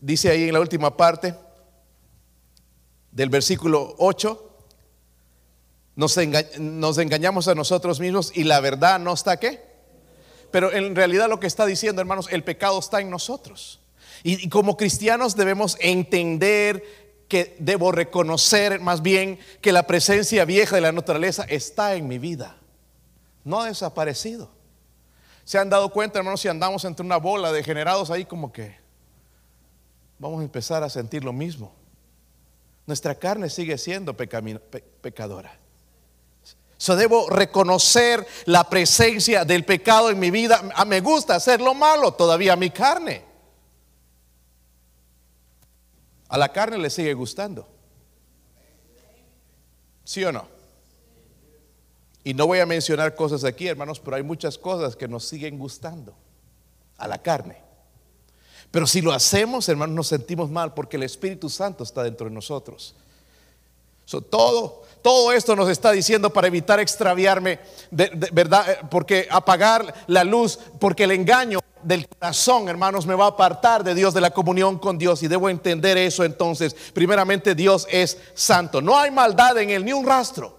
dice 0.00 0.30
ahí 0.30 0.44
en 0.44 0.54
la 0.54 0.60
última 0.60 0.96
parte 0.96 1.43
del 3.14 3.30
versículo 3.30 3.94
8, 3.98 4.50
Nos, 5.94 6.18
engañamos 6.98 7.46
a 7.46 7.54
nosotros 7.54 8.00
mismos 8.00 8.32
y 8.34 8.42
la 8.42 8.60
verdad 8.60 8.98
no 8.98 9.14
está 9.14 9.38
qué. 9.38 9.62
Pero 10.50 10.72
en 10.72 10.94
realidad 10.94 11.28
lo 11.28 11.40
que 11.40 11.46
está 11.46 11.64
diciendo, 11.64 12.00
hermanos, 12.00 12.28
el 12.30 12.44
pecado 12.44 12.78
está 12.78 13.00
en 13.00 13.10
nosotros. 13.10 13.80
Y, 14.24 14.48
como 14.48 14.76
cristianos 14.76 15.36
debemos 15.36 15.76
entender 15.80 16.82
que 17.28 17.56
debo 17.58 17.92
reconocer 17.92 18.80
más 18.80 19.00
bien 19.00 19.38
que 19.60 19.72
la 19.72 19.86
presencia 19.86 20.44
vieja 20.44 20.76
de 20.76 20.82
la 20.82 20.92
naturaleza 20.92 21.44
está 21.44 21.94
en 21.94 22.08
mi 22.08 22.18
vida. 22.18 22.56
No 23.44 23.60
ha 23.60 23.66
desaparecido. 23.66 24.50
¿Se 25.44 25.58
han 25.58 25.70
dado 25.70 25.90
cuenta, 25.90 26.18
hermanos, 26.18 26.40
si 26.40 26.48
andamos 26.48 26.84
entre 26.84 27.04
una 27.04 27.18
bola 27.18 27.52
de 27.52 27.62
generados 27.62 28.10
ahí 28.10 28.24
como 28.24 28.52
que 28.52 28.76
vamos 30.18 30.40
a 30.40 30.44
empezar 30.44 30.82
a 30.82 30.90
sentir 30.90 31.22
lo 31.22 31.32
mismo? 31.32 31.83
Nuestra 32.86 33.14
carne 33.14 33.48
sigue 33.48 33.78
siendo 33.78 34.14
pecadora. 34.14 35.58
So 36.76 36.96
debo 36.96 37.30
reconocer 37.30 38.26
la 38.44 38.68
presencia 38.68 39.44
del 39.46 39.64
pecado 39.64 40.10
en 40.10 40.18
mi 40.18 40.30
vida. 40.30 40.60
Ah, 40.74 40.84
me 40.84 41.00
gusta 41.00 41.34
hacer 41.34 41.60
lo 41.60 41.72
malo, 41.72 42.12
todavía 42.12 42.56
mi 42.56 42.68
carne. 42.70 43.24
A 46.28 46.36
la 46.36 46.52
carne 46.52 46.76
le 46.76 46.90
sigue 46.90 47.14
gustando. 47.14 47.66
¿Sí 50.04 50.22
o 50.24 50.32
no? 50.32 50.46
Y 52.22 52.34
no 52.34 52.46
voy 52.46 52.58
a 52.58 52.66
mencionar 52.66 53.14
cosas 53.14 53.44
aquí, 53.44 53.66
hermanos, 53.66 54.00
pero 54.00 54.16
hay 54.16 54.22
muchas 54.22 54.58
cosas 54.58 54.94
que 54.94 55.08
nos 55.08 55.26
siguen 55.26 55.58
gustando 55.58 56.14
a 56.98 57.08
la 57.08 57.22
carne. 57.22 57.63
Pero 58.74 58.88
si 58.88 59.00
lo 59.00 59.12
hacemos, 59.12 59.68
hermanos, 59.68 59.94
nos 59.94 60.08
sentimos 60.08 60.50
mal 60.50 60.74
porque 60.74 60.96
el 60.96 61.04
Espíritu 61.04 61.48
Santo 61.48 61.84
está 61.84 62.02
dentro 62.02 62.28
de 62.28 62.34
nosotros. 62.34 62.96
todo, 64.28 64.82
todo 65.00 65.30
esto 65.30 65.54
nos 65.54 65.68
está 65.68 65.92
diciendo 65.92 66.30
para 66.30 66.48
evitar 66.48 66.80
extraviarme, 66.80 67.60
¿verdad? 67.92 68.68
Eh, 68.68 68.78
porque 68.90 69.28
apagar 69.30 69.94
la 70.08 70.24
luz, 70.24 70.58
porque 70.80 71.04
el 71.04 71.12
engaño 71.12 71.60
del 71.84 72.08
corazón, 72.08 72.68
hermanos, 72.68 73.06
me 73.06 73.14
va 73.14 73.26
a 73.26 73.28
apartar 73.28 73.84
de 73.84 73.94
Dios, 73.94 74.12
de 74.12 74.20
la 74.20 74.32
comunión 74.32 74.80
con 74.80 74.98
Dios. 74.98 75.22
Y 75.22 75.28
debo 75.28 75.48
entender 75.48 75.96
eso 75.96 76.24
entonces. 76.24 76.74
Primeramente, 76.92 77.54
Dios 77.54 77.86
es 77.88 78.18
santo. 78.34 78.82
No 78.82 78.98
hay 78.98 79.12
maldad 79.12 79.56
en 79.58 79.70
él, 79.70 79.84
ni 79.84 79.92
un 79.92 80.04
rastro. 80.04 80.58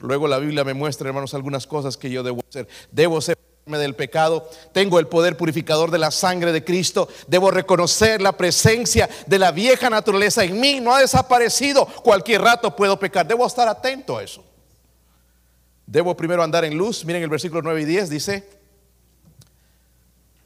Luego 0.00 0.26
la 0.26 0.40
Biblia 0.40 0.64
me 0.64 0.74
muestra, 0.74 1.06
hermanos, 1.06 1.32
algunas 1.32 1.64
cosas 1.64 1.96
que 1.96 2.10
yo 2.10 2.24
debo 2.24 2.42
hacer. 2.48 2.66
Debo 2.90 3.20
ser 3.20 3.38
del 3.66 3.96
pecado, 3.96 4.48
tengo 4.72 5.00
el 5.00 5.08
poder 5.08 5.36
purificador 5.36 5.90
de 5.90 5.98
la 5.98 6.12
sangre 6.12 6.52
de 6.52 6.64
Cristo, 6.64 7.08
debo 7.26 7.50
reconocer 7.50 8.22
la 8.22 8.30
presencia 8.30 9.10
de 9.26 9.40
la 9.40 9.50
vieja 9.50 9.90
naturaleza 9.90 10.44
en 10.44 10.60
mí, 10.60 10.78
no 10.78 10.94
ha 10.94 11.00
desaparecido, 11.00 11.84
cualquier 12.04 12.42
rato 12.42 12.76
puedo 12.76 12.96
pecar, 12.96 13.26
debo 13.26 13.44
estar 13.44 13.66
atento 13.66 14.18
a 14.18 14.22
eso. 14.22 14.44
Debo 15.84 16.16
primero 16.16 16.44
andar 16.44 16.64
en 16.64 16.78
luz, 16.78 17.04
miren 17.04 17.24
el 17.24 17.28
versículo 17.28 17.60
9 17.60 17.82
y 17.82 17.84
10 17.86 18.08
dice, 18.08 18.48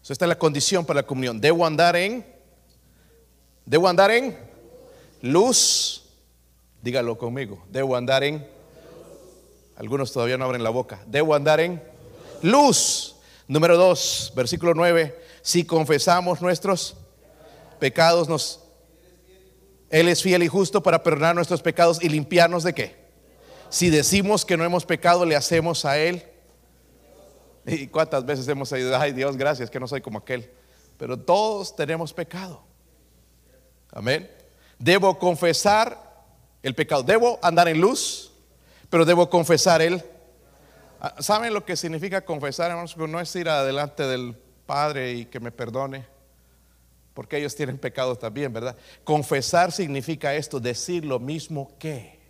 esta 0.08 0.24
es 0.24 0.28
la 0.30 0.38
condición 0.38 0.86
para 0.86 1.02
la 1.02 1.06
comunión, 1.06 1.42
debo 1.42 1.66
andar 1.66 1.96
en, 1.96 2.24
debo 3.66 3.86
andar 3.86 4.10
en 4.12 4.34
luz, 5.20 6.04
dígalo 6.80 7.18
conmigo, 7.18 7.62
debo 7.68 7.96
andar 7.96 8.24
en, 8.24 8.48
algunos 9.76 10.10
todavía 10.10 10.38
no 10.38 10.46
abren 10.46 10.64
la 10.64 10.70
boca, 10.70 11.02
debo 11.06 11.34
andar 11.34 11.60
en 11.60 11.89
luz. 12.42 13.16
Número 13.48 13.76
2, 13.76 14.32
versículo 14.36 14.74
9. 14.74 15.18
Si 15.42 15.64
confesamos 15.64 16.40
nuestros 16.40 16.96
pecados, 17.78 18.28
nos, 18.28 18.60
Él 19.88 20.08
es 20.08 20.22
fiel 20.22 20.42
y 20.42 20.48
justo 20.48 20.82
para 20.82 21.02
perdonar 21.02 21.34
nuestros 21.34 21.62
pecados 21.62 22.02
y 22.02 22.08
limpiarnos 22.08 22.62
de 22.62 22.74
qué. 22.74 22.96
Si 23.68 23.90
decimos 23.90 24.44
que 24.44 24.56
no 24.56 24.64
hemos 24.64 24.84
pecado, 24.84 25.24
le 25.24 25.36
hacemos 25.36 25.84
a 25.84 25.98
Él. 25.98 26.24
¿Y 27.66 27.88
cuántas 27.88 28.24
veces 28.24 28.46
hemos 28.48 28.70
oído, 28.72 28.96
ay 28.96 29.12
Dios, 29.12 29.36
gracias 29.36 29.70
que 29.70 29.80
no 29.80 29.88
soy 29.88 30.00
como 30.00 30.18
aquel? 30.18 30.50
Pero 30.96 31.18
todos 31.18 31.74
tenemos 31.74 32.12
pecado. 32.12 32.62
Amén. 33.92 34.30
Debo 34.78 35.18
confesar 35.18 36.24
el 36.62 36.74
pecado. 36.74 37.02
Debo 37.02 37.38
andar 37.42 37.68
en 37.68 37.80
luz, 37.80 38.32
pero 38.88 39.04
debo 39.04 39.28
confesar 39.28 39.82
el 39.82 40.02
Ah, 40.02 40.19
¿Saben 41.18 41.54
lo 41.54 41.64
que 41.64 41.76
significa 41.76 42.24
confesar? 42.24 42.76
No 42.96 43.20
es 43.20 43.36
ir 43.36 43.48
adelante 43.48 44.02
del 44.02 44.36
Padre 44.66 45.14
y 45.14 45.24
que 45.24 45.40
me 45.40 45.50
perdone, 45.50 46.06
porque 47.14 47.38
ellos 47.38 47.56
tienen 47.56 47.78
pecado 47.78 48.16
también, 48.16 48.52
¿verdad? 48.52 48.76
Confesar 49.02 49.72
significa 49.72 50.34
esto, 50.34 50.60
decir 50.60 51.04
lo 51.04 51.18
mismo 51.18 51.76
que. 51.78 52.20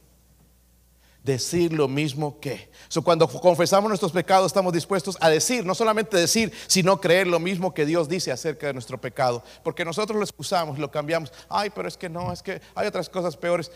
Decir 1.23 1.73
lo 1.73 1.87
mismo 1.87 2.41
que. 2.41 2.71
cuando 3.05 3.29
confesamos 3.29 3.89
nuestros 3.89 4.13
pecados, 4.13 4.47
estamos 4.47 4.73
dispuestos 4.73 5.19
a 5.21 5.29
decir, 5.29 5.67
no 5.67 5.75
solamente 5.75 6.17
decir, 6.17 6.51
sino 6.67 6.99
creer 6.99 7.27
lo 7.27 7.39
mismo 7.39 7.75
que 7.75 7.85
Dios 7.85 8.09
dice 8.09 8.33
acerca 8.33 8.69
de 8.69 8.73
nuestro 8.73 8.99
pecado. 8.99 9.43
Porque 9.63 9.85
nosotros 9.85 10.17
lo 10.17 10.25
excusamos, 10.25 10.79
lo 10.79 10.91
cambiamos. 10.91 11.31
Ay, 11.49 11.71
pero 11.71 11.89
es 11.89 11.99
que 11.99 12.09
no, 12.09 12.33
es 12.33 12.43
que 12.43 12.63
hay 12.75 12.87
otras 12.87 13.11
cosas 13.11 13.37
peores. 13.37 13.71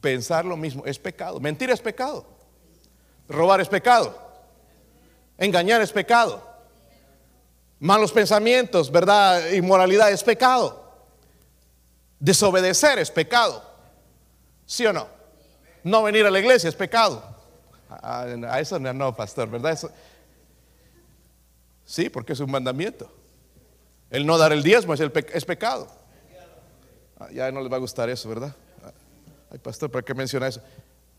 Pensar 0.00 0.44
lo 0.44 0.56
mismo 0.56 0.84
es 0.86 1.00
pecado. 1.00 1.40
Mentir 1.40 1.70
es 1.70 1.80
pecado. 1.80 2.37
Robar 3.28 3.60
es 3.60 3.68
pecado. 3.68 4.16
Engañar 5.36 5.80
es 5.82 5.92
pecado. 5.92 6.42
Malos 7.78 8.10
pensamientos, 8.10 8.90
verdad, 8.90 9.50
inmoralidad 9.52 10.10
es 10.10 10.24
pecado. 10.24 10.84
Desobedecer 12.18 12.98
es 12.98 13.10
pecado. 13.10 13.62
¿Sí 14.66 14.84
o 14.86 14.92
no? 14.92 15.06
No 15.84 16.02
venir 16.02 16.26
a 16.26 16.30
la 16.30 16.40
iglesia 16.40 16.68
es 16.68 16.74
pecado. 16.74 17.22
A, 17.88 18.58
eso 18.60 18.78
no, 18.78 19.14
pastor, 19.14 19.48
¿verdad? 19.48 19.78
Sí, 21.84 22.10
porque 22.10 22.32
es 22.32 22.40
un 22.40 22.50
mandamiento. 22.50 23.10
El 24.10 24.26
no 24.26 24.36
dar 24.36 24.52
el 24.52 24.62
diezmo 24.62 24.94
es, 24.94 25.00
el 25.00 25.12
es 25.32 25.44
pecado. 25.44 25.88
Ah, 27.20 27.28
ya 27.32 27.50
no 27.50 27.60
les 27.60 27.70
va 27.72 27.76
a 27.76 27.80
gustar 27.80 28.08
eso, 28.10 28.28
¿verdad? 28.28 28.54
Ay, 29.50 29.58
pastor, 29.58 29.90
¿para 29.90 30.04
qué 30.04 30.14
menciona 30.14 30.48
eso? 30.48 30.60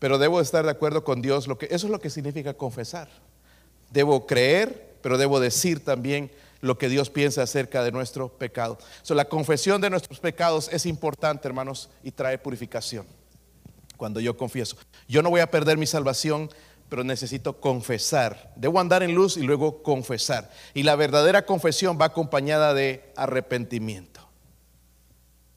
Pero 0.00 0.18
debo 0.18 0.40
estar 0.40 0.64
de 0.64 0.70
acuerdo 0.70 1.04
con 1.04 1.22
Dios. 1.22 1.46
Lo 1.46 1.58
que, 1.58 1.66
eso 1.66 1.86
es 1.86 1.92
lo 1.92 2.00
que 2.00 2.10
significa 2.10 2.54
confesar. 2.54 3.08
Debo 3.90 4.26
creer, 4.26 4.96
pero 5.02 5.18
debo 5.18 5.38
decir 5.38 5.84
también 5.84 6.32
lo 6.62 6.78
que 6.78 6.88
Dios 6.88 7.10
piensa 7.10 7.42
acerca 7.42 7.84
de 7.84 7.92
nuestro 7.92 8.28
pecado. 8.30 8.78
la 9.08 9.26
confesión 9.26 9.80
de 9.80 9.90
nuestros 9.90 10.18
pecados 10.18 10.68
es 10.72 10.86
importante, 10.86 11.46
hermanos, 11.46 11.90
y 12.02 12.10
trae 12.10 12.38
purificación. 12.38 13.06
Cuando 13.98 14.20
yo 14.20 14.36
confieso, 14.36 14.76
yo 15.06 15.22
no 15.22 15.28
voy 15.28 15.40
a 15.40 15.50
perder 15.50 15.76
mi 15.76 15.86
salvación, 15.86 16.50
pero 16.88 17.04
necesito 17.04 17.60
confesar. 17.60 18.54
Debo 18.56 18.80
andar 18.80 19.02
en 19.02 19.14
luz 19.14 19.36
y 19.36 19.42
luego 19.42 19.82
confesar. 19.82 20.50
Y 20.72 20.82
la 20.82 20.96
verdadera 20.96 21.44
confesión 21.44 21.98
va 22.00 22.06
acompañada 22.06 22.72
de 22.72 23.12
arrepentimiento. 23.16 24.26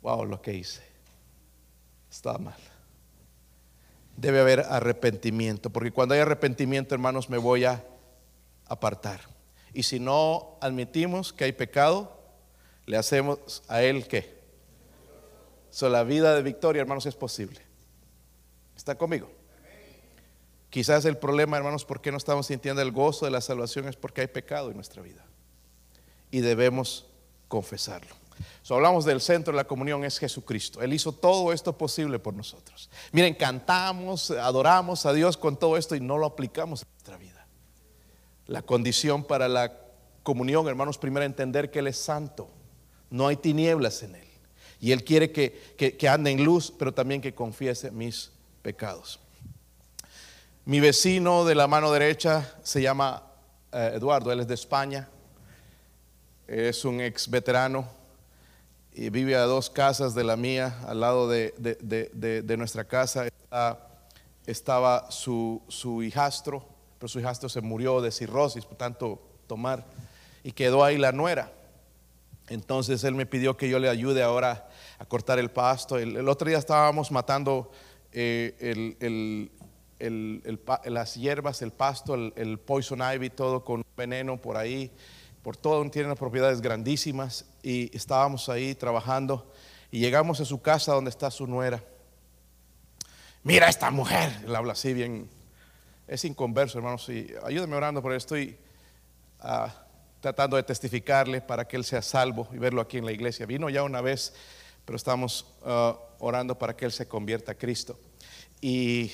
Wow, 0.01 0.25
lo 0.25 0.41
que 0.41 0.53
hice. 0.53 0.83
Estaba 2.11 2.37
mal 2.37 2.72
debe 4.15 4.39
haber 4.39 4.61
arrepentimiento, 4.61 5.69
porque 5.69 5.91
cuando 5.91 6.13
hay 6.13 6.21
arrepentimiento, 6.21 6.95
hermanos, 6.95 7.29
me 7.29 7.37
voy 7.37 7.65
a 7.65 7.83
apartar. 8.67 9.21
Y 9.73 9.83
si 9.83 9.99
no 9.99 10.57
admitimos 10.61 11.33
que 11.33 11.45
hay 11.45 11.51
pecado, 11.51 12.19
le 12.85 12.97
hacemos 12.97 13.63
a 13.67 13.81
Él 13.81 14.07
que. 14.07 14.41
So, 15.69 15.89
la 15.89 16.03
vida 16.03 16.35
de 16.35 16.43
victoria, 16.43 16.81
hermanos, 16.81 17.05
es 17.05 17.15
posible. 17.15 17.59
¿Está 18.75 18.95
conmigo? 18.95 19.31
Quizás 20.69 21.05
el 21.05 21.17
problema, 21.17 21.57
hermanos, 21.57 21.85
por 21.85 22.01
qué 22.01 22.11
no 22.11 22.17
estamos 22.17 22.47
sintiendo 22.47 22.81
el 22.81 22.91
gozo 22.91 23.25
de 23.25 23.31
la 23.31 23.41
salvación 23.41 23.87
es 23.87 23.95
porque 23.95 24.21
hay 24.21 24.27
pecado 24.27 24.69
en 24.69 24.75
nuestra 24.75 25.01
vida. 25.01 25.23
Y 26.31 26.41
debemos 26.41 27.07
confesarlo 27.47 28.22
hablamos 28.69 29.05
del 29.05 29.21
centro 29.21 29.53
de 29.53 29.57
la 29.57 29.65
comunión, 29.65 30.03
es 30.03 30.17
Jesucristo. 30.17 30.81
Él 30.81 30.93
hizo 30.93 31.11
todo 31.11 31.51
esto 31.53 31.77
posible 31.77 32.19
por 32.19 32.33
nosotros. 32.33 32.89
Miren, 33.11 33.33
cantamos, 33.33 34.31
adoramos 34.31 35.05
a 35.05 35.13
Dios 35.13 35.37
con 35.37 35.57
todo 35.57 35.77
esto 35.77 35.95
y 35.95 35.99
no 35.99 36.17
lo 36.17 36.25
aplicamos 36.25 36.81
en 36.81 36.87
nuestra 36.91 37.17
vida. 37.17 37.47
La 38.47 38.61
condición 38.61 39.23
para 39.23 39.47
la 39.47 39.73
comunión, 40.23 40.67
hermanos, 40.67 40.97
primero 40.97 41.25
entender 41.25 41.71
que 41.71 41.79
Él 41.79 41.87
es 41.87 41.97
santo. 41.97 42.49
No 43.09 43.27
hay 43.27 43.35
tinieblas 43.35 44.01
en 44.03 44.15
Él. 44.15 44.27
Y 44.79 44.91
Él 44.91 45.03
quiere 45.03 45.31
que, 45.31 46.09
ande 46.09 46.31
en 46.31 46.43
luz, 46.43 46.73
pero 46.77 46.93
también 46.93 47.21
que 47.21 47.35
confiese 47.35 47.91
mis 47.91 48.31
pecados. 48.61 49.19
Mi 50.65 50.79
vecino 50.79 51.45
de 51.45 51.55
la 51.55 51.67
mano 51.67 51.91
derecha 51.91 52.55
se 52.63 52.81
llama 52.81 53.23
eh, 53.71 53.91
Eduardo, 53.95 54.31
él 54.31 54.39
es 54.39 54.47
de 54.47 54.53
España. 54.53 55.09
Es 56.47 56.85
un 56.85 57.01
ex 57.01 57.29
veterano 57.29 58.02
y 58.95 59.09
vive 59.09 59.35
a 59.35 59.41
dos 59.43 59.69
casas 59.69 60.13
de 60.13 60.23
la 60.23 60.35
mía, 60.35 60.79
al 60.87 60.99
lado 60.99 61.27
de, 61.27 62.55
nuestra 62.57 62.85
casa. 62.85 63.27
estaba 64.45 65.09
su, 65.11 65.61
su, 65.67 66.03
hijastro, 66.03 66.65
pero 66.99 67.07
su 67.07 67.19
hijastro 67.19 67.49
se 67.49 67.61
murió 67.61 68.01
de 68.01 68.11
cirrosis, 68.11 68.65
por 68.65 68.77
tanto 68.77 69.21
tomar, 69.47 69.85
y 70.43 70.51
quedó 70.51 70.83
ahí 70.83 70.97
la 70.97 71.11
nuera. 71.11 71.51
Entonces 72.49 73.03
él 73.03 73.15
me 73.15 73.25
pidió 73.25 73.55
que 73.55 73.69
yo 73.69 73.79
le 73.79 73.89
ayude 73.89 74.21
ahora 74.21 74.69
a 74.99 75.05
cortar 75.05 75.39
el 75.39 75.49
pasto. 75.49 75.97
El, 75.97 76.27
otro 76.27 76.47
día 76.49 76.57
estábamos 76.57 77.11
matando 77.11 77.71
eh, 78.11 78.55
el, 78.59 78.97
el- 78.99 79.51
el 79.99 80.59
las 80.85 81.15
hierbas, 81.15 81.61
el 81.61 81.71
pasto, 81.71 82.15
el, 82.15 82.33
el 82.35 82.59
poison 82.59 82.99
ivy, 83.15 83.29
todo 83.29 83.63
con 83.63 83.85
veneno 83.95 84.35
por 84.41 84.57
ahí, 84.57 84.91
por 85.43 85.57
todo, 85.57 85.87
tiene 85.91 86.07
unas 86.07 86.17
propiedades 86.17 86.61
grandísimas 86.61 87.45
y 87.61 87.95
estábamos 87.95 88.47
ahí 88.47 88.75
trabajando 88.75 89.51
y 89.91 89.99
llegamos 89.99 90.39
a 90.39 90.45
su 90.45 90.61
casa 90.61 90.93
donde 90.93 91.09
está 91.09 91.29
su 91.29 91.45
nuera. 91.45 91.83
Mira 93.43 93.67
esta 93.67 93.91
mujer, 93.91 94.31
él 94.45 94.55
habla 94.55 94.71
así 94.71 94.93
bien, 94.93 95.29
es 96.07 96.23
inconverso 96.23 96.77
hermanos, 96.77 97.07
y 97.09 97.27
ayúdame 97.43 97.75
orando 97.75 98.01
porque 98.01 98.17
estoy 98.17 98.57
ah, 99.41 99.69
tratando 100.21 100.55
de 100.55 100.63
testificarle 100.63 101.41
para 101.41 101.67
que 101.67 101.75
él 101.75 101.83
sea 101.83 102.01
salvo 102.01 102.47
y 102.53 102.57
verlo 102.57 102.79
aquí 102.79 102.97
en 102.97 103.05
la 103.05 103.11
iglesia. 103.11 103.45
Vino 103.45 103.69
ya 103.69 103.83
una 103.83 103.99
vez, 103.99 104.33
pero 104.85 104.95
estamos 104.95 105.45
ah, 105.65 105.99
orando 106.19 106.57
para 106.57 106.73
que 106.73 106.85
él 106.85 106.93
se 106.93 107.05
convierta 107.05 107.51
a 107.51 107.55
Cristo. 107.55 107.99
Y 108.61 109.11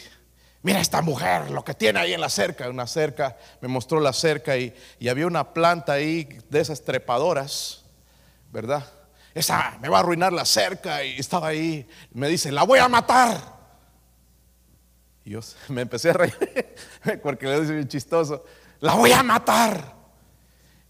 mira 0.62 0.80
esta 0.80 1.02
mujer, 1.02 1.52
lo 1.52 1.64
que 1.64 1.74
tiene 1.74 2.00
ahí 2.00 2.14
en 2.14 2.22
la 2.22 2.30
cerca, 2.30 2.70
una 2.70 2.88
cerca, 2.88 3.38
me 3.62 3.68
mostró 3.68 4.00
la 4.00 4.14
cerca 4.14 4.58
y, 4.58 4.74
y 5.00 5.08
había 5.08 5.28
una 5.28 5.54
planta 5.54 5.94
ahí 5.94 6.28
de 6.50 6.60
esas 6.60 6.84
trepadoras, 6.84 7.84
¿verdad? 8.52 8.86
Esa 9.34 9.78
me 9.82 9.90
va 9.90 9.98
a 9.98 10.00
arruinar 10.02 10.34
la 10.34 10.46
cerca 10.46 11.04
y 11.04 11.20
estaba 11.20 11.48
ahí, 11.48 11.88
me 12.12 12.28
dice, 12.28 12.52
la 12.52 12.64
voy 12.64 12.80
a 12.80 12.90
matar. 12.90 13.60
Y 15.24 15.32
yo 15.32 15.40
me 15.70 15.82
empecé 15.82 16.10
a 16.10 16.14
reír 16.14 16.36
porque 17.24 17.46
le 17.46 17.62
dice 17.62 17.74
bien 17.74 17.88
chistoso, 17.88 18.44
la 18.80 18.96
voy 18.96 19.12
a 19.12 19.24
matar. 19.24 20.00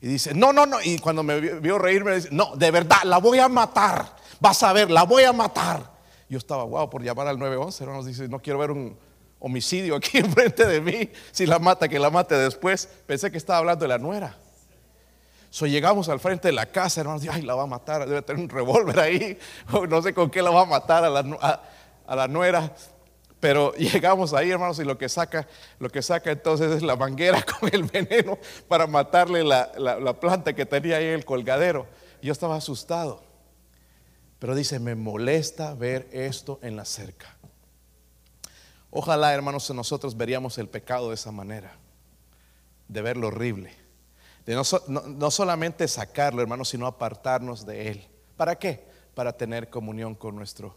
Y 0.01 0.07
dice, 0.07 0.33
no, 0.33 0.53
no, 0.53 0.65
no. 0.65 0.81
Y 0.81 0.97
cuando 0.99 1.23
me 1.23 1.39
vio, 1.59 1.77
reír, 1.77 2.05
me 2.05 2.15
dice, 2.15 2.29
no, 2.31 2.55
de 2.55 2.71
verdad, 2.71 2.99
la 3.03 3.17
voy 3.17 3.39
a 3.39 3.49
matar. 3.49 4.15
Vas 4.39 4.63
a 4.63 4.71
ver, 4.71 4.89
la 4.89 5.03
voy 5.03 5.23
a 5.23 5.33
matar. 5.33 5.91
Yo 6.29 6.37
estaba 6.37 6.63
guau 6.63 6.89
por 6.89 7.03
llamar 7.03 7.27
al 7.27 7.37
911, 7.37 7.83
hermanos. 7.83 8.05
Dice, 8.05 8.29
no 8.29 8.39
quiero 8.39 8.59
ver 8.59 8.71
un 8.71 8.97
homicidio 9.39 9.95
aquí 9.95 10.17
enfrente 10.19 10.65
de 10.65 10.81
mí. 10.81 11.09
Si 11.31 11.45
la 11.45 11.59
mata, 11.59 11.87
que 11.87 11.97
la 11.99 12.09
mate 12.09 12.35
después. 12.35 12.87
Pensé 13.07 13.31
que 13.31 13.37
estaba 13.37 13.59
hablando 13.59 13.83
de 13.83 13.89
la 13.89 13.97
nuera. 13.97 14.35
So, 15.51 15.65
llegamos 15.65 16.09
al 16.09 16.19
frente 16.19 16.49
de 16.49 16.51
la 16.51 16.67
casa, 16.67 17.01
hermanos. 17.01 17.23
Ay, 17.31 17.41
la 17.41 17.55
va 17.55 17.63
a 17.63 17.67
matar. 17.67 18.07
Debe 18.07 18.21
tener 18.21 18.41
un 18.43 18.49
revólver 18.49 18.99
ahí. 18.99 19.37
No 19.89 20.01
sé 20.01 20.13
con 20.13 20.29
qué 20.29 20.41
la 20.41 20.51
va 20.51 20.61
a 20.61 20.65
matar 20.65 21.03
a 21.03 21.09
la, 21.09 22.27
nuera. 22.27 22.71
Pero 23.39 23.73
llegamos 23.77 24.33
ahí, 24.33 24.51
hermanos, 24.51 24.77
y 24.79 24.83
lo 24.83 24.97
que 24.97 25.09
saca, 25.09 25.47
lo 25.79 25.89
que 25.89 26.01
saca 26.01 26.29
entonces 26.31 26.71
es 26.71 26.83
la 26.83 26.95
manguera 26.95 27.41
con 27.43 27.69
el 27.73 27.83
veneno 27.83 28.37
para 28.67 28.85
matarle 28.85 29.43
la, 29.43 29.71
la- 29.77 29.99
la 29.99 30.19
planta 30.19 30.53
que 30.53 30.65
tenía 30.65 30.97
ahí 30.97 31.05
en 31.05 31.13
el 31.13 31.25
colgadero. 31.25 31.87
Yo 32.21 32.31
estaba 32.31 32.57
asustado. 32.57 33.23
Pero 34.37 34.53
dice, 34.55 34.79
me 34.79 34.93
molesta 34.95 35.73
ver 35.73 36.07
esto 36.11 36.59
en 36.61 36.75
la 36.75 36.85
cerca. 36.85 37.38
Ojalá, 38.91 39.33
hermanos, 39.33 39.69
nosotros 39.71 40.17
veríamos 40.17 40.57
el 40.57 40.67
pecado 40.67 41.09
de 41.09 41.15
esa 41.15 41.31
manera, 41.31 41.75
de 42.87 43.01
ver 43.01 43.17
lo 43.17 43.27
horrible, 43.27 43.71
de 44.45 44.55
no, 44.55 44.63
no- 44.87 45.01
no 45.01 45.31
solamente 45.31 45.87
sacarlo, 45.87 46.41
hermanos, 46.41 46.69
sino 46.69 46.87
apartarnos 46.87 47.65
de 47.65 47.89
él. 47.89 48.07
¿Para 48.35 48.57
qué? 48.57 48.83
Para 49.13 49.33
tener 49.33 49.69
comunión 49.69 50.15
con 50.15 50.35
nuestro 50.35 50.75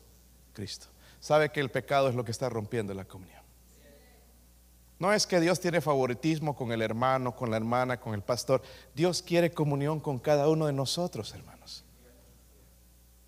Cristo. 0.53 0.89
¿Sabe 1.21 1.51
que 1.51 1.61
el 1.61 1.71
pecado 1.71 2.09
es 2.09 2.15
lo 2.15 2.25
que 2.25 2.33
está 2.33 2.49
rompiendo 2.51 2.93
la 2.93 3.05
comunión? 3.07 3.41
No 4.99 5.13
es 5.13 5.27
que 5.27 5.41
Dios 5.41 5.59
tiene 5.59 5.81
favoritismo 5.81 6.55
con 6.55 6.71
el 6.71 6.83
hermano, 6.83 7.35
con 7.35 7.51
la 7.51 7.57
hermana, 7.57 7.99
con 7.99 8.15
el 8.15 8.23
pastor. 8.23 8.63
Dios 8.95 9.23
quiere 9.23 9.51
comunión 9.53 9.99
con 10.01 10.19
cada 10.19 10.49
uno 10.49 10.67
de 10.67 10.73
nosotros, 10.73 11.33
hermanos. 11.35 11.83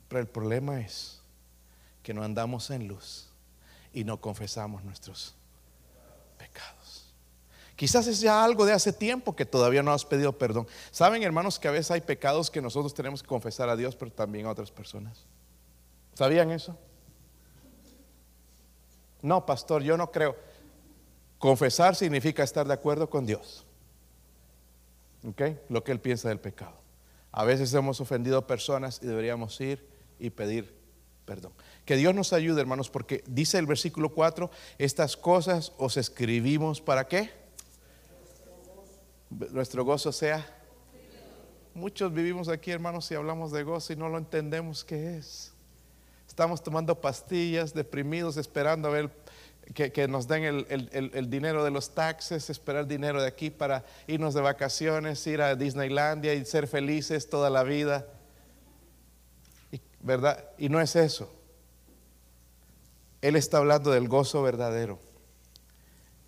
Pero 0.09 0.21
el 0.21 0.29
problema 0.29 0.81
es 0.81 1.21
que 2.03 2.15
no 2.15 2.23
andamos 2.23 2.71
en 2.71 2.87
luz 2.87 3.31
y 3.95 4.05
no 4.05 4.21
confesamos 4.21 4.85
nuestros 4.85 5.35
pecados. 6.37 7.15
Quizás 7.77 8.07
es 8.07 8.21
ya 8.21 8.45
algo 8.45 8.67
de 8.67 8.73
hace 8.73 8.93
tiempo 8.93 9.35
que 9.35 9.47
todavía 9.47 9.83
no 9.83 9.93
has 9.93 10.05
pedido 10.05 10.37
perdón. 10.37 10.67
Saben, 10.91 11.23
hermanos, 11.23 11.59
que 11.59 11.69
a 11.69 11.71
veces 11.71 11.91
hay 11.93 12.01
pecados 12.01 12.51
que 12.51 12.61
nosotros 12.61 12.93
tenemos 12.93 13.23
que 13.23 13.29
confesar 13.29 13.69
a 13.69 13.77
Dios, 13.77 13.97
pero 13.97 14.13
también 14.13 14.47
a 14.47 14.51
otras 14.51 14.71
personas. 14.71 15.25
¿Sabían 16.15 16.51
eso? 16.51 16.77
No, 19.23 19.47
pastor, 19.47 19.83
yo 19.83 19.97
no 19.97 20.11
creo. 20.11 20.37
Confesar 21.39 21.97
significa 21.97 22.43
estar 22.43 22.67
de 22.67 22.75
acuerdo 22.75 23.09
con 23.09 23.27
Dios. 23.27 23.65
¿Ok? 25.27 25.43
Lo 25.69 25.83
que 25.83 25.93
Él 25.93 26.01
piensa 26.01 26.29
del 26.29 26.39
pecado. 26.39 26.77
A 27.33 27.45
veces 27.45 27.73
hemos 27.75 28.01
ofendido 28.01 28.47
personas 28.47 29.01
y 29.03 29.07
deberíamos 29.07 29.61
ir 29.61 29.89
y 30.19 30.31
pedir 30.31 30.85
perdón. 31.25 31.53
Que 31.85 31.97
Dios 31.97 32.15
nos 32.15 32.33
ayude, 32.33 32.61
hermanos, 32.61 32.89
porque 32.89 33.23
dice 33.27 33.59
el 33.59 33.67
versículo 33.67 34.09
4, 34.09 34.51
estas 34.79 35.17
cosas 35.17 35.73
os 35.77 35.97
escribimos 35.99 36.81
para 36.81 37.07
qué? 37.07 37.31
Nuestro 39.51 39.85
gozo 39.85 40.13
sea. 40.13 40.47
Muchos 41.75 42.13
vivimos 42.15 42.49
aquí, 42.49 42.71
hermanos, 42.71 43.11
y 43.11 43.15
hablamos 43.17 43.51
de 43.53 43.65
gozo 43.65 43.93
y 43.93 43.97
no 43.97 44.09
lo 44.09 44.17
entendemos 44.17 44.85
qué 44.85 45.17
es. 45.19 45.53
Estamos 46.29 46.63
tomando 46.63 47.01
pastillas, 47.01 47.75
deprimidos, 47.75 48.37
esperando 48.37 48.89
a 48.89 48.93
ver 48.93 49.11
que, 49.75 49.93
que 49.93 50.07
nos 50.09 50.27
den 50.29 50.45
el, 50.45 50.67
el- 50.71 51.11
el- 51.15 51.29
dinero 51.31 51.65
de 51.65 51.71
los 51.71 51.91
taxes, 51.95 52.49
esperar 52.49 52.87
dinero 52.87 53.21
de 53.21 53.27
aquí 53.29 53.51
para 53.51 53.85
irnos 54.07 54.35
de 54.35 54.41
vacaciones, 54.41 55.27
ir 55.27 55.43
a 55.43 55.55
Disneylandia 55.57 56.33
y 56.35 56.45
ser 56.45 56.67
felices 56.69 57.29
toda 57.29 57.51
la 57.51 57.63
vida. 57.65 58.07
¿Verdad? 60.01 60.45
Y 60.59 60.69
no 60.69 60.81
es 60.81 60.95
eso. 60.97 61.34
Él 63.25 63.37
está 63.37 63.57
hablando 63.57 63.91
del 63.91 64.07
gozo 64.07 64.43
verdadero. 64.43 64.99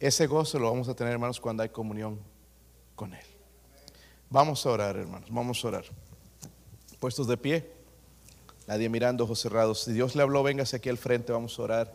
Ese 0.01 0.27
gozo 0.27 0.59
lo 0.59 0.71
vamos 0.71 0.89
a 0.89 0.97
tener, 0.97 1.13
hermanos, 1.13 1.39
cuando 1.39 1.63
hay 1.63 1.69
comunión 1.69 2.19
con 2.95 3.13
Él. 3.13 3.27
Vamos 4.31 4.65
a 4.65 4.71
orar, 4.71 4.97
hermanos, 4.97 5.29
vamos 5.31 5.63
a 5.63 5.69
orar. 5.69 5.85
Puestos 6.99 7.27
de 7.27 7.37
pie, 7.37 7.71
nadie 8.67 8.89
mirando, 8.89 9.25
ojos 9.25 9.41
cerrados. 9.41 9.83
Si 9.83 9.93
Dios 9.93 10.17
le 10.17 10.23
habló, 10.23 10.43
véngase 10.43 10.77
aquí 10.77 10.89
al 10.89 10.97
frente, 10.97 11.33
vamos 11.33 11.59
a 11.59 11.63
orar. 11.65 11.93